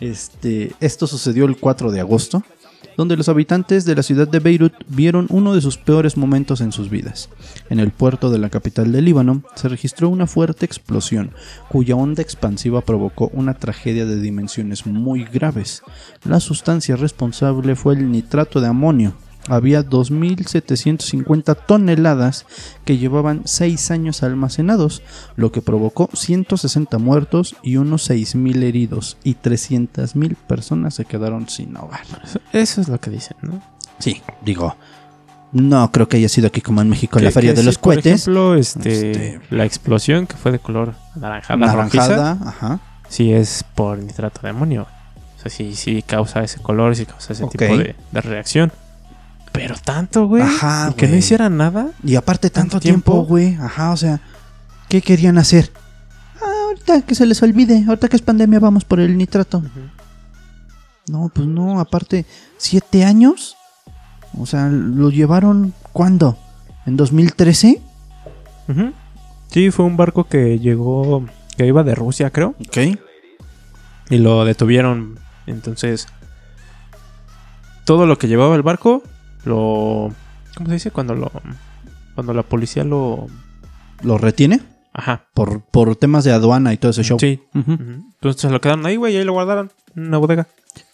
Este, 0.00 0.72
esto 0.80 1.06
sucedió 1.06 1.44
el 1.44 1.56
4 1.58 1.90
de 1.90 2.00
agosto, 2.00 2.44
donde 2.98 3.16
los 3.16 3.28
habitantes 3.28 3.84
de 3.84 3.94
la 3.94 4.02
ciudad 4.02 4.26
de 4.26 4.40
Beirut 4.40 4.74
vieron 4.88 5.28
uno 5.30 5.54
de 5.54 5.60
sus 5.60 5.78
peores 5.78 6.16
momentos 6.16 6.60
en 6.60 6.72
sus 6.72 6.90
vidas. 6.90 7.30
En 7.70 7.78
el 7.78 7.92
puerto 7.92 8.28
de 8.28 8.38
la 8.38 8.50
capital 8.50 8.90
del 8.90 9.04
Líbano 9.04 9.42
se 9.54 9.68
registró 9.68 10.08
una 10.08 10.26
fuerte 10.26 10.66
explosión, 10.66 11.30
cuya 11.68 11.94
onda 11.94 12.22
expansiva 12.22 12.80
provocó 12.80 13.30
una 13.32 13.54
tragedia 13.54 14.04
de 14.04 14.20
dimensiones 14.20 14.84
muy 14.84 15.22
graves. 15.22 15.82
La 16.24 16.40
sustancia 16.40 16.96
responsable 16.96 17.76
fue 17.76 17.94
el 17.94 18.10
nitrato 18.10 18.60
de 18.60 18.66
amonio. 18.66 19.14
Había 19.48 19.82
2.750 19.84 21.56
toneladas 21.66 22.46
que 22.84 22.98
llevaban 22.98 23.42
6 23.44 23.90
años 23.90 24.22
almacenados, 24.22 25.02
lo 25.36 25.52
que 25.52 25.62
provocó 25.62 26.08
160 26.12 26.98
muertos 26.98 27.56
y 27.62 27.76
unos 27.76 28.08
6.000 28.10 28.62
heridos, 28.62 29.16
y 29.24 29.34
300.000 29.36 30.36
personas 30.36 30.94
se 30.94 31.04
quedaron 31.04 31.48
sin 31.48 31.76
hogar. 31.76 32.02
Eso, 32.52 32.80
es 32.80 32.88
lo 32.88 33.00
que 33.00 33.10
dicen, 33.10 33.36
¿no? 33.42 33.60
Sí, 33.98 34.22
digo, 34.44 34.76
no 35.52 35.90
creo 35.90 36.08
que 36.08 36.18
haya 36.18 36.28
sido 36.28 36.46
aquí 36.48 36.60
como 36.60 36.80
en 36.82 36.88
México 36.88 37.18
la 37.18 37.30
feria 37.30 37.52
de 37.52 37.60
sí, 37.60 37.66
los 37.66 37.78
por 37.78 37.94
cohetes. 37.94 38.22
ejemplo, 38.22 38.54
este, 38.54 39.10
Este- 39.10 39.40
la 39.50 39.64
explosión 39.64 40.26
que 40.26 40.36
fue 40.36 40.52
de 40.52 40.58
color 40.58 40.94
anaranjada, 41.16 41.72
rojiza, 41.72 42.08
Naranjada, 42.08 42.48
ajá. 42.48 42.80
sí 43.08 43.32
es 43.32 43.64
por 43.74 43.98
nitrato 43.98 44.40
de 44.42 44.50
amonio. 44.50 44.86
O 45.36 45.40
sea, 45.40 45.50
sí, 45.50 45.74
sí 45.74 46.02
causa 46.02 46.42
ese 46.42 46.60
color, 46.60 46.96
sí 46.96 47.06
causa 47.06 47.32
ese 47.32 47.46
tipo 47.46 47.64
de, 47.64 47.94
de 48.12 48.20
reacción. 48.20 48.72
Pero 49.58 49.74
tanto, 49.84 50.28
güey. 50.28 50.44
Ajá, 50.44 50.90
y 50.92 50.94
que 50.94 51.06
no 51.06 51.10
güey. 51.10 51.18
hiciera 51.18 51.50
nada. 51.50 51.90
Y 52.04 52.14
aparte 52.14 52.48
tanto 52.48 52.74
¿Tanto 52.74 52.80
tiempo, 52.80 53.24
güey. 53.24 53.56
Ajá, 53.56 53.90
o 53.90 53.96
sea, 53.96 54.20
¿qué 54.88 55.02
querían 55.02 55.36
hacer? 55.36 55.72
Ah, 56.40 56.66
ahorita 56.66 57.02
que 57.02 57.16
se 57.16 57.26
les 57.26 57.42
olvide, 57.42 57.84
ahorita 57.88 58.08
que 58.08 58.14
es 58.14 58.22
pandemia 58.22 58.60
vamos 58.60 58.84
por 58.84 59.00
el 59.00 59.18
nitrato. 59.18 59.64
No, 61.08 61.28
pues 61.34 61.48
no, 61.48 61.80
aparte, 61.80 62.24
¿siete 62.56 63.04
años? 63.04 63.56
O 64.38 64.46
sea, 64.46 64.68
¿lo 64.68 65.10
llevaron 65.10 65.74
cuándo? 65.92 66.38
¿En 66.86 66.96
2013? 66.96 67.82
Ujú. 68.68 68.92
Sí, 69.50 69.72
fue 69.72 69.86
un 69.86 69.96
barco 69.96 70.28
que 70.28 70.60
llegó, 70.60 71.26
que 71.56 71.66
iba 71.66 71.82
de 71.82 71.96
Rusia, 71.96 72.30
creo. 72.30 72.54
Ok. 72.60 72.76
Y 74.10 74.18
lo 74.18 74.44
detuvieron. 74.44 75.18
Entonces, 75.48 76.06
todo 77.84 78.06
lo 78.06 78.18
que 78.18 78.28
llevaba 78.28 78.54
el 78.54 78.62
barco, 78.62 79.02
lo... 79.44 80.12
¿Cómo 80.56 80.68
se 80.68 80.74
dice? 80.74 80.90
Cuando 80.90 81.14
lo... 81.14 81.30
Cuando 82.14 82.34
la 82.34 82.42
policía 82.42 82.84
lo... 82.84 83.26
¿Lo 84.02 84.18
retiene? 84.18 84.60
Ajá. 84.92 85.26
Por, 85.34 85.60
por 85.60 85.96
temas 85.96 86.24
de 86.24 86.32
aduana 86.32 86.72
y 86.72 86.76
todo 86.76 86.90
ese 86.90 87.02
show. 87.02 87.18
Sí. 87.18 87.40
Entonces 87.54 88.40
se 88.40 88.50
lo 88.50 88.60
quedaron 88.60 88.86
ahí, 88.86 88.96
güey, 88.96 89.14
y 89.14 89.16
ahí 89.16 89.24
lo 89.24 89.32
guardaron 89.32 89.70
en 89.94 90.06
una 90.08 90.18
bodega. 90.18 90.46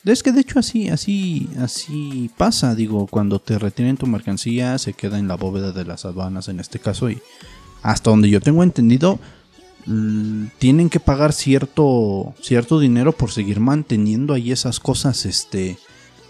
Es 0.04 0.22
que 0.22 0.32
de 0.32 0.40
hecho 0.40 0.58
así, 0.58 0.88
así, 0.88 1.48
así 1.58 2.30
pasa, 2.36 2.74
digo, 2.74 3.06
cuando 3.06 3.38
te 3.38 3.58
retienen 3.58 3.96
tu 3.96 4.06
mercancía 4.06 4.78
se 4.78 4.92
queda 4.92 5.18
en 5.18 5.28
la 5.28 5.36
bóveda 5.36 5.72
de 5.72 5.84
las 5.84 6.04
aduanas 6.04 6.48
en 6.48 6.60
este 6.60 6.78
caso 6.78 7.10
y 7.10 7.20
hasta 7.82 8.10
donde 8.10 8.30
yo 8.30 8.40
tengo 8.40 8.62
entendido 8.62 9.18
tienen 10.58 10.88
que 10.88 11.00
pagar 11.00 11.32
cierto 11.34 12.34
cierto 12.40 12.80
dinero 12.80 13.12
por 13.12 13.30
seguir 13.30 13.60
manteniendo 13.60 14.32
ahí 14.32 14.50
esas 14.52 14.80
cosas 14.80 15.26
este 15.26 15.78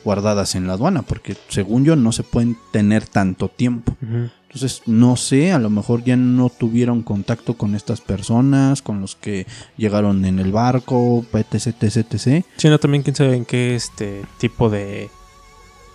guardadas 0.04 0.54
en 0.54 0.66
la 0.66 0.74
aduana 0.74 1.02
porque 1.02 1.36
según 1.48 1.84
yo 1.84 1.96
no 1.96 2.12
se 2.12 2.22
pueden 2.22 2.56
tener 2.72 3.06
tanto 3.06 3.48
tiempo. 3.48 3.96
Entonces, 4.00 4.82
no 4.86 5.16
sé, 5.16 5.52
a 5.52 5.58
lo 5.58 5.68
mejor 5.68 6.04
ya 6.04 6.16
no 6.16 6.48
tuvieron 6.48 7.02
contacto 7.02 7.54
con 7.54 7.74
estas 7.74 8.00
personas, 8.00 8.83
con 8.83 9.00
los 9.00 9.16
que 9.16 9.46
llegaron 9.76 10.24
en 10.24 10.38
el 10.38 10.52
barco, 10.52 11.24
etc, 11.33 11.74
etc, 11.83 11.96
etc. 12.12 12.44
Sí, 12.56 12.68
no, 12.68 12.79
también 12.79 13.02
quién 13.02 13.16
sabe 13.16 13.35
en 13.37 13.44
qué 13.44 13.74
este 13.74 14.24
tipo 14.38 14.70
de 14.70 15.10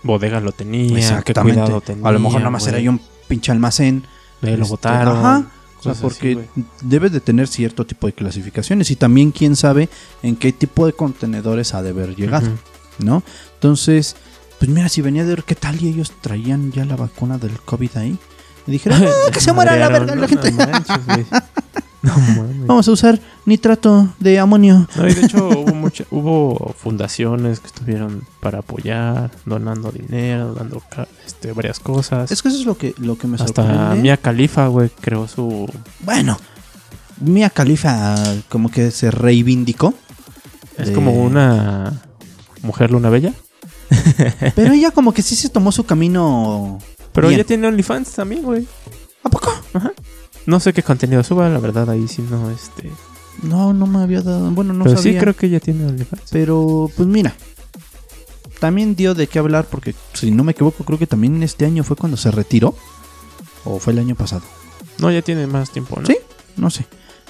bodega 0.03 0.41
lo 0.41 0.51
tenía, 0.51 1.21
qué 1.23 1.33
cuidado 1.33 1.79
tenía. 1.81 2.07
a 2.07 2.11
lo 2.11 2.19
mejor 2.19 2.39
nada 2.39 2.51
más 2.51 2.67
era 2.67 2.77
ahí 2.77 2.87
un 2.89 2.99
pinche 3.27 3.51
almacén. 3.51 4.03
Ahí 4.41 4.55
lo 4.57 4.63
Este, 4.63 4.69
botaron. 4.71 5.17
Ajá. 5.17 5.51
O 5.79 5.83
sea, 5.83 5.91
así, 5.93 6.01
porque 6.01 6.33
güey. 6.33 6.47
debe 6.81 7.09
de 7.09 7.21
tener 7.21 7.47
cierto 7.47 7.85
tipo 7.85 8.07
de 8.07 8.13
clasificaciones 8.13 8.91
y 8.91 8.97
también 8.97 9.31
quién 9.31 9.55
sabe 9.55 9.87
en 10.21 10.35
qué 10.35 10.51
tipo 10.51 10.85
de 10.85 10.91
contenedores 10.91 11.73
ha 11.73 11.81
de 11.81 11.91
haber 11.91 12.15
llegado. 12.15 12.49
¿no? 12.99 13.23
Entonces, 13.59 14.15
pues 14.57 14.71
mira, 14.71 14.87
si 14.89 15.01
venía 15.01 15.23
de 15.25 15.29
ver 15.35 15.43
qué 15.43 15.55
tal 15.55 15.81
y 15.83 15.89
ellos 15.89 16.13
traían 16.21 16.71
ya 16.71 16.85
la 16.85 16.95
vacuna 16.95 17.37
del 17.37 17.59
COVID 17.61 17.97
ahí. 17.97 18.17
Y 18.67 18.71
dijeron, 18.71 19.03
"Ah, 19.05 19.09
que 19.33 19.41
se 19.41 19.51
muera 19.53 19.75
la 19.75 19.89
verga 19.89 20.15
¿no? 20.15 20.21
la 20.21 20.27
gente. 20.27 20.51
No 20.51 20.65
manches. 20.67 20.97
No 22.01 22.17
mames. 22.17 22.65
Vamos 22.65 22.87
a 22.87 22.91
usar 22.91 23.19
nitrato 23.45 24.07
de 24.21 24.39
amonio. 24.39 24.87
No, 24.95 25.05
y 25.09 25.13
de 25.13 25.25
hecho 25.25 25.49
hubo, 25.49 25.73
mucha- 25.75 26.05
hubo 26.11 26.73
fundaciones 26.77 27.59
que 27.59 27.67
estuvieron 27.67 28.23
para 28.39 28.59
apoyar, 28.59 29.31
donando 29.45 29.91
dinero, 29.91 30.53
dando 30.53 30.81
este, 31.27 31.51
varias 31.51 31.81
cosas. 31.81 32.31
Es 32.31 32.41
que 32.41 32.47
eso 32.47 32.57
es 32.57 32.65
lo 32.65 32.77
que, 32.77 32.95
lo 32.99 33.17
que 33.17 33.27
me 33.27 33.35
Hasta 33.35 33.47
sorprende. 33.63 34.01
Mia 34.01 34.15
Khalifa, 34.15 34.67
güey, 34.67 34.89
creó 35.01 35.27
su... 35.27 35.69
Bueno, 35.99 36.39
Mia 37.19 37.49
Khalifa 37.49 38.15
como 38.47 38.71
que 38.71 38.91
se 38.91 39.11
reivindicó. 39.11 39.93
Es 40.77 40.87
de- 40.87 40.93
como 40.93 41.11
una 41.11 42.01
mujer 42.61 42.91
luna 42.91 43.09
bella. 43.09 43.33
Pero 44.55 44.73
ella 44.73 44.91
como 44.91 45.13
que 45.13 45.21
sí 45.21 45.35
se 45.35 45.49
tomó 45.49 45.71
su 45.71 45.83
camino. 45.85 46.79
Pero 47.13 47.27
Bien. 47.27 47.39
ella 47.39 47.47
tiene 47.47 47.67
OnlyFans 47.67 48.11
también, 48.11 48.43
güey. 48.43 48.67
¿A 49.23 49.29
poco? 49.29 49.51
No 50.45 50.59
sé 50.59 50.73
qué 50.73 50.83
contenido 50.83 51.23
suba, 51.23 51.49
la 51.49 51.59
verdad, 51.59 51.89
ahí 51.89 52.07
sí 52.07 52.25
no, 52.29 52.49
este... 52.49 52.91
No, 53.43 53.73
no 53.73 53.87
me 53.87 53.99
había 54.01 54.21
dado. 54.21 54.51
Bueno, 54.51 54.73
no 54.73 54.83
pero 54.83 54.97
sabía. 54.97 55.13
sí 55.13 55.19
creo 55.19 55.35
que 55.35 55.47
ella 55.47 55.59
tiene 55.59 55.85
OnlyFans. 55.85 56.29
Pero, 56.31 56.89
pues 56.95 57.07
mira. 57.07 57.35
También 58.59 58.95
dio 58.95 59.13
de 59.15 59.27
qué 59.27 59.39
hablar 59.39 59.65
porque, 59.69 59.95
si 60.13 60.31
no 60.31 60.43
me 60.43 60.51
equivoco, 60.51 60.83
creo 60.83 60.99
que 60.99 61.07
también 61.07 61.41
este 61.43 61.65
año 61.65 61.83
fue 61.83 61.95
cuando 61.95 62.17
se 62.17 62.31
retiró. 62.31 62.75
¿O 63.63 63.79
fue 63.79 63.93
el 63.93 63.99
año 63.99 64.15
pasado? 64.15 64.41
No, 64.97 65.09
ya 65.11 65.21
tiene 65.21 65.47
más 65.47 65.71
tiempo, 65.71 65.99
¿no? 65.99 66.05
Sí. 66.05 66.17
No 66.57 66.69
sé. 66.69 66.85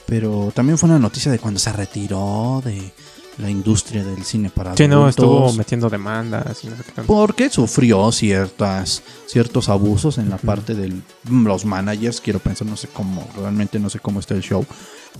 Pero 0.07 0.51
también 0.55 0.77
fue 0.79 0.89
una 0.89 0.97
noticia 0.97 1.31
de 1.31 1.37
cuando 1.37 1.59
se 1.59 1.71
retiró 1.71 2.61
de 2.65 2.91
la 3.39 3.49
industria 3.49 4.03
del 4.03 4.23
cine 4.23 4.49
para 4.49 4.75
Sí, 4.75 4.87
no, 4.87 5.07
estuvo 5.07 5.53
metiendo 5.53 5.89
demandas 5.89 6.63
y 6.63 6.67
no 6.67 6.75
sé 6.75 6.83
qué 6.83 6.91
tanto. 6.91 7.11
Porque 7.13 7.49
sufrió 7.49 8.11
ciertas, 8.11 9.01
ciertos 9.27 9.69
abusos 9.69 10.17
en 10.17 10.29
la 10.29 10.37
parte 10.37 10.75
de 10.75 10.93
los 11.29 11.65
managers. 11.65 12.21
Quiero 12.21 12.39
pensar, 12.39 12.67
no 12.67 12.75
sé 12.75 12.87
cómo, 12.89 13.27
realmente 13.37 13.79
no 13.79 13.89
sé 13.89 13.99
cómo 13.99 14.19
está 14.19 14.33
el 14.35 14.41
show. 14.41 14.65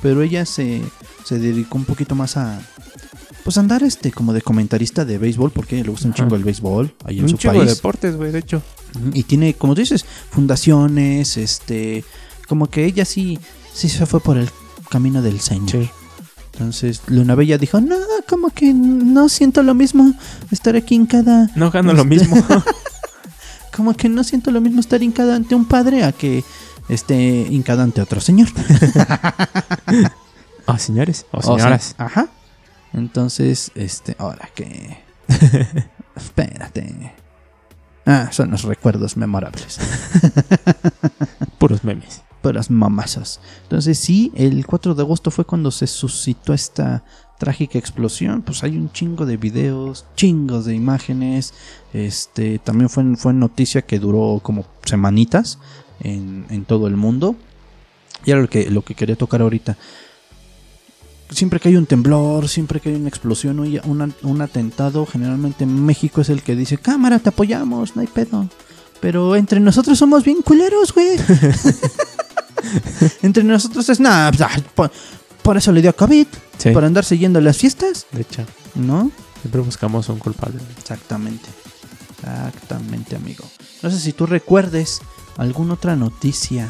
Pero 0.02 0.22
ella 0.22 0.46
se, 0.46 0.82
se 1.24 1.40
dedicó 1.40 1.78
un 1.78 1.86
poquito 1.86 2.16
más 2.16 2.38
a. 2.38 2.62
Pues 3.44 3.58
andar 3.58 3.84
este 3.84 4.12
como 4.12 4.34
de 4.34 4.42
comentarista 4.42 5.06
de 5.06 5.18
béisbol, 5.18 5.52
porque 5.52 5.82
le 5.82 5.90
gusta 5.90 6.08
un 6.08 6.14
chingo 6.14 6.36
el 6.36 6.44
béisbol 6.44 6.94
ahí 7.06 7.18
en 7.20 7.24
Un 7.24 7.30
su 7.30 7.38
chingo 7.38 7.54
de 7.54 7.60
país. 7.62 7.76
deportes, 7.76 8.16
güey, 8.18 8.32
de 8.32 8.40
hecho. 8.40 8.62
Y 9.14 9.24
tiene, 9.24 9.54
como 9.54 9.76
tú 9.76 9.82
dices, 9.82 10.06
fundaciones, 10.30 11.38
este. 11.38 12.04
Como 12.48 12.70
que 12.70 12.86
ella 12.86 13.06
sí, 13.06 13.40
sí 13.74 13.88
se 13.88 14.06
fue 14.06 14.20
por 14.20 14.38
el 14.38 14.50
camino 14.90 15.22
del 15.22 15.40
señor. 15.40 15.70
Sí. 15.70 15.90
Entonces 16.60 17.02
Luna 17.08 17.36
Bella 17.36 17.58
dijo, 17.58 17.80
no, 17.80 17.96
como 18.28 18.50
que 18.50 18.74
no 18.74 19.30
siento 19.30 19.64
lo 19.64 19.74
mismo 19.74 20.14
estar 20.52 20.76
aquí 20.76 20.94
en 20.96 21.06
cada 21.06 21.50
No 21.56 21.72
gano 21.72 21.94
lo 21.94 22.02
Este- 22.04 22.10
mismo. 22.10 22.36
como 23.76 23.94
que 23.96 24.10
no 24.10 24.26
siento 24.26 24.52
lo 24.52 24.60
mismo 24.60 24.82
estar 24.82 25.02
hincada 25.02 25.36
ante 25.38 25.56
un 25.56 25.64
padre 25.66 26.04
a 26.04 26.12
que 26.12 26.44
esté 26.90 27.48
hincada 27.50 27.84
ante 27.84 28.02
otro 28.02 28.20
señor. 28.22 28.50
Ah, 30.68 30.78
señores 30.78 31.26
o 31.32 31.42
señoras. 31.42 31.96
ajá. 31.98 32.28
Entonces, 32.94 33.72
este, 33.74 34.16
ahora 34.20 34.50
que... 34.54 35.00
Espérate. 36.16 37.12
Ah, 38.06 38.28
son 38.32 38.52
los 38.52 38.62
recuerdos 38.66 39.18
memorables. 39.18 39.80
Puros 41.58 41.84
memes. 41.84 42.22
Puras 42.42 42.70
mamazas. 42.70 43.40
Entonces, 43.64 43.98
sí, 44.00 44.32
el 44.36 44.66
4 44.66 44.96
de 44.96 45.02
agosto 45.02 45.30
fue 45.32 45.46
cuando 45.46 45.72
se 45.72 45.88
suscitó 45.88 46.54
esta 46.54 47.04
trágica 47.38 47.78
explosión. 47.78 48.42
Pues 48.42 48.64
hay 48.64 48.78
un 48.78 48.92
chingo 48.92 49.26
de 49.26 49.38
videos, 49.38 50.06
chingos 50.16 50.66
de 50.66 50.76
imágenes. 50.76 51.54
Este, 51.94 52.60
también 52.60 52.90
fue, 52.90 53.16
fue 53.18 53.34
noticia 53.34 53.82
que 53.82 54.00
duró 54.00 54.40
como 54.42 54.66
semanitas 54.86 55.60
en, 56.00 56.46
en 56.50 56.64
todo 56.66 56.88
el 56.88 56.96
mundo. 56.96 57.36
Y 58.26 58.32
era 58.32 58.42
lo 58.42 58.50
que, 58.50 58.70
lo 58.70 58.84
que 58.84 58.96
quería 58.96 59.16
tocar 59.18 59.42
ahorita. 59.42 59.78
Siempre 61.30 61.60
que 61.60 61.70
hay 61.70 61.76
un 61.76 61.86
temblor, 61.86 62.48
siempre 62.50 62.80
que 62.80 62.90
hay 62.90 62.96
una 62.96 63.08
explosión 63.10 63.60
una- 63.86 64.10
un 64.24 64.42
atentado, 64.42 65.06
generalmente 65.06 65.66
México 65.66 66.22
es 66.22 66.30
el 66.30 66.42
que 66.42 66.56
dice, 66.56 66.78
cámara, 66.78 67.20
te 67.20 67.30
apoyamos, 67.30 67.96
no 67.96 68.02
hay 68.02 68.08
pedo. 68.08 68.50
Pero 69.00 69.36
entre 69.36 69.60
nosotros 69.60 69.98
somos 69.98 70.24
bien 70.24 70.42
culeros, 70.42 70.92
güey. 70.94 71.18
entre 73.22 73.44
nosotros 73.44 73.88
es 73.90 74.00
nada. 74.00 74.32
por, 74.76 74.92
por 75.42 75.58
eso 75.58 75.72
le 75.72 75.82
dio 75.82 75.96
COVID. 75.96 76.28
Sí. 76.58 76.72
Por 76.72 76.84
andar 76.84 77.06
siguiendo 77.06 77.40
las 77.42 77.58
fiestas, 77.58 78.06
De 78.12 78.22
hecho, 78.22 78.46
¿no? 78.76 79.12
siempre 79.42 79.62
buscamos 79.62 80.10
un 80.10 80.20
culpable. 80.20 80.60
Exactamente. 80.78 81.48
Exactamente, 82.18 83.16
amigo. 83.16 83.46
No 83.82 83.90
sé 83.90 84.00
si 84.00 84.12
tú 84.14 84.26
recuerdes 84.26 85.02
alguna 85.38 85.76
otra 85.76 85.96
noticia 85.96 86.70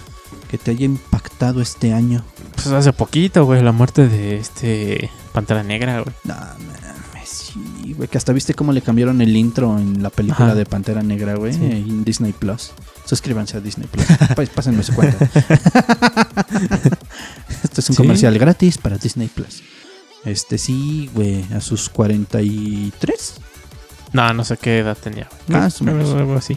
que 0.49 0.57
te 0.59 0.71
haya 0.71 0.85
impactado 0.85 1.61
este 1.61 1.93
año. 1.93 2.23
Pues 2.53 2.67
hace 2.67 2.93
poquito, 2.93 3.45
güey, 3.45 3.63
la 3.63 3.71
muerte 3.71 4.07
de 4.07 4.37
este 4.37 5.09
Pantera 5.33 5.63
Negra, 5.63 6.01
güey. 6.01 6.13
No, 6.23 6.35
mames, 6.35 7.29
sí, 7.29 7.93
güey. 7.93 8.07
Que 8.07 8.17
hasta 8.19 8.31
viste 8.33 8.53
cómo 8.53 8.71
le 8.73 8.81
cambiaron 8.81 9.21
el 9.21 9.35
intro 9.35 9.77
en 9.79 10.03
la 10.03 10.11
película 10.11 10.49
Ajá. 10.49 10.55
de 10.55 10.65
Pantera 10.65 11.01
Negra, 11.01 11.35
güey. 11.35 11.53
Sí. 11.53 11.63
En 11.65 12.03
Disney 12.03 12.33
Plus. 12.33 12.71
Suscríbanse 13.09 13.57
a 13.57 13.59
Disney 13.59 13.87
Plus. 13.87 14.05
Pa- 14.35 14.45
Pásenme 14.53 14.83
su 14.83 14.93
cuenta. 14.93 15.17
Esto 17.63 17.81
es 17.81 17.89
un 17.89 17.95
Sí. 17.95 18.01
comercial 18.03 18.37
gratis 18.37 18.77
para 18.77 18.97
Disney 18.99 19.27
Plus. 19.29 19.63
Este 20.25 20.59
sí, 20.59 21.09
güey. 21.15 21.43
A 21.55 21.59
sus 21.59 21.89
43. 21.89 23.33
No, 24.13 24.31
no 24.33 24.45
sé 24.45 24.57
qué 24.57 24.77
edad 24.77 24.95
tenía. 24.95 25.27
güey. 25.47 25.59
Más 25.59 25.81
o 25.81 25.85
Algo- 25.85 25.97
menos. 25.97 26.13
Algo 26.15 26.35
así. 26.35 26.55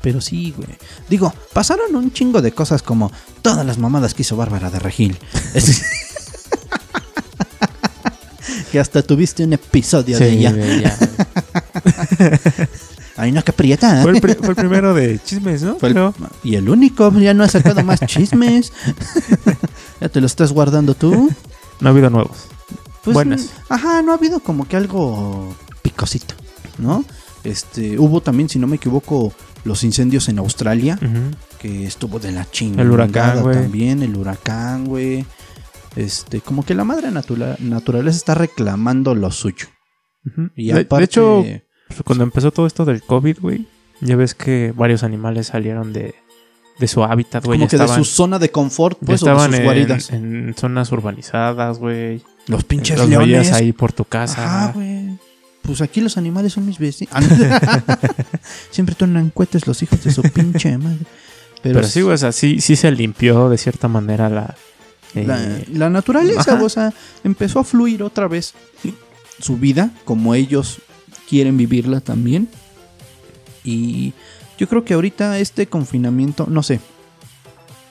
Pero 0.00 0.22
sí, 0.22 0.54
güey. 0.56 0.78
Digo, 1.10 1.34
pasaron 1.52 1.94
un 1.94 2.10
chingo 2.10 2.40
de 2.40 2.52
cosas 2.52 2.82
como 2.82 3.12
todas 3.42 3.66
las 3.66 3.76
mamadas 3.76 4.14
que 4.14 4.22
hizo 4.22 4.34
Bárbara 4.36 4.70
de 4.70 4.78
Regil. 4.78 5.18
Que 8.72 8.80
hasta 8.80 9.02
tuviste 9.02 9.44
un 9.44 9.52
episodio 9.52 10.18
de 10.18 10.28
ella. 10.30 10.52
güey. 10.52 10.84
Ay, 13.16 13.32
no, 13.32 13.42
que 13.42 13.52
prieta. 13.52 13.98
¿eh? 14.00 14.02
fue, 14.02 14.12
el 14.12 14.20
pri- 14.20 14.34
fue 14.34 14.48
el 14.50 14.56
primero 14.56 14.92
de 14.94 15.18
chismes, 15.24 15.62
¿no? 15.62 15.76
Fue 15.76 15.88
el- 15.88 15.94
Creo. 15.94 16.14
y 16.44 16.54
el 16.56 16.68
único, 16.68 17.10
ya 17.18 17.32
no 17.34 17.44
ha 17.44 17.48
sacado 17.48 17.82
más 17.82 18.00
chismes. 18.06 18.72
ya 20.00 20.08
te 20.08 20.20
lo 20.20 20.26
estás 20.26 20.52
guardando 20.52 20.94
tú. 20.94 21.30
No 21.80 21.88
ha 21.88 21.92
habido 21.92 22.10
nuevos. 22.10 22.36
Pues, 23.04 23.14
Buenas. 23.14 23.42
mm, 23.68 23.72
Ajá, 23.72 24.02
no 24.02 24.12
ha 24.12 24.16
habido 24.16 24.40
como 24.40 24.66
que 24.68 24.76
algo 24.76 25.54
picosito, 25.82 26.34
¿no? 26.78 27.04
Este, 27.44 27.98
hubo 27.98 28.20
también, 28.20 28.48
si 28.48 28.58
no 28.58 28.66
me 28.66 28.76
equivoco, 28.76 29.32
los 29.64 29.84
incendios 29.84 30.28
en 30.28 30.38
Australia, 30.38 30.98
que 31.60 31.86
estuvo 31.86 32.18
de 32.18 32.32
la 32.32 32.50
chingada 32.50 32.82
El 32.82 32.90
huracán, 32.90 33.42
güey. 33.42 33.54
también, 33.56 34.02
el 34.02 34.16
huracán, 34.16 34.84
güey. 34.86 35.24
Este, 35.94 36.40
como 36.40 36.64
que 36.64 36.74
la 36.74 36.84
madre 36.84 37.10
natura- 37.10 37.56
naturaleza 37.60 38.16
está 38.16 38.34
reclamando 38.34 39.14
lo 39.14 39.30
suyo. 39.30 39.68
Y 40.56 40.68
de, 40.68 40.74
de 40.74 40.80
aparte, 40.80 41.04
hecho, 41.04 41.42
pues, 41.42 41.62
cuando 42.04 42.24
empezó 42.24 42.50
todo 42.52 42.66
esto 42.66 42.84
del 42.84 43.02
COVID, 43.02 43.38
güey, 43.40 43.66
ya 44.00 44.16
ves 44.16 44.34
que 44.34 44.72
varios 44.76 45.02
animales 45.02 45.48
salieron 45.48 45.92
de, 45.92 46.14
de 46.78 46.88
su 46.88 47.02
hábitat, 47.04 47.44
güey. 47.44 47.58
como 47.58 47.66
Ya 47.66 47.70
que 47.70 47.76
estaban, 47.76 47.98
de 48.00 48.04
su 48.04 48.10
zona 48.10 48.38
de 48.38 48.50
confort, 48.50 48.98
ya 49.00 49.06
pues, 49.06 49.22
o 49.22 49.26
de 49.26 49.30
estaban 49.32 49.50
sus 49.50 49.58
en, 49.58 49.64
guaridas. 49.64 50.10
en 50.10 50.54
zonas 50.58 50.92
urbanizadas, 50.92 51.78
güey. 51.78 52.22
Los 52.46 52.64
pinches 52.64 52.98
Los 52.98 53.08
leones. 53.08 53.52
ahí 53.52 53.72
por 53.72 53.92
tu 53.92 54.04
casa. 54.04 54.44
Ajá, 54.44 54.72
güey. 54.72 55.16
Pues 55.62 55.80
aquí 55.80 56.00
los 56.00 56.16
animales 56.16 56.52
son 56.52 56.64
mis 56.66 56.78
vecinos. 56.78 57.12
Siempre 58.70 58.94
toman 58.94 59.30
cohetes 59.30 59.66
los 59.66 59.82
hijos 59.82 60.02
de 60.04 60.12
su 60.12 60.22
pinche 60.22 60.76
madre. 60.78 60.98
Pero, 61.62 61.76
Pero, 61.76 61.88
sí, 61.88 62.02
güey, 62.02 62.14
o 62.14 62.18
sea, 62.18 62.32
sí, 62.32 62.60
sí 62.60 62.76
se 62.76 62.90
limpió 62.92 63.48
de 63.48 63.58
cierta 63.58 63.88
manera 63.88 64.28
la... 64.28 64.54
eh, 65.14 65.24
La, 65.26 65.40
la 65.72 65.90
naturaleza, 65.90 66.54
Ajá. 66.54 66.62
o 66.62 66.68
sea, 66.68 66.92
empezó 67.24 67.58
a 67.60 67.64
fluir 67.64 68.02
otra 68.04 68.28
vez 68.28 68.54
su 69.40 69.56
vida 69.56 69.90
como 70.04 70.34
ellos 70.34 70.78
quieren 71.28 71.56
vivirla 71.56 72.00
también. 72.00 72.48
Y 73.64 74.12
yo 74.58 74.68
creo 74.68 74.84
que 74.84 74.94
ahorita 74.94 75.38
este 75.38 75.66
confinamiento, 75.66 76.46
no 76.48 76.62
sé, 76.62 76.80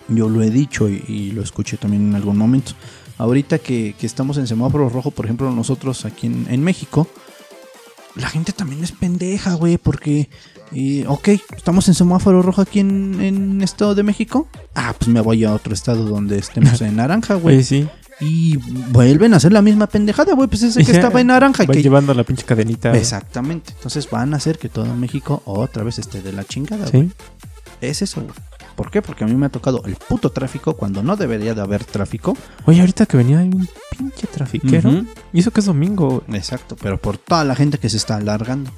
yo 0.07 0.29
lo 0.29 0.41
he 0.41 0.49
dicho 0.49 0.89
y, 0.89 1.03
y 1.07 1.31
lo 1.31 1.41
escuché 1.41 1.77
también 1.77 2.09
en 2.09 2.15
algún 2.15 2.37
momento. 2.37 2.73
Ahorita 3.17 3.59
que, 3.59 3.95
que 3.97 4.05
estamos 4.05 4.37
en 4.37 4.47
semáforo 4.47 4.89
rojo, 4.89 5.11
por 5.11 5.25
ejemplo, 5.25 5.49
nosotros 5.51 6.05
aquí 6.05 6.27
en, 6.27 6.47
en 6.49 6.63
México, 6.63 7.07
la 8.15 8.29
gente 8.29 8.51
también 8.51 8.83
es 8.83 8.91
pendeja, 8.91 9.53
güey, 9.53 9.77
porque, 9.77 10.29
eh, 10.73 11.05
ok, 11.07 11.29
estamos 11.55 11.87
en 11.87 11.93
semáforo 11.93 12.41
rojo 12.41 12.61
aquí 12.61 12.79
en, 12.79 13.21
en 13.21 13.61
Estado 13.61 13.95
de 13.95 14.03
México. 14.03 14.47
Ah, 14.73 14.93
pues 14.97 15.07
me 15.09 15.21
voy 15.21 15.43
a 15.45 15.53
otro 15.53 15.73
estado 15.73 16.05
donde 16.05 16.37
estemos 16.37 16.81
en 16.81 16.97
naranja, 16.97 17.35
güey. 17.35 17.55
Güey, 17.55 17.63
sí. 17.63 17.87
Y 18.19 18.57
vuelven 18.91 19.33
a 19.33 19.37
hacer 19.37 19.51
la 19.51 19.61
misma 19.61 19.87
pendejada, 19.87 20.33
güey. 20.33 20.47
Pues 20.47 20.63
ese 20.63 20.83
que 20.85 20.91
estaba 20.93 21.19
en 21.21 21.27
naranja. 21.27 21.63
y 21.63 21.67
que- 21.67 21.83
llevando 21.83 22.13
la 22.13 22.23
pinche 22.23 22.43
cadenita. 22.45 22.95
Exactamente. 22.95 23.73
Entonces 23.75 24.09
van 24.09 24.33
a 24.33 24.37
hacer 24.37 24.57
que 24.57 24.69
todo 24.69 24.93
México 24.95 25.41
otra 25.45 25.83
vez 25.83 25.99
esté 25.99 26.21
de 26.21 26.31
la 26.31 26.43
chingada, 26.45 26.89
güey. 26.91 27.09
Sí. 27.09 27.13
Es 27.81 28.01
eso, 28.01 28.21
güey. 28.21 28.33
¿Por 28.75 28.91
qué? 28.91 29.01
Porque 29.01 29.23
a 29.23 29.27
mí 29.27 29.33
me 29.35 29.45
ha 29.45 29.49
tocado 29.49 29.83
el 29.85 29.95
puto 29.95 30.31
tráfico 30.31 30.75
cuando 30.75 31.01
no 31.01 31.15
debería 31.15 31.53
de 31.53 31.61
haber 31.61 31.83
tráfico. 31.85 32.37
Oye, 32.65 32.81
ahorita 32.81 33.05
que 33.05 33.15
venía 33.17 33.39
hay 33.39 33.47
un 33.47 33.67
pinche 33.97 34.27
trafiquero. 34.27 34.89
Ujú. 34.89 35.05
Y 35.31 35.39
eso 35.39 35.51
que 35.51 35.59
es 35.61 35.65
domingo. 35.65 36.23
güey. 36.27 36.37
Exacto, 36.37 36.75
pero 36.81 36.99
por 36.99 37.17
toda 37.17 37.43
la 37.45 37.55
gente 37.55 37.77
que 37.77 37.89
se 37.89 37.97
está 37.97 38.15
alargando. 38.17 38.71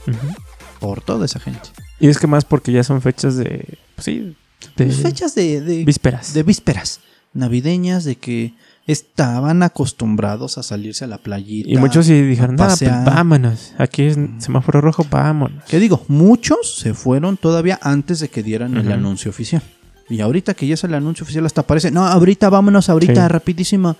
Por 0.79 1.01
toda 1.01 1.25
esa 1.25 1.39
gente. 1.39 1.69
Y 1.99 2.07
es 2.09 2.19
que 2.19 2.27
más 2.27 2.45
porque 2.45 2.71
ya 2.71 2.83
son 2.83 3.01
fechas 3.01 3.37
de... 3.37 3.79
Pues 3.95 4.05
sí. 4.05 4.35
De 4.75 4.85
Pues 4.85 4.97
fechas 4.97 5.33
de, 5.33 5.61
de, 5.61 5.83
vísperas. 5.83 6.33
de 6.35 6.43
vísperas 6.43 6.99
navideñas, 7.33 8.03
de 8.03 8.15
que 8.17 8.53
estaban 8.87 9.63
acostumbrados 9.63 10.57
a 10.57 10.63
salirse 10.63 11.03
a 11.03 11.07
la 11.07 11.17
playita. 11.17 11.69
Y 11.69 11.77
muchos 11.77 12.05
sí 12.05 12.21
dijeron, 12.21 12.51
a 12.55 12.57
"No, 12.57 12.63
pues 12.63 12.71
pasear". 12.79 13.05
vámonos. 13.05 13.73
Aquí 13.77 14.03
es 14.03 14.17
semáforo 14.39 14.81
rojo, 14.81 15.05
vámonos. 15.09 15.63
Que 15.65 15.79
digo, 15.79 16.03
muchos 16.07 16.77
se 16.77 16.93
fueron 16.93 17.37
todavía 17.37 17.79
antes 17.81 18.19
de 18.21 18.29
que 18.29 18.43
dieran 18.43 18.75
el 18.77 18.91
anuncio 18.91 19.29
oficial. 19.29 19.61
Y 20.09 20.21
ahorita 20.21 20.53
que 20.53 20.65
ya 20.67 20.75
es 20.75 20.83
el 20.85 20.93
anuncio 20.93 21.23
oficial 21.25 21.45
hasta 21.45 21.61
aparece, 21.61 21.91
no, 21.91 22.05
ahorita 22.07 22.49
vámonos, 22.49 22.89
ahorita, 22.89 23.23
Sí. 23.23 23.27
rapidísimo. 23.27 23.97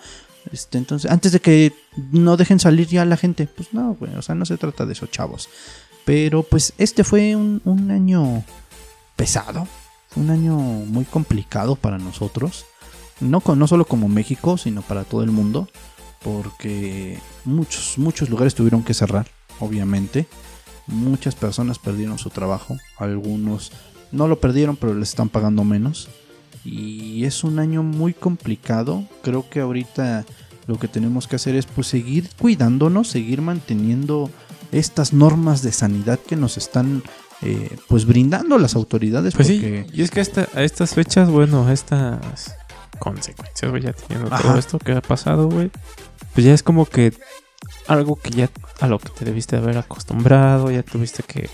Este, 0.54 0.78
entonces, 0.78 1.12
antes 1.12 1.34
de 1.34 1.42
que 1.42 1.74
no 2.14 2.38
dejen 2.38 2.60
salir 2.62 2.88
ya 2.88 3.04
la 3.04 3.18
gente, 3.18 3.48
pues 3.54 3.74
no, 3.74 3.96
güey, 3.96 4.16
o 4.16 4.22
sea, 4.22 4.34
no 4.34 4.46
se 4.46 4.56
trata 4.56 4.86
de 4.86 4.94
eso, 4.94 5.06
chavos. 5.08 5.50
Pero 6.06 6.44
pues 6.44 6.72
este 6.78 7.04
fue 7.04 7.36
un, 7.36 7.62
un 7.66 7.92
año 7.92 8.46
pesado, 9.18 9.68
fue 10.08 10.24
un 10.24 10.30
año 10.30 10.56
muy 10.58 11.04
complicado 11.04 11.76
para 11.76 11.98
nosotros. 11.98 12.66
No, 13.20 13.42
con- 13.42 13.60
no 13.60 13.68
solo 13.68 13.86
como 13.86 14.08
México, 14.10 14.58
sino 14.58 14.82
para 14.82 15.04
todo 15.04 15.24
el 15.24 15.32
mundo. 15.32 15.68
Porque 16.24 17.20
muchos, 17.46 17.98
muchos 17.98 18.30
lugares 18.30 18.56
tuvieron 18.56 18.84
que 18.84 18.94
cerrar, 18.94 19.28
obviamente. 19.60 20.28
Muchas 20.88 21.36
personas 21.36 21.80
perdieron 21.80 22.18
su 22.18 22.30
trabajo. 22.30 22.78
Algunos 22.98 23.72
no 24.12 24.28
lo 24.28 24.40
perdieron, 24.40 24.76
pero 24.78 24.94
les 24.94 25.10
están 25.10 25.30
pagando 25.30 25.64
menos. 25.64 26.10
Y 26.66 27.24
es 27.26 27.44
un 27.44 27.60
año 27.60 27.84
muy 27.84 28.14
complicado. 28.14 29.04
Creo 29.22 29.50
que 29.50 29.60
ahorita 29.62 30.26
lo 30.66 30.78
que 30.80 30.88
tenemos 30.88 31.28
que 31.28 31.38
hacer 31.38 31.56
es 31.56 31.66
pues 31.66 31.88
seguir 31.88 32.30
cuidándonos, 32.40 33.08
seguir 33.08 33.42
manteniendo 33.42 34.30
estas 34.72 35.14
normas 35.14 35.62
de 35.62 35.72
sanidad 35.72 36.20
que 36.20 36.36
nos 36.36 36.58
están 36.58 37.04
eh, 37.42 37.78
pues 37.88 38.06
brindando 38.06 38.58
las 38.58 38.76
autoridades. 38.76 39.34
Pues 39.36 39.48
porque 39.50 39.86
sí, 39.90 39.98
y 39.98 40.02
es 40.02 40.12
que 40.12 40.20
a 40.20 40.64
estas 40.64 40.94
fechas, 40.94 41.30
bueno, 41.30 41.70
estas 41.72 42.54
consecuencias, 42.98 43.70
güey, 43.72 43.84
ya 43.84 43.94
teniendo 43.94 44.30
todo 44.30 44.58
esto 44.58 44.80
que 44.80 44.92
ha 44.94 45.02
pasado, 45.02 45.50
güey, 45.50 45.72
pues 46.34 46.46
ya 46.46 46.54
es 46.54 46.64
como 46.64 46.86
que 46.86 47.14
algo 47.88 48.16
que 48.18 48.30
ya 48.32 48.50
a 48.80 48.88
lo 48.88 49.00
que 49.00 49.10
te 49.10 49.26
debiste 49.26 49.56
haber 49.56 49.78
acostumbrado, 49.78 50.70
ya 50.72 50.84
tuviste 50.84 51.24
que, 51.24 51.50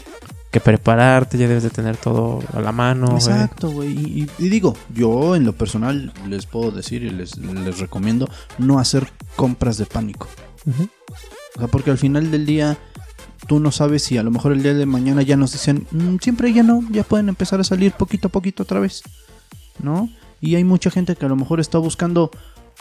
que 0.51 0.59
prepararte, 0.59 1.37
ya 1.37 1.47
debes 1.47 1.63
de 1.63 1.69
tener 1.69 1.97
todo 1.97 2.41
a 2.53 2.59
la 2.59 2.71
mano. 2.71 3.13
Exacto, 3.13 3.69
güey. 3.71 4.27
Y, 4.37 4.49
digo, 4.49 4.75
yo 4.93 5.35
en 5.35 5.45
lo 5.45 5.53
personal 5.53 6.11
les 6.27 6.45
puedo 6.45 6.71
decir 6.71 7.03
y 7.03 7.09
les, 7.09 7.37
les 7.37 7.79
recomiendo 7.79 8.29
no 8.57 8.79
hacer 8.79 9.07
compras 9.35 9.77
de 9.77 9.85
pánico. 9.85 10.27
O 11.55 11.59
sea, 11.59 11.67
porque 11.67 11.91
al 11.91 11.97
final 11.97 12.31
del 12.31 12.45
día 12.45 12.77
tú 13.47 13.59
no 13.59 13.71
sabes 13.71 14.03
si 14.03 14.17
a 14.17 14.23
lo 14.23 14.31
mejor 14.31 14.53
el 14.53 14.63
día 14.63 14.73
de 14.73 14.85
mañana 14.85 15.21
ya 15.21 15.35
nos 15.37 15.51
dicen, 15.51 15.85
"Mm, 15.91 16.17
siempre 16.21 16.51
ya 16.53 16.63
no, 16.63 16.83
ya 16.91 17.03
pueden 17.03 17.29
empezar 17.29 17.59
a 17.59 17.63
salir 17.63 17.91
poquito 17.91 18.27
a 18.29 18.31
poquito 18.31 18.63
otra 18.63 18.79
vez. 18.79 19.03
¿No? 19.79 20.09
Y 20.43 20.55
hay 20.55 20.65
mucha 20.65 20.91
gente 20.91 21.15
que 21.15 21.25
a 21.25 21.29
lo 21.29 21.37
mejor 21.37 21.61
está 21.61 21.77
buscando 21.77 22.29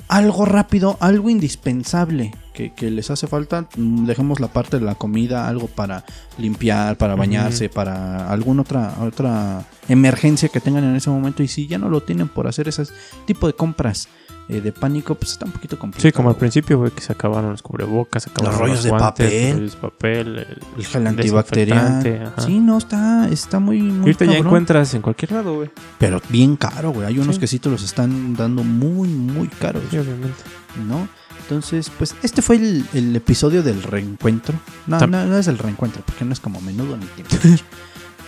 algo 0.09 0.45
rápido, 0.45 0.97
algo 0.99 1.31
indispensable 1.31 2.35
que, 2.55 2.75
que 2.75 2.91
les 2.91 3.09
hace 3.13 3.29
falta. 3.29 3.69
Mm, 3.77 4.05
Dejemos 4.05 4.41
la 4.41 4.49
parte 4.49 4.81
de 4.81 4.85
la 4.85 4.97
comida, 4.97 5.47
algo 5.47 5.69
para 5.69 6.05
limpiar, 6.39 6.99
para 6.99 7.15
bañarse, 7.15 7.69
para 7.69 8.29
alguna 8.29 8.63
otra, 8.63 8.97
otra 9.01 9.65
emergencia 9.89 10.49
que 10.49 10.59
tengan 10.59 10.83
en 10.83 10.97
ese 10.97 11.09
momento. 11.09 11.45
Y 11.45 11.47
si 11.47 11.69
ya 11.69 11.79
no 11.79 11.89
lo 11.89 12.03
tienen 12.03 12.29
por 12.29 12.49
hacer 12.49 12.67
ese 12.67 12.83
tipo 13.27 13.47
de 13.47 13.53
compras 13.53 14.09
eh, 14.49 14.61
de 14.61 14.73
pánico, 14.73 15.15
pues 15.15 15.33
está 15.33 15.47
un 15.47 15.53
poquito 15.53 15.79
complicado. 15.79 16.09
Sí, 16.09 16.13
como 16.13 16.29
al 16.31 16.37
principio, 16.37 16.79
güey, 16.79 16.91
que 16.91 17.01
se 17.01 17.13
acabaron 17.13 17.51
los 17.53 17.63
cubrebocas, 17.63 18.25
se 18.25 18.31
acabaron 18.31 18.59
rollos 18.61 18.77
los 18.77 18.85
de 18.85 18.91
guantes, 18.91 19.07
papel. 19.27 19.49
los 19.51 19.57
rollos 19.57 19.73
de 19.73 19.79
papel, 19.79 20.39
el, 20.39 20.59
El 20.79 20.87
gel 20.87 21.07
antibacterial. 21.07 22.35
Sí, 22.39 22.59
no, 22.61 22.79
está, 22.79 23.29
está 23.29 23.59
muy, 23.61 23.81
muy 23.81 24.01
ahorita 24.01 24.25
ya 24.27 24.37
encuentras 24.39 24.93
en 24.95 25.03
cualquier 25.03 25.33
lado, 25.33 25.55
güey. 25.55 25.71
Pero 25.99 26.21
bien 26.29 26.57
caro, 26.57 26.91
güey. 26.93 27.07
Hay 27.07 27.19
unos 27.19 27.37
Sí. 27.37 27.41
que 27.41 27.47
sí 27.47 27.59
te 27.59 27.69
los 27.71 27.83
están 27.83 28.35
dando 28.35 28.63
muy, 28.65 29.09
muy 29.09 29.49
caros, 29.49 29.83
Sí, 29.91 29.99
obviamente. 29.99 30.43
¿no? 30.87 31.09
Entonces, 31.43 31.91
pues 31.99 32.15
este 32.23 32.41
fue 32.41 32.57
el, 32.57 32.85
el 32.95 33.15
episodio 33.17 33.63
del 33.63 33.83
reencuentro. 33.83 34.55
No, 34.87 34.99
no, 35.07 35.27
no 35.27 35.37
es 35.39 35.49
el 35.49 35.59
reencuentro, 35.59 36.03
porque 36.07 36.25
no 36.25 36.33
es 36.33 36.41
como 36.41 36.61
menudo 36.61 36.97
ni 36.97 37.07
tiempo. 37.07 37.37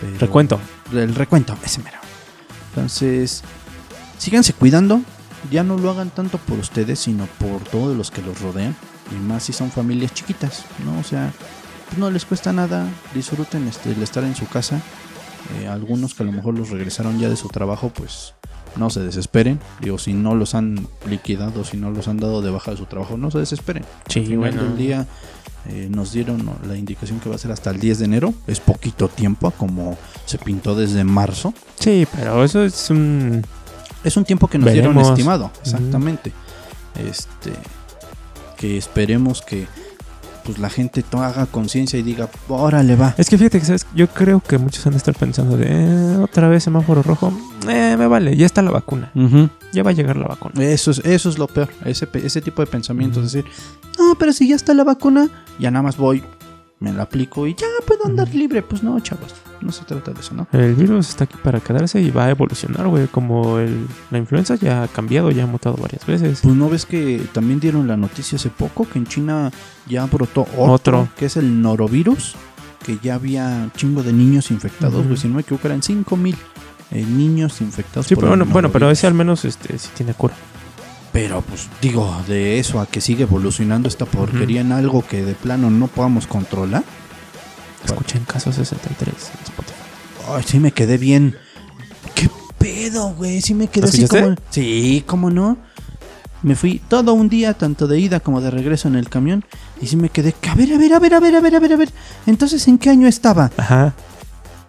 Pero- 0.01 0.17
Recuento. 0.19 0.59
El 0.93 1.15
recuento, 1.15 1.57
ese 1.63 1.81
mero. 1.81 1.97
Entonces, 2.69 3.41
síganse 4.17 4.53
cuidando. 4.53 5.01
Ya 5.51 5.63
no 5.63 5.77
lo 5.77 5.91
hagan 5.91 6.09
tanto 6.09 6.37
por 6.37 6.59
ustedes, 6.59 6.99
sino 6.99 7.27
por 7.39 7.61
todos 7.63 7.95
los 7.95 8.11
que 8.11 8.21
los 8.21 8.41
rodean. 8.41 8.75
Y 9.11 9.15
más 9.15 9.43
si 9.43 9.53
son 9.53 9.71
familias 9.71 10.13
chiquitas, 10.13 10.65
¿no? 10.83 10.99
O 10.99 11.03
sea, 11.03 11.31
pues 11.87 11.97
no 11.97 12.09
les 12.09 12.25
cuesta 12.25 12.51
nada. 12.53 12.87
Disfruten 13.13 13.67
este, 13.67 13.91
el 13.91 14.01
estar 14.01 14.23
en 14.23 14.35
su 14.35 14.47
casa. 14.47 14.81
Eh, 15.59 15.67
algunos 15.67 16.15
que 16.15 16.23
a 16.23 16.25
lo 16.25 16.31
mejor 16.31 16.57
los 16.57 16.69
regresaron 16.71 17.19
ya 17.19 17.29
de 17.29 17.35
su 17.35 17.47
trabajo, 17.49 17.91
pues 17.93 18.33
no 18.75 18.89
se 18.89 19.01
desesperen. 19.01 19.59
Digo, 19.79 19.97
si 19.99 20.13
no 20.13 20.35
los 20.35 20.55
han 20.55 20.87
liquidado, 21.07 21.63
si 21.63 21.77
no 21.77 21.91
los 21.91 22.07
han 22.07 22.17
dado 22.17 22.41
de 22.41 22.49
baja 22.49 22.71
de 22.71 22.77
su 22.77 22.85
trabajo, 22.85 23.17
no 23.17 23.29
se 23.31 23.39
desesperen. 23.39 23.85
Sí, 24.07 24.19
Al 24.19 24.25
final 24.25 24.39
bueno. 24.39 24.63
del 24.63 24.77
día 24.77 25.07
eh, 25.67 25.87
nos 25.89 26.11
dieron 26.11 26.49
la 26.67 26.75
indicación 26.75 27.19
que 27.19 27.29
va 27.29 27.35
a 27.35 27.37
ser 27.39 27.51
hasta 27.51 27.69
el 27.69 27.79
10 27.79 27.99
de 27.99 28.05
enero. 28.05 28.33
Es 28.47 28.59
poquito 28.59 29.07
tiempo, 29.07 29.51
como 29.51 29.97
se 30.25 30.37
pintó 30.37 30.75
desde 30.75 31.03
marzo. 31.03 31.53
Sí, 31.79 32.07
pero 32.15 32.43
eso 32.43 32.63
es 32.63 32.89
un... 32.89 33.43
Es 34.05 34.15
un 34.17 34.23
tiempo 34.23 34.47
que 34.47 34.57
nos 34.57 34.71
dieron 34.71 34.97
estimado, 34.99 35.51
exactamente. 35.61 36.31
Este 36.95 37.51
que 38.57 38.77
esperemos 38.77 39.41
que 39.41 39.67
pues 40.45 40.59
la 40.59 40.69
gente 40.69 41.03
haga 41.11 41.47
conciencia 41.47 41.97
y 41.97 42.03
diga, 42.03 42.29
órale 42.47 42.95
va. 42.95 43.15
Es 43.17 43.29
que 43.29 43.37
fíjate 43.37 43.59
que, 43.59 43.65
¿sabes? 43.65 43.87
Yo 43.95 44.07
creo 44.07 44.39
que 44.41 44.59
muchos 44.59 44.85
han 44.85 44.93
de 44.93 44.97
estar 44.97 45.15
pensando 45.15 45.57
de... 45.57 45.65
"Eh, 45.67 46.17
otra 46.17 46.47
vez 46.47 46.63
semáforo 46.63 47.01
rojo. 47.01 47.33
Eh, 47.67 47.95
me 47.97 48.05
vale, 48.05 48.37
ya 48.37 48.45
está 48.45 48.61
la 48.61 48.69
vacuna. 48.69 49.11
Ya 49.73 49.81
va 49.81 49.89
a 49.89 49.93
llegar 49.93 50.17
la 50.17 50.27
vacuna. 50.27 50.63
Eso 50.63 50.91
es, 50.91 50.99
eso 50.99 51.29
es 51.29 51.39
lo 51.39 51.47
peor, 51.47 51.69
ese, 51.83 52.41
tipo 52.41 52.61
de 52.61 52.67
pensamientos, 52.67 53.23
decir, 53.23 53.43
no, 53.97 54.15
pero 54.19 54.31
si 54.33 54.47
ya 54.47 54.55
está 54.55 54.75
la 54.75 54.83
vacuna, 54.83 55.29
ya 55.59 55.71
nada 55.71 55.81
más 55.81 55.97
voy, 55.97 56.23
me 56.79 56.91
la 56.91 57.03
aplico 57.03 57.47
y 57.47 57.55
ya 57.55 57.67
puedo 57.85 58.05
andar 58.05 58.33
libre. 58.33 58.61
Pues 58.61 58.83
no, 58.83 58.99
chavos, 58.99 59.33
no 59.61 59.71
se 59.71 59.85
trata 59.85 60.11
de 60.11 60.19
eso, 60.19 60.33
¿no? 60.35 60.47
El 60.51 60.75
virus 60.75 61.09
está 61.09 61.23
aquí 61.23 61.37
para 61.43 61.59
quedarse 61.59 62.01
y 62.01 62.11
va 62.11 62.25
a 62.25 62.29
evolucionar, 62.31 62.87
güey. 62.87 63.07
Como 63.07 63.59
el, 63.59 63.87
la 64.11 64.17
influenza 64.17 64.55
ya 64.55 64.83
ha 64.83 64.87
cambiado, 64.87 65.31
ya 65.31 65.43
ha 65.43 65.47
mutado 65.47 65.77
varias 65.77 66.05
veces. 66.05 66.41
Pues 66.43 66.55
no 66.55 66.69
ves 66.69 66.85
que 66.85 67.21
también 67.33 67.59
dieron 67.59 67.87
la 67.87 67.97
noticia 67.97 68.35
hace 68.37 68.49
poco 68.49 68.87
que 68.87 68.99
en 68.99 69.05
China 69.05 69.51
ya 69.87 70.05
brotó 70.05 70.41
otro, 70.57 70.73
Otro. 70.73 71.07
que 71.17 71.25
es 71.25 71.37
el 71.37 71.61
norovirus, 71.61 72.35
que 72.85 72.97
ya 73.01 73.15
había 73.15 73.69
chingo 73.75 74.03
de 74.03 74.13
niños 74.13 74.51
infectados, 74.51 75.05
pues 75.07 75.21
si 75.21 75.27
no 75.27 75.35
me 75.35 75.41
equivoco 75.41 75.67
eran 75.67 75.81
5000 75.81 76.35
eh, 76.91 77.03
niños 77.03 77.61
infectados. 77.61 78.05
Sí, 78.05 78.15
por 78.15 78.25
pero 78.25 78.29
bueno, 78.37 78.45
bueno, 78.45 78.71
pero 78.71 78.91
ese 78.91 79.07
al 79.07 79.13
menos 79.13 79.43
este 79.45 79.77
sí 79.79 79.89
tiene 79.95 80.13
cura. 80.13 80.35
Pero 81.15 81.41
pues 81.41 81.69
digo, 81.81 82.13
de 82.27 82.59
eso 82.59 82.81
a 82.81 82.87
que 82.87 82.99
sigue 82.99 83.23
evolucionando 83.23 83.87
esta 83.87 84.05
porquería 84.05 84.59
en 84.59 84.73
algo 84.73 85.01
que 85.01 85.23
de 85.23 85.33
plano 85.33 85.69
no 85.69 85.87
podamos 85.87 86.27
controlar. 86.27 86.83
Escuchen 87.85 88.25
caso 88.25 88.51
63 88.51 89.07
en 89.07 89.43
Spotify. 89.45 89.79
Ay, 90.27 90.43
sí 90.45 90.59
me 90.59 90.73
quedé 90.73 90.97
bien. 90.97 91.37
¿Qué 92.15 92.29
pedo, 92.57 93.13
güey? 93.13 93.39
Sí 93.41 93.53
me 93.53 93.67
quedé 93.67 93.83
¿Lo 93.83 93.87
así 93.87 94.03
escuchaste? 94.03 94.35
como... 94.35 94.47
Sí, 94.49 95.05
¿cómo 95.07 95.29
no? 95.29 95.55
Me 96.43 96.57
fui 96.57 96.81
todo 96.89 97.13
un 97.13 97.29
día, 97.29 97.53
tanto 97.53 97.87
de 97.87 97.97
ida 97.97 98.19
como 98.19 98.41
de 98.41 98.51
regreso 98.51 98.89
en 98.89 98.95
el 98.95 99.07
camión. 99.07 99.45
Y 99.81 99.87
sí 99.87 99.95
me 99.95 100.09
quedé... 100.09 100.35
A 100.51 100.55
ver, 100.55 100.73
a 100.73 100.77
ver, 100.77 100.93
a 100.95 100.99
ver, 100.99 101.13
a 101.13 101.19
ver, 101.21 101.35
a 101.37 101.39
ver, 101.39 101.55
a 101.55 101.59
ver, 101.59 101.73
a 101.73 101.77
ver. 101.77 101.89
Entonces, 102.25 102.67
¿en 102.67 102.77
qué 102.77 102.89
año 102.89 103.07
estaba? 103.07 103.51
Ajá. 103.55 103.93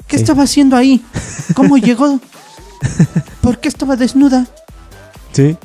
¿Qué 0.07 0.17
Sí. 0.17 0.23
estaba 0.23 0.45
haciendo 0.45 0.77
ahí? 0.77 1.05
¿Cómo 1.57 1.77
llegó? 1.77 2.21
¿Por 3.41 3.59
qué 3.59 3.67
estaba 3.67 3.97
desnuda? 3.97 4.47
Sí. 5.33 5.57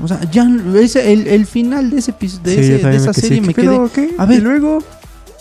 O 0.00 0.06
sea, 0.06 0.20
ya 0.30 0.48
ese- 0.76 1.12
el, 1.12 1.26
el 1.26 1.46
final 1.46 1.90
de 1.90 1.98
ese 1.98 2.12
episodio 2.12 2.42
de, 2.44 2.54
Sí, 2.54 2.60
ese- 2.60 2.80
yo 2.82 2.88
de 2.88 2.96
esa 2.96 3.06
me 3.08 3.14
serie 3.14 3.40
¿qué 3.40 3.46
me 3.46 3.54
quedé. 3.54 3.90
qué? 3.94 4.14
A 4.18 4.26
ver. 4.26 4.38
¿Y 4.38 4.40
luego? 4.42 4.78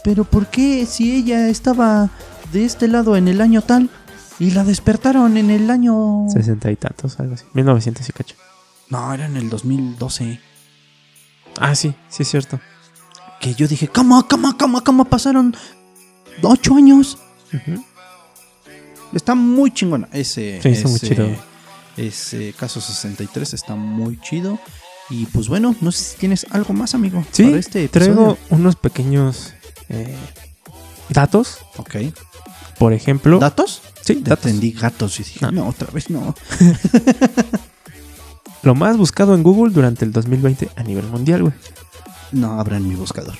Pero 0.03 0.23
¿por 0.23 0.47
qué 0.47 0.85
si 0.85 1.15
ella 1.15 1.47
estaba 1.49 2.09
de 2.53 2.65
este 2.65 2.87
lado 2.87 3.15
en 3.17 3.27
el 3.27 3.41
año 3.41 3.61
tal 3.61 3.89
y 4.39 4.51
la 4.51 4.63
despertaron 4.63 5.35
en 5.37 5.49
el 5.49 5.69
año 5.69 6.25
60 6.31 6.71
y 6.71 6.75
tantos, 6.75 7.19
algo 7.19 7.33
así. 7.35 7.43
1900 7.53 8.07
y 8.07 8.11
cacho. 8.13 8.35
No, 8.89 9.13
era 9.13 9.25
en 9.25 9.35
el 9.37 9.49
2012. 9.49 10.39
Ah, 11.59 11.75
sí, 11.75 11.93
sí 12.09 12.23
es 12.23 12.29
cierto. 12.29 12.59
Que 13.41 13.53
yo 13.53 13.67
dije, 13.67 13.87
¿cómo, 13.89 14.27
cómo, 14.27 14.57
cómo, 14.57 14.83
cómo 14.83 15.05
pasaron 15.05 15.55
ocho 16.41 16.75
años? 16.75 17.17
Está 19.13 19.35
muy 19.35 19.71
chingona. 19.71 20.07
Ese, 20.11 20.59
Sí, 20.61 20.69
está 20.69 20.87
muy 20.87 20.97
ese- 20.97 21.37
chido. 21.97 22.07
Ese 22.07 22.53
caso 22.53 22.81
63 22.81 23.53
está 23.53 23.75
muy 23.75 24.19
chido. 24.21 24.59
Y 25.09 25.25
pues 25.27 25.47
bueno, 25.47 25.75
no 25.81 25.91
sé 25.91 26.03
si 26.03 26.17
tienes 26.17 26.45
algo 26.51 26.73
más, 26.73 26.93
amigo. 26.95 27.25
Sí, 27.31 27.43
para 27.45 27.57
este 27.57 27.85
episodio. 27.85 28.13
traigo 28.13 28.37
unos 28.49 28.75
pequeños 28.75 29.53
eh, 29.89 30.15
datos. 31.09 31.59
Ok. 31.77 31.95
Por 32.77 32.93
ejemplo, 32.93 33.39
¿Datos? 33.39 33.81
sí, 34.01 34.15
datos. 34.21 34.45
entendí 34.45 34.71
gatos 34.71 35.19
y 35.19 35.23
dije, 35.23 35.39
No. 35.41 35.51
no, 35.51 35.67
otra 35.69 35.87
vez 35.91 36.09
no. 36.09 36.35
Lo 38.63 38.75
más 38.75 38.97
buscado 38.97 39.35
en 39.35 39.43
Google 39.43 39.73
durante 39.73 40.03
el 40.05 40.11
2020 40.11 40.69
a 40.75 40.83
nivel 40.83 41.05
mundial, 41.07 41.41
güey. 41.43 41.53
No 42.31 42.59
abran 42.59 42.87
mi 42.87 42.95
buscador. 42.95 43.35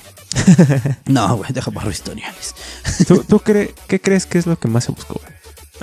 no, 1.06 1.36
güey, 1.36 1.52
deja 1.52 1.70
barro 1.70 1.90
historiales. 1.90 2.54
¿Tú, 3.06 3.24
tú 3.28 3.38
cre- 3.38 3.74
qué 3.88 4.00
crees 4.00 4.26
que 4.26 4.38
es 4.38 4.46
lo 4.46 4.58
que 4.58 4.68
más 4.68 4.84
se 4.84 4.92
buscó, 4.92 5.20
güey? 5.22 5.34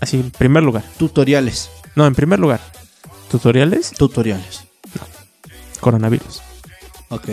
Así, 0.02 0.18
en 0.18 0.32
primer 0.32 0.64
lugar. 0.64 0.84
Tutoriales. 0.98 1.70
No, 1.96 2.06
en 2.06 2.16
primer 2.16 2.40
lugar. 2.40 2.62
¿Tutoriales? 3.30 3.92
Tutoriales. 3.92 4.66
coronavirus. 5.80 6.42
Ok. 7.10 7.30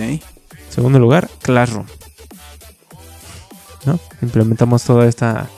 Segundo 0.68 0.98
lugar, 0.98 1.28
Classroom. 1.42 1.86
¿No? 3.84 3.98
Implementamos 4.20 4.84
toda 4.84 5.06
esta 5.06 5.48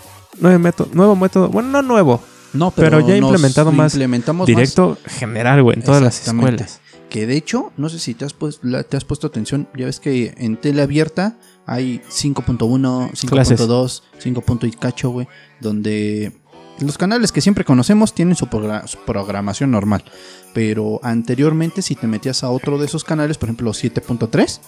nuevo 0.40 0.58
método, 0.58 0.88
nuevo 0.92 1.16
método, 1.16 1.48
bueno, 1.48 1.68
no 1.70 1.82
nuevo, 1.82 2.20
No, 2.52 2.70
Pero 2.70 3.00
ya 3.00 3.18
nos 3.20 3.30
implementado 3.32 3.72
más 3.72 3.94
implementamos 3.94 4.46
directo 4.46 4.96
general, 5.06 5.62
güey, 5.62 5.76
en 5.76 5.84
todas 5.84 6.02
las 6.02 6.26
escuelas. 6.26 6.80
Que 7.10 7.26
de 7.26 7.36
hecho, 7.36 7.72
no 7.76 7.88
sé 7.88 7.98
si 7.98 8.14
te 8.14 8.24
has, 8.24 8.32
pues- 8.32 8.60
te 8.88 8.96
has 8.96 9.04
puesto 9.04 9.26
atención, 9.26 9.68
ya 9.76 9.86
ves 9.86 10.00
que 10.00 10.34
en 10.36 10.56
tele 10.56 10.82
abierta 10.82 11.36
hay 11.66 12.00
5.1, 12.08 13.10
5.2, 13.14 14.02
5. 14.18 14.40
punto 14.40 14.66
y 14.66 14.72
cacho, 14.72 15.10
güey, 15.10 15.28
donde 15.60 16.32
los 16.80 16.98
canales 16.98 17.32
que 17.32 17.40
siempre 17.40 17.64
conocemos 17.64 18.14
tienen 18.14 18.36
su, 18.36 18.46
progra- 18.46 18.86
su 18.86 18.98
programación 18.98 19.70
normal. 19.70 20.04
Pero 20.52 21.00
anteriormente, 21.02 21.82
si 21.82 21.94
te 21.94 22.06
metías 22.06 22.42
a 22.44 22.50
otro 22.50 22.78
de 22.78 22.86
esos 22.86 23.04
canales, 23.04 23.38
por 23.38 23.48
ejemplo 23.48 23.70
7.3, 23.72 24.58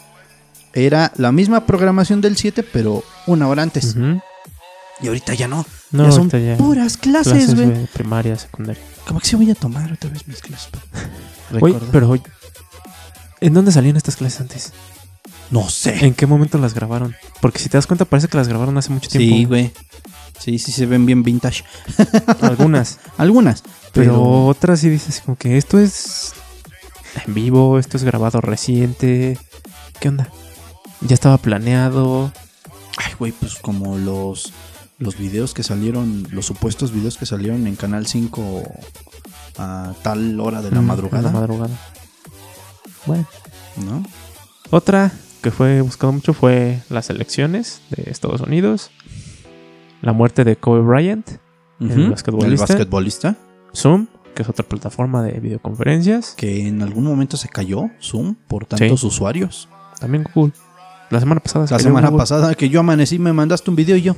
era 0.72 1.12
la 1.16 1.32
misma 1.32 1.64
programación 1.66 2.20
del 2.20 2.36
7, 2.36 2.62
pero 2.62 3.02
una 3.26 3.48
hora 3.48 3.62
antes. 3.62 3.96
Y 5.00 5.08
ahorita 5.08 5.34
ya 5.34 5.48
no. 5.48 5.64
No, 5.92 6.04
ya 6.04 6.12
son 6.12 6.28
ya. 6.30 6.56
puras 6.56 6.96
clases, 6.96 7.54
güey. 7.54 7.86
primaria, 7.92 8.36
secundaria. 8.36 8.82
Como 9.06 9.20
que 9.20 9.26
sí 9.26 9.36
voy 9.36 9.50
a 9.50 9.54
tomar 9.54 9.92
otra 9.92 10.10
vez 10.10 10.26
mis 10.26 10.40
clases. 10.40 10.70
Oye, 11.60 11.76
pero 11.92 12.16
¿en 13.40 13.54
dónde 13.54 13.70
salían 13.72 13.96
estas 13.96 14.16
clases 14.16 14.40
antes? 14.40 14.72
No 15.50 15.68
sé. 15.68 16.04
¿En 16.04 16.14
qué 16.14 16.26
momento 16.26 16.58
las 16.58 16.74
grabaron? 16.74 17.14
Porque 17.40 17.58
si 17.60 17.68
te 17.68 17.76
das 17.76 17.86
cuenta 17.86 18.04
parece 18.04 18.26
que 18.28 18.36
las 18.36 18.48
grabaron 18.48 18.76
hace 18.78 18.90
mucho 18.90 19.08
Sí, 19.08 19.18
tiempo. 19.18 19.48
güey. 19.50 19.72
Sí, 20.38 20.58
sí 20.58 20.72
se 20.72 20.86
ven 20.86 21.06
bien 21.06 21.22
vintage. 21.22 21.64
Algunas. 22.40 22.98
Algunas. 23.16 23.62
Pero, 23.92 24.12
Pero, 24.12 24.46
otras 24.46 24.80
sí 24.80 24.88
dices 24.88 25.22
como 25.24 25.36
que 25.36 25.56
esto 25.56 25.78
es 25.78 26.32
en 27.26 27.34
vivo, 27.34 27.78
esto 27.78 27.96
es 27.96 28.04
grabado 28.04 28.40
reciente. 28.40 29.38
¿Qué 30.00 30.08
onda? 30.08 30.28
Ya 31.00 31.14
estaba 31.14 31.38
planeado. 31.38 32.32
ay, 32.98 33.12
güey, 33.18 33.32
pues 33.32 33.56
como 33.56 33.96
los 33.98 34.52
los 34.98 35.18
videos 35.18 35.52
que 35.52 35.62
salieron, 35.62 36.26
los 36.30 36.46
supuestos 36.46 36.90
videos 36.90 37.18
que 37.18 37.26
salieron 37.26 37.66
en 37.66 37.76
Canal 37.76 38.06
5 38.06 38.62
a 39.58 39.92
tal 40.02 40.40
hora 40.40 40.62
de 40.62 40.70
la 40.70 40.80
Mm, 40.80 40.86
madrugada, 40.86 41.22
la 41.22 41.30
madrugada. 41.30 41.76
Bueno. 43.04 43.26
¿no? 43.84 44.02
Otra 44.70 45.12
que 45.42 45.50
fue 45.50 45.80
buscado 45.82 46.12
mucho 46.12 46.32
fue 46.32 46.80
las 46.88 47.10
elecciones 47.10 47.80
de 47.90 48.10
Estados 48.10 48.40
Unidos. 48.40 48.90
La 50.02 50.12
muerte 50.12 50.44
de 50.44 50.56
Kobe 50.56 50.80
Bryant. 50.80 51.28
El 51.80 52.10
basquetbolista. 52.10 52.46
El 52.52 52.56
basquetbolista 52.56 53.36
Zoom, 53.74 54.06
que 54.34 54.42
es 54.42 54.48
otra 54.48 54.64
plataforma 54.66 55.22
de 55.22 55.38
videoconferencias. 55.40 56.34
que 56.36 56.66
en 56.66 56.82
algún 56.82 57.04
momento 57.04 57.36
se 57.36 57.48
cayó 57.48 57.90
Zoom 58.00 58.34
por 58.48 58.66
tantos 58.66 59.00
Sí. 59.00 59.06
usuarios. 59.06 59.68
También 60.00 60.24
Google. 60.34 60.52
La 61.10 61.20
semana 61.20 61.40
pasada 61.40 61.66
se 61.66 61.74
La 61.74 61.78
cayó 61.78 61.88
semana 61.90 62.08
Google. 62.08 62.22
pasada 62.22 62.54
que 62.54 62.68
yo 62.68 62.80
amanecí 62.80 63.18
me 63.18 63.32
mandaste 63.32 63.70
un 63.70 63.76
video 63.76 63.96
y 63.96 64.02
yo, 64.02 64.16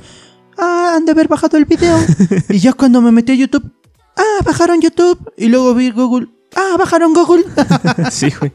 ah, 0.57 0.93
han 0.95 1.05
de 1.05 1.11
haber 1.11 1.27
bajado 1.27 1.57
el 1.57 1.65
video. 1.65 1.97
y 2.49 2.59
ya 2.59 2.73
cuando 2.73 3.01
me 3.01 3.11
metí 3.11 3.31
a 3.33 3.35
YouTube, 3.35 3.69
ah, 4.17 4.41
bajaron 4.45 4.81
YouTube. 4.81 5.31
Y 5.37 5.47
luego 5.49 5.73
vi 5.75 5.91
Google, 5.91 6.27
ah, 6.55 6.75
bajaron 6.77 7.13
Google. 7.13 7.43
sí, 8.11 8.31
güey. 8.39 8.51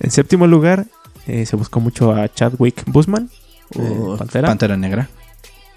En 0.00 0.10
séptimo 0.10 0.46
lugar, 0.46 0.86
eh, 1.26 1.46
se 1.46 1.56
buscó 1.56 1.80
mucho 1.80 2.12
a 2.12 2.28
Chadwick 2.28 2.84
Boseman, 2.86 3.30
eh, 3.70 4.14
Pantera. 4.18 4.48
Pantera 4.48 4.76
Negra. 4.76 5.08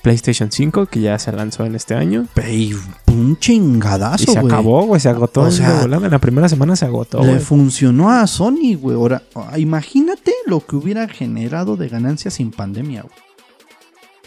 PlayStation 0.01 0.51
5, 0.51 0.85
que 0.85 1.01
ya 1.01 1.17
se 1.19 1.31
lanzó 1.31 1.65
en 1.65 1.75
este 1.75 1.93
año. 1.95 2.27
Pey, 2.33 2.73
un 3.07 3.37
chingadazo, 3.39 4.23
y 4.23 4.33
se 4.33 4.39
güey. 4.39 4.45
acabó, 4.53 4.85
güey, 4.85 5.01
se 5.01 5.09
agotó. 5.09 5.41
O 5.41 5.45
en 5.47 5.51
sea, 5.51 5.81
en 5.83 6.09
la 6.11 6.19
primera 6.19 6.47
semana 6.47 6.75
se 6.75 6.85
agotó, 6.85 7.21
Le 7.21 7.27
güey. 7.27 7.39
funcionó 7.39 8.09
a 8.11 8.25
Sony, 8.27 8.75
güey. 8.79 8.95
Ahora, 8.95 9.23
ah, 9.35 9.57
imagínate 9.59 10.31
lo 10.45 10.65
que 10.65 10.75
hubiera 10.75 11.07
generado 11.07 11.75
de 11.75 11.89
ganancias 11.89 12.35
sin 12.35 12.51
pandemia, 12.51 13.01
güey. 13.01 13.13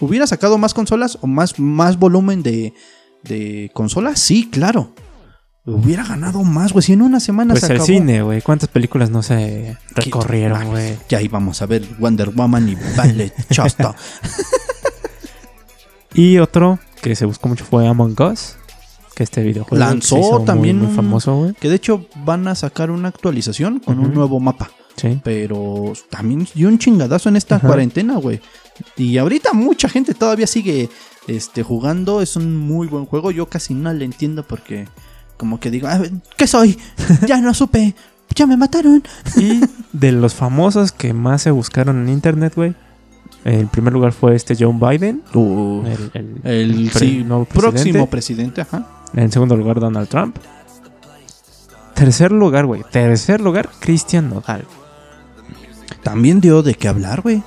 ¿Hubiera 0.00 0.26
sacado 0.26 0.56
más 0.58 0.72
consolas 0.74 1.18
o 1.20 1.26
más, 1.26 1.58
más 1.58 1.98
volumen 1.98 2.42
de, 2.42 2.72
de 3.22 3.70
consolas? 3.74 4.18
Sí, 4.18 4.48
claro. 4.50 4.94
Hubiera 5.66 6.04
ganado 6.04 6.42
más, 6.42 6.72
güey. 6.72 6.82
Si 6.82 6.94
en 6.94 7.02
una 7.02 7.20
semana 7.20 7.52
Pues 7.52 7.60
se 7.60 7.66
el 7.66 7.72
acabó. 7.72 7.86
cine, 7.86 8.22
güey. 8.22 8.40
¿Cuántas 8.40 8.70
películas 8.70 9.10
no 9.10 9.22
se 9.22 9.76
recorrieron, 9.94 10.68
güey? 10.68 10.96
Ya 11.10 11.20
íbamos 11.20 11.60
a 11.60 11.66
ver 11.66 11.86
Wonder 11.98 12.30
Woman 12.30 12.68
y 12.70 12.76
Ballet 12.96 13.32
Chasta. 13.50 13.94
Y 16.14 16.38
otro 16.38 16.78
que 17.02 17.14
se 17.16 17.24
buscó 17.24 17.48
mucho 17.48 17.64
fue 17.64 17.86
Among 17.86 18.16
Us. 18.20 18.56
Que 19.14 19.24
este 19.24 19.42
videojuego 19.42 19.84
Lanzó 19.84 20.18
hizo 20.18 20.36
muy, 20.38 20.44
también 20.46 20.78
muy 20.78 20.86
un- 20.88 20.94
famoso, 20.96 21.36
güey. 21.36 21.54
que 21.54 21.68
de 21.68 21.74
hecho 21.76 22.06
van 22.24 22.48
a 22.48 22.54
sacar 22.54 22.90
una 22.90 23.08
actualización 23.08 23.78
con 23.80 23.98
un 23.98 24.14
nuevo 24.14 24.40
mapa. 24.40 24.70
Sí. 24.96 25.20
Pero 25.22 25.92
también 26.10 26.46
dio 26.54 26.68
un 26.68 26.78
chingadazo 26.78 27.28
en 27.28 27.36
esta 27.36 27.56
Ajá. 27.56 27.66
cuarentena, 27.68 28.16
güey. 28.16 28.40
Y 28.96 29.18
ahorita 29.18 29.52
mucha 29.52 29.88
gente 29.88 30.14
todavía 30.14 30.46
sigue 30.46 30.88
este, 31.26 31.62
jugando. 31.62 32.22
Es 32.22 32.36
un 32.36 32.56
muy 32.56 32.86
buen 32.86 33.04
juego. 33.06 33.30
Yo 33.30 33.46
casi 33.46 33.74
no 33.74 33.92
le 33.92 34.04
entiendo 34.04 34.42
porque 34.42 34.88
como 35.36 35.58
que 35.60 35.70
digo, 35.70 35.88
"A 35.88 35.98
ver, 35.98 36.12
¿qué 36.36 36.46
soy? 36.46 36.78
Ya 37.26 37.40
no 37.40 37.52
supe. 37.54 37.94
Ya 38.34 38.46
me 38.46 38.56
mataron. 38.56 39.02
Y 39.36 39.60
de 39.92 40.12
los 40.12 40.34
famosos 40.34 40.92
que 40.92 41.12
más 41.12 41.42
se 41.42 41.50
buscaron 41.50 41.98
en 42.02 42.08
internet, 42.08 42.54
güey. 42.54 42.74
En 43.44 43.68
primer 43.68 43.92
lugar 43.92 44.12
fue 44.12 44.34
este 44.34 44.54
John 44.58 44.78
Biden. 44.78 45.22
El, 45.34 46.10
el- 46.14 46.40
el 46.44 46.90
pre- 46.92 47.00
sí, 47.00 47.24
nuevo 47.24 47.44
próximo 47.46 48.08
presidente. 48.08 48.60
ajá. 48.60 48.86
En 49.14 49.32
segundo 49.32 49.56
lugar, 49.56 49.80
Donald 49.80 50.08
Trump. 50.08 50.36
Tercer 51.94 52.32
lugar, 52.32 52.66
güey. 52.66 52.82
Tercer 52.90 53.40
lugar, 53.40 53.68
Cristian 53.80 54.30
Nodal. 54.30 54.64
También 56.02 56.40
dio 56.40 56.62
de 56.62 56.74
qué 56.74 56.88
hablar, 56.88 57.20
güey. 57.20 57.42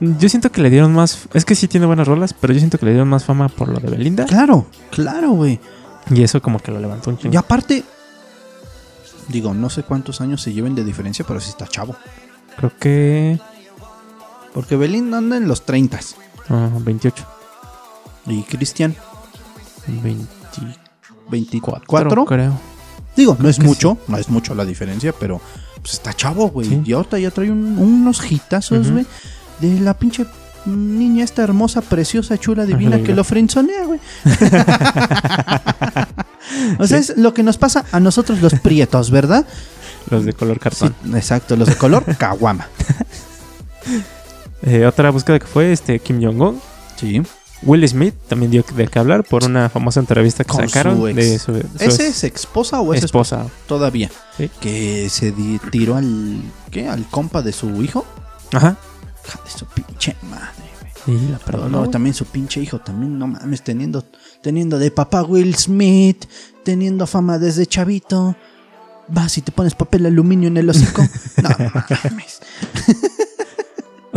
Yo 0.00 0.28
siento 0.28 0.50
que 0.52 0.60
le 0.60 0.70
dieron 0.70 0.92
más. 0.92 1.26
Es 1.34 1.44
que 1.44 1.54
sí 1.54 1.68
tiene 1.68 1.86
buenas 1.86 2.06
rolas, 2.06 2.32
pero 2.34 2.52
yo 2.52 2.58
siento 2.58 2.78
que 2.78 2.86
le 2.86 2.92
dieron 2.92 3.08
más 3.08 3.24
fama 3.24 3.48
por 3.48 3.68
lo 3.68 3.80
de 3.80 3.90
Belinda. 3.90 4.26
Claro, 4.26 4.66
claro, 4.90 5.30
güey. 5.30 5.58
Y 6.10 6.22
eso 6.22 6.40
como 6.40 6.58
que 6.58 6.70
lo 6.70 6.78
levantó 6.80 7.10
un 7.10 7.16
Y 7.16 7.20
chingo. 7.20 7.38
aparte, 7.38 7.82
digo, 9.28 9.54
no 9.54 9.70
sé 9.70 9.82
cuántos 9.82 10.20
años 10.20 10.40
se 10.42 10.52
lleven 10.52 10.74
de 10.74 10.84
diferencia, 10.84 11.24
pero 11.26 11.40
sí 11.40 11.50
está 11.50 11.66
chavo. 11.66 11.96
Creo 12.56 12.72
que. 12.78 13.38
Porque 14.58 14.74
Belinda 14.76 15.18
anda 15.18 15.36
en 15.36 15.46
los 15.46 15.64
30 15.64 16.00
ah, 16.48 16.68
28. 16.80 17.24
y 18.26 18.42
Cristian 18.42 18.96
24. 19.86 20.74
24. 21.30 22.24
creo. 22.24 22.58
Digo, 23.16 23.36
no 23.38 23.48
es 23.48 23.60
mucho, 23.60 23.98
no 24.08 24.16
es 24.16 24.28
mucho 24.28 24.56
la 24.56 24.64
diferencia, 24.64 25.12
pero 25.12 25.40
pues 25.80 25.92
está 25.94 26.12
chavo, 26.12 26.48
güey. 26.48 26.68
Sí. 26.68 26.82
Y 26.86 26.92
ahorita 26.92 27.20
ya 27.20 27.30
trae 27.30 27.52
un- 27.52 27.78
unos 27.78 28.20
hitazos, 28.28 28.90
güey, 28.90 29.06
de 29.60 29.78
la 29.78 29.94
pinche 29.94 30.26
niña 30.66 31.22
esta 31.22 31.44
hermosa, 31.44 31.80
preciosa, 31.80 32.36
chula, 32.36 32.66
divina 32.66 32.96
Ajá, 32.96 33.04
que 33.04 33.14
lo 33.14 33.22
frenzonea, 33.22 33.84
güey. 33.86 34.00
o 36.80 36.86
sea, 36.88 36.98
es 36.98 37.16
lo 37.16 37.32
que 37.32 37.44
nos 37.44 37.58
pasa 37.58 37.84
a 37.92 38.00
nosotros 38.00 38.42
los 38.42 38.54
prietos, 38.54 39.12
¿verdad? 39.12 39.46
Los 40.10 40.24
de 40.24 40.32
color 40.32 40.56
Sí, 40.56 40.60
cartón. 40.60 40.96
exacto, 41.14 41.54
los 41.54 41.68
de 41.68 41.76
color 41.76 42.04
caguama. 42.18 42.66
Eh, 44.62 44.86
otra 44.86 45.10
búsqueda 45.10 45.38
que 45.38 45.46
fue 45.46 45.72
este 45.72 45.98
Kim 46.00 46.20
Jong-un. 46.22 46.60
Sí. 46.96 47.22
Will 47.62 47.86
Smith 47.88 48.14
también 48.28 48.50
dio 48.52 48.64
de 48.74 48.86
qué 48.86 48.98
hablar 49.00 49.24
por 49.24 49.44
una 49.44 49.68
famosa 49.68 49.98
entrevista 49.98 50.44
que 50.44 50.50
Con 50.50 50.68
sacaron 50.68 50.96
su 50.98 51.08
ex. 51.08 51.16
de 51.16 51.38
su, 51.38 51.54
su 51.54 51.60
¿Ese 51.80 52.06
ex 52.08 52.24
es 52.24 52.24
esposa 52.34 52.80
o 52.80 52.94
es 52.94 53.02
esposa? 53.04 53.36
esposa. 53.42 53.54
Todavía. 53.66 54.10
Sí. 54.36 54.48
Que 54.60 55.08
se 55.10 55.32
tiró 55.72 55.96
al. 55.96 56.40
¿Qué? 56.70 56.88
Al 56.88 57.04
compa 57.08 57.42
de 57.42 57.52
su 57.52 57.82
hijo. 57.82 58.04
Ajá. 58.52 58.76
Hija 59.26 59.40
de 59.44 59.50
su 59.50 59.66
pinche 59.66 60.16
madre, 60.22 60.70
güey. 61.06 61.18
Y 61.18 61.28
la 61.30 61.38
perdonó. 61.38 61.84
no, 61.84 61.90
también 61.90 62.14
su 62.14 62.24
pinche 62.26 62.60
hijo, 62.60 62.78
también, 62.78 63.18
no 63.18 63.26
mames, 63.26 63.62
teniendo, 63.62 64.04
teniendo 64.42 64.78
de 64.78 64.90
papá 64.90 65.22
Will 65.22 65.54
Smith, 65.56 66.26
teniendo 66.64 67.06
fama 67.06 67.38
desde 67.38 67.66
chavito. 67.66 68.36
Vas 69.08 69.36
y 69.38 69.42
te 69.42 69.52
pones 69.52 69.74
papel 69.74 70.04
aluminio 70.06 70.48
en 70.48 70.58
el 70.58 70.68
hocico. 70.70 71.02
No 71.42 71.48
mames. 71.48 72.40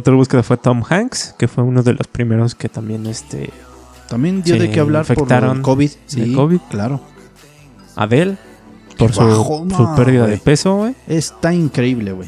Otra 0.02 0.16
búsqueda 0.16 0.41
fue 0.41 0.58
Tom 0.58 0.82
Hanks, 0.89 1.36
que 1.38 1.47
fue 1.47 1.64
uno 1.64 1.84
de 1.84 1.93
los 1.93 2.08
primeros 2.08 2.56
que 2.56 2.70
también 2.70 3.06
este 3.06 3.52
También 4.10 4.41
dio 4.41 4.58
de 4.58 4.72
qué 4.72 4.80
hablar 4.80 5.06
por 5.06 5.16
infectaron 5.16 5.62
COVID. 5.62 5.91
Sí, 6.08 6.34
COVID. 6.34 6.60
claro. 6.72 6.99
Adele 7.95 8.36
por 8.97 9.14
su, 9.14 9.22
su 9.22 9.95
pérdida 9.95 10.26
de 10.26 10.38
peso, 10.38 10.76
güey. 10.78 10.95
Está 11.08 11.54
increíble, 11.54 12.14
güey. 12.14 12.28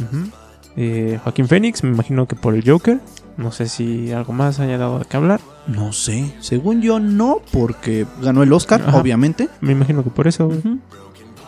Eh, 0.75 1.19
Joaquín 1.23 1.47
Phoenix, 1.47 1.83
me 1.83 1.89
imagino 1.89 2.27
que 2.27 2.35
por 2.35 2.53
el 2.53 2.63
Joker. 2.63 2.99
No 3.37 3.51
sé 3.51 3.67
si 3.67 4.11
algo 4.11 4.33
más 4.33 4.59
haya 4.59 4.77
dado 4.77 4.99
de 4.99 5.05
qué 5.05 5.17
hablar. 5.17 5.41
No 5.65 5.93
sé. 5.93 6.31
Según 6.41 6.83
yo, 6.83 6.99
no, 6.99 7.41
porque 7.51 8.05
ganó 8.21 8.43
el 8.43 8.53
Oscar, 8.53 8.83
Ajá. 8.85 8.99
obviamente. 8.99 9.49
Me 9.61 9.71
imagino 9.71 10.03
que 10.03 10.11
por 10.11 10.27
eso. 10.27 10.45
güey. 10.45 10.61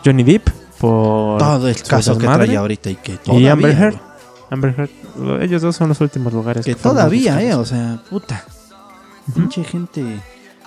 Johnny 0.04 0.24
Depp 0.24 0.48
por 0.80 1.38
Todo 1.38 1.68
el 1.68 1.80
caso 1.84 2.18
que 2.18 2.26
trae 2.26 2.56
ahorita 2.56 2.90
y 2.90 2.96
que 2.96 3.18
Y. 3.26 3.46
Amber 3.46 3.70
Heard. 3.70 4.05
Amber 4.50 4.74
Heard. 4.78 4.90
lo- 5.18 5.40
Ellos 5.40 5.62
dos 5.62 5.76
son 5.76 5.88
los 5.88 6.00
últimos 6.00 6.32
lugares. 6.32 6.64
Que 6.64 6.72
más 6.72 6.82
todavía, 6.82 7.42
eh. 7.42 7.54
O 7.54 7.64
sea, 7.64 8.00
puta. 8.10 8.44
Pinche 9.34 9.64
gente. 9.64 10.20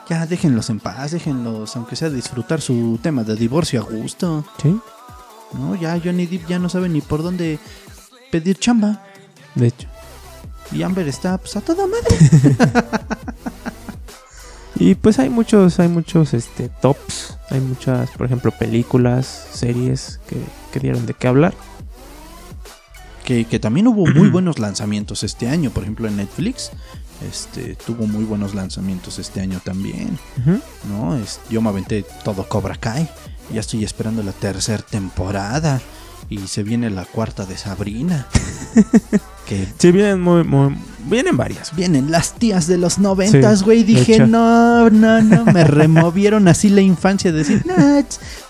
Ya 0.09 0.25
déjenlos 0.25 0.69
en 0.71 0.79
paz, 0.79 1.11
déjenlos, 1.11 1.75
aunque 1.75 1.95
sea 1.95 2.09
disfrutar 2.09 2.61
su 2.61 2.99
tema 3.01 3.23
de 3.23 3.35
divorcio 3.35 3.81
a 3.81 3.83
gusto. 3.83 4.43
Sí. 4.61 4.75
No, 5.53 5.75
ya 5.75 5.99
Johnny 6.03 6.25
Depp 6.25 6.47
ya 6.47 6.57
no 6.59 6.67
sabe 6.69 6.89
ni 6.89 7.01
por 7.01 7.21
dónde 7.23 7.59
pedir 8.31 8.57
chamba. 8.57 9.03
De 9.55 9.67
hecho. 9.67 9.87
Y 10.71 10.81
Amber 10.83 11.07
está 11.07 11.37
pues 11.37 11.55
a 11.55 11.61
toda 11.61 11.85
madre. 11.87 12.49
Y 14.81 14.95
pues 14.95 15.19
hay 15.19 15.29
muchos, 15.29 15.77
hay 15.79 15.89
muchos 15.89 16.33
este, 16.33 16.69
tops. 16.69 17.37
Hay 17.49 17.59
muchas, 17.59 18.09
por 18.11 18.25
ejemplo, 18.25 18.51
películas, 18.51 19.25
series 19.51 20.21
que, 20.27 20.37
que 20.71 20.79
dieron 20.79 21.05
de 21.05 21.13
qué 21.13 21.27
hablar. 21.27 21.53
Que, 23.29 23.45
que 23.45 23.59
también 23.59 23.85
hubo 23.85 24.07
muy 24.07 24.27
buenos 24.29 24.57
lanzamientos 24.57 25.21
este 25.21 25.47
año. 25.47 25.69
Por 25.69 25.83
ejemplo, 25.83 26.07
en 26.07 26.17
Netflix. 26.17 26.71
Este, 27.29 27.75
tuvo 27.75 28.07
muy 28.07 28.23
buenos 28.23 28.55
lanzamientos 28.55 29.19
este 29.19 29.39
año 29.39 29.61
también. 29.63 30.17
¿no? 30.89 31.15
Es, 31.15 31.39
yo 31.47 31.61
me 31.61 31.69
aventé 31.69 32.03
todo 32.23 32.49
Cobra 32.49 32.75
Kai. 32.75 33.07
Ya 33.53 33.59
estoy 33.59 33.83
esperando 33.83 34.23
la 34.23 34.31
tercera 34.31 34.81
temporada. 34.81 35.79
Y 36.27 36.39
se 36.47 36.63
viene 36.63 36.89
la 36.89 37.05
cuarta 37.05 37.45
de 37.45 37.55
Sabrina. 37.55 38.25
que 39.47 39.67
Sí, 39.77 39.91
vienen 39.91 40.21
muy, 40.21 40.43
muy, 40.43 40.75
vienen 41.05 41.37
varias. 41.37 41.75
vienen 41.75 42.09
las 42.09 42.33
tías 42.33 42.65
de 42.65 42.79
los 42.79 42.97
noventas, 42.97 43.59
Sí, 43.59 43.65
güey. 43.65 43.83
de 43.83 43.93
Dije, 43.93 44.25
no, 44.25 44.89
no, 44.89 45.21
no. 45.21 45.45
Me 45.45 45.65
removieron 45.65 46.47
así 46.47 46.69
la 46.69 46.81
infancia. 46.81 47.31
De 47.31 47.37
decir, 47.37 47.63
nah, 47.67 48.01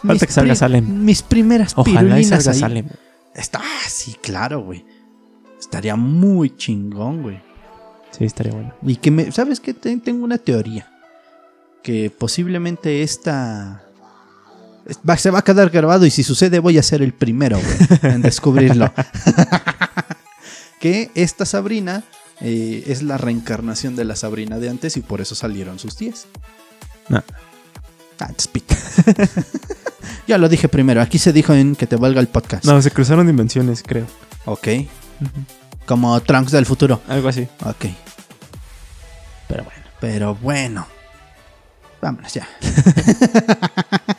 mis 0.03 0.21
que 0.23 0.31
salga 0.31 0.55
Salem. 0.55 1.03
Mis 1.03 1.21
primeras 1.21 1.73
Ojalá 1.75 2.17
y 2.17 2.23
salga 2.23 2.51
ahí. 2.53 2.59
Salem. 2.59 2.85
Está, 3.35 3.59
ah, 3.61 3.89
sí, 3.89 4.15
claro, 4.21 4.61
güey. 4.63 4.85
Estaría 5.59 5.95
muy 5.95 6.55
chingón, 6.55 7.21
güey. 7.23 7.41
Sí, 8.17 8.25
estaría 8.25 8.53
bueno. 8.53 8.73
Y 8.81 8.95
que 8.95 9.11
me, 9.11 9.31
¿sabes 9.31 9.59
qué? 9.59 9.73
Te- 9.73 9.97
Tengo 9.97 10.23
una 10.23 10.37
teoría. 10.37 10.91
Que 11.83 12.09
posiblemente 12.09 13.03
esta 13.03 13.83
es- 14.85 14.99
va- 15.07 15.17
se 15.17 15.29
va 15.31 15.39
a 15.39 15.43
quedar 15.43 15.69
grabado 15.69 16.05
y 16.05 16.11
si 16.11 16.23
sucede 16.23 16.59
voy 16.59 16.77
a 16.77 16.83
ser 16.83 17.01
el 17.01 17.13
primero, 17.13 17.57
güey, 17.59 17.77
en 18.15 18.21
descubrirlo. 18.21 18.91
que 20.79 21.11
esta 21.15 21.45
Sabrina 21.45 22.03
eh, 22.41 22.83
es 22.87 23.03
la 23.03 23.17
reencarnación 23.17 23.95
de 23.95 24.05
la 24.05 24.15
Sabrina 24.15 24.57
de 24.59 24.69
antes 24.69 24.97
y 24.97 25.01
por 25.01 25.21
eso 25.21 25.35
salieron 25.35 25.77
sus 25.79 25.95
tías. 25.95 26.27
No. 27.09 27.23
Ah, 28.19 28.31
despita. 28.35 28.75
ya 30.27 30.37
lo 30.37 30.49
dije 30.49 30.67
primero. 30.67 31.01
Aquí 31.01 31.19
se 31.19 31.33
dijo 31.33 31.53
en 31.53 31.75
que 31.75 31.87
te 31.87 31.95
valga 31.95 32.19
el 32.21 32.27
podcast. 32.27 32.65
No, 32.65 32.81
se 32.81 32.91
cruzaron 32.91 33.27
dimensiones, 33.27 33.83
creo. 33.85 34.05
Ok. 34.45 34.67
Como 35.85 36.19
Trunks 36.21 36.51
del 36.51 36.65
futuro. 36.65 37.01
Algo 37.07 37.29
así. 37.29 37.47
Ok. 37.65 37.85
Pero 39.47 39.63
bueno. 39.63 39.81
Pero 39.99 40.35
bueno. 40.35 40.87
Vámonos 42.01 42.33
ya. 42.33 42.47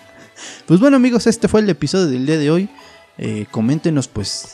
pues 0.66 0.80
bueno 0.80 0.97
amigos, 0.97 1.26
este 1.26 1.49
fue 1.49 1.61
el 1.61 1.70
episodio 1.70 2.07
del 2.07 2.26
día 2.26 2.38
de 2.38 2.51
hoy. 2.51 2.68
Eh, 3.18 3.47
coméntenos 3.51 4.09
pues... 4.09 4.53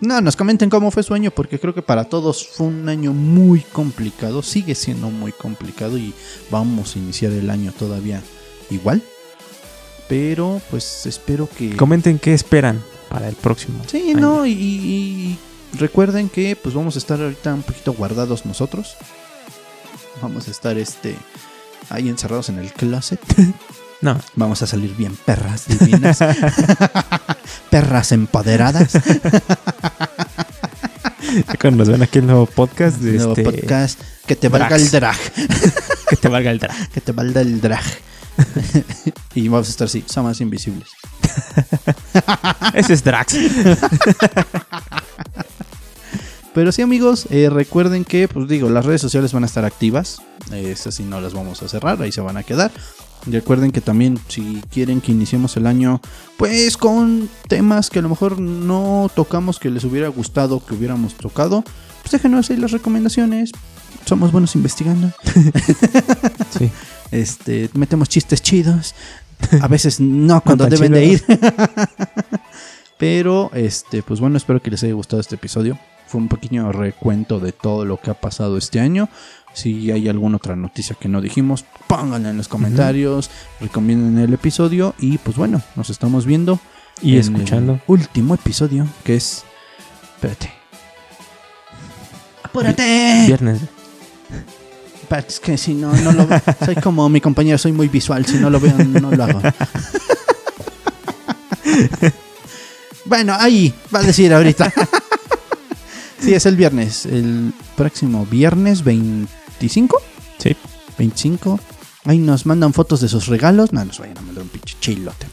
No, 0.00 0.20
nos 0.20 0.36
comenten 0.36 0.68
cómo 0.68 0.90
fue 0.90 1.02
su 1.02 1.14
año 1.14 1.30
porque 1.30 1.58
creo 1.58 1.74
que 1.74 1.80
para 1.80 2.04
todos 2.04 2.46
fue 2.46 2.66
un 2.66 2.88
año 2.88 3.14
muy 3.14 3.60
complicado. 3.60 4.42
Sigue 4.42 4.74
siendo 4.74 5.08
muy 5.08 5.32
complicado 5.32 5.96
y 5.96 6.12
vamos 6.50 6.94
a 6.94 6.98
iniciar 6.98 7.32
el 7.32 7.48
año 7.48 7.72
todavía 7.72 8.22
igual. 8.70 9.02
Pero 10.08 10.60
pues 10.70 11.06
espero 11.06 11.48
que... 11.48 11.76
Comenten 11.76 12.18
qué 12.18 12.34
esperan 12.34 12.82
para 13.08 13.28
el 13.28 13.34
próximo. 13.34 13.82
Sí, 13.86 14.10
año. 14.10 14.20
no, 14.20 14.46
y, 14.46 15.38
recuerden 15.78 16.28
que 16.28 16.56
pues 16.56 16.74
vamos 16.74 16.96
a 16.96 16.98
estar 16.98 17.20
ahorita 17.20 17.54
un 17.54 17.62
poquito 17.62 17.92
guardados 17.92 18.46
nosotros. 18.46 18.96
Vamos 20.22 20.48
a 20.48 20.50
estar 20.50 20.78
este 20.78 21.14
ahí 21.90 22.08
encerrados 22.08 22.48
en 22.48 22.58
el 22.58 22.72
closet. 22.72 23.20
No. 24.02 24.20
Vamos 24.34 24.60
a 24.60 24.66
salir 24.66 24.94
bien 24.94 25.16
perras 25.16 25.66
divinas. 25.66 26.18
perras 27.70 28.12
empoderadas. 28.12 28.92
Cuando 31.58 31.78
nos 31.78 31.88
ven 31.88 32.02
aquí 32.02 32.18
el 32.18 32.26
nuevo 32.26 32.44
podcast, 32.44 32.98
de 32.98 33.16
Nuevo 33.16 33.32
este, 33.32 33.42
podcast. 33.42 34.00
Que 34.26 34.36
te 34.36 34.50
valga 34.50 34.76
el 34.76 34.90
drag. 34.90 35.16
que 36.10 36.16
te 36.16 36.28
valga 36.28 36.50
el 36.50 36.58
drag. 36.58 36.90
Que 36.90 37.00
te 37.00 37.12
valga 37.12 37.40
el 37.40 37.60
drag. 37.60 37.84
y 39.34 39.48
vamos 39.48 39.68
a 39.68 39.70
estar 39.70 39.86
así, 39.86 40.04
somos 40.06 40.40
invisibles. 40.40 40.88
Ese 42.74 42.92
es 42.94 43.04
Drax. 43.04 43.36
Pero 46.54 46.72
sí, 46.72 46.80
amigos, 46.80 47.26
eh, 47.30 47.50
recuerden 47.50 48.04
que, 48.04 48.28
pues 48.28 48.48
digo, 48.48 48.70
las 48.70 48.86
redes 48.86 49.02
sociales 49.02 49.32
van 49.34 49.42
a 49.42 49.46
estar 49.46 49.66
activas. 49.66 50.22
Eh, 50.52 50.70
Esas 50.70 50.94
sí 50.94 51.02
no 51.02 51.20
las 51.20 51.34
vamos 51.34 51.62
a 51.62 51.68
cerrar, 51.68 52.00
ahí 52.00 52.12
se 52.12 52.22
van 52.22 52.38
a 52.38 52.44
quedar. 52.44 52.72
Recuerden 53.26 53.72
que 53.72 53.82
también, 53.82 54.18
si 54.28 54.62
quieren 54.70 55.02
que 55.02 55.12
iniciemos 55.12 55.56
el 55.58 55.66
año, 55.66 56.00
pues 56.38 56.78
con 56.78 57.28
temas 57.48 57.90
que 57.90 57.98
a 57.98 58.02
lo 58.02 58.08
mejor 58.08 58.40
no 58.40 59.10
tocamos, 59.14 59.58
que 59.58 59.68
les 59.68 59.84
hubiera 59.84 60.08
gustado 60.08 60.64
que 60.64 60.74
hubiéramos 60.74 61.14
tocado, 61.14 61.62
pues 62.02 62.12
déjenos 62.12 62.48
ahí 62.50 62.56
las 62.56 62.70
recomendaciones. 62.70 63.50
Somos 64.06 64.32
buenos 64.32 64.54
investigando. 64.54 65.10
Sí. 66.56 66.70
Este, 67.10 67.70
metemos 67.74 68.08
chistes 68.08 68.42
chidos. 68.42 68.94
A 69.60 69.68
veces 69.68 70.00
no 70.00 70.40
cuando 70.40 70.66
deben 70.66 70.92
de 70.92 71.04
ir. 71.04 71.24
Pero, 72.98 73.50
este, 73.52 74.02
pues 74.02 74.20
bueno, 74.20 74.36
espero 74.38 74.62
que 74.62 74.70
les 74.70 74.82
haya 74.82 74.94
gustado 74.94 75.20
este 75.20 75.34
episodio. 75.34 75.78
Fue 76.06 76.20
un 76.20 76.28
pequeño 76.28 76.72
recuento 76.72 77.40
de 77.40 77.52
todo 77.52 77.84
lo 77.84 77.98
que 78.00 78.10
ha 78.10 78.14
pasado 78.14 78.56
este 78.56 78.80
año. 78.80 79.08
Si 79.52 79.90
hay 79.90 80.08
alguna 80.08 80.36
otra 80.36 80.56
noticia 80.56 80.96
que 80.98 81.08
no 81.08 81.20
dijimos, 81.20 81.64
pónganla 81.86 82.30
en 82.30 82.36
los 82.36 82.48
comentarios, 82.48 83.30
recomienden 83.60 84.18
el 84.22 84.32
episodio 84.34 84.94
y 84.98 85.16
pues 85.18 85.36
bueno, 85.36 85.62
nos 85.76 85.88
estamos 85.90 86.26
viendo 86.26 86.60
Y 87.00 87.14
en 87.14 87.20
escuchando. 87.20 87.72
el 87.72 87.80
último 87.86 88.34
episodio 88.34 88.86
que 89.02 89.16
es 89.16 89.44
espérate. 90.16 90.50
Apúrate. 92.42 93.24
Viernes. 93.26 93.60
Es 95.28 95.40
que 95.40 95.56
si 95.56 95.74
no 95.74 95.92
no 95.92 96.12
lo 96.12 96.28
soy 96.64 96.74
como 96.76 97.08
mi 97.08 97.20
compañero, 97.20 97.58
soy 97.58 97.72
muy 97.72 97.88
visual, 97.88 98.24
si 98.26 98.38
no 98.38 98.50
lo 98.50 98.60
veo 98.60 98.76
no 98.78 99.10
lo 99.10 99.24
hago. 99.24 99.40
Bueno, 103.04 103.34
ahí 103.38 103.72
va 103.94 104.00
a 104.00 104.02
decir 104.02 104.32
ahorita. 104.32 104.72
Sí, 106.18 106.34
es 106.34 106.46
el 106.46 106.56
viernes, 106.56 107.06
el 107.06 107.52
próximo 107.76 108.26
viernes 108.26 108.82
25. 108.82 110.00
Sí. 110.38 110.56
25. 110.98 111.60
Ahí 112.04 112.18
nos 112.18 112.46
mandan 112.46 112.72
fotos 112.72 113.00
de 113.00 113.08
sus 113.08 113.26
regalos. 113.26 113.72
No, 113.72 113.84
nos 113.84 113.98
vayan 113.98 114.18
a 114.18 114.22
mandar 114.22 114.42
un 114.42 114.48
pinche 114.48 114.76
chilote. 114.80 115.26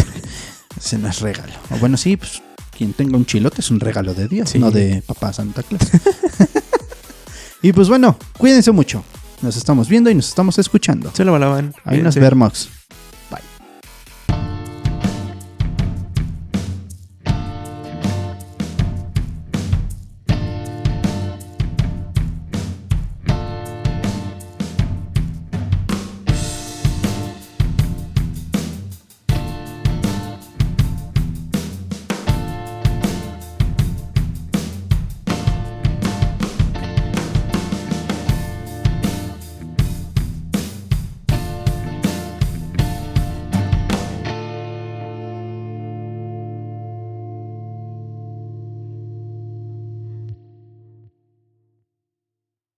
Ese 0.78 0.97
no 0.97 1.07
es 1.09 1.19
regalo. 1.21 1.53
O 1.71 1.78
bueno, 1.78 1.97
sí, 1.97 2.17
pues 2.17 2.41
quien 2.78 2.93
tenga 2.93 3.17
un 3.17 3.26
chilote 3.26 3.61
es 3.61 3.71
un 3.71 3.80
regalo 3.80 4.13
de 4.13 4.28
Dios, 4.28 4.49
Sí. 4.49 4.59
no 4.59 4.71
de 4.71 5.01
papá 5.01 5.32
Santa 5.34 5.63
Claus. 5.63 5.84
y 7.61 7.71
pues 7.74 7.88
bueno, 7.89 8.17
cuídense 8.38 8.71
mucho. 8.71 9.03
Nos 9.44 9.58
estamos 9.58 9.89
viendo 9.89 10.10
y 10.10 10.16
nos 10.16 10.30
estamos 10.30 10.58
escuchando. 10.58 11.12
Se 11.14 11.26
lo 11.26 11.34
balaban. 11.34 11.74
Ahí 11.84 12.02
nos 12.02 12.16
vemos. 12.16 12.70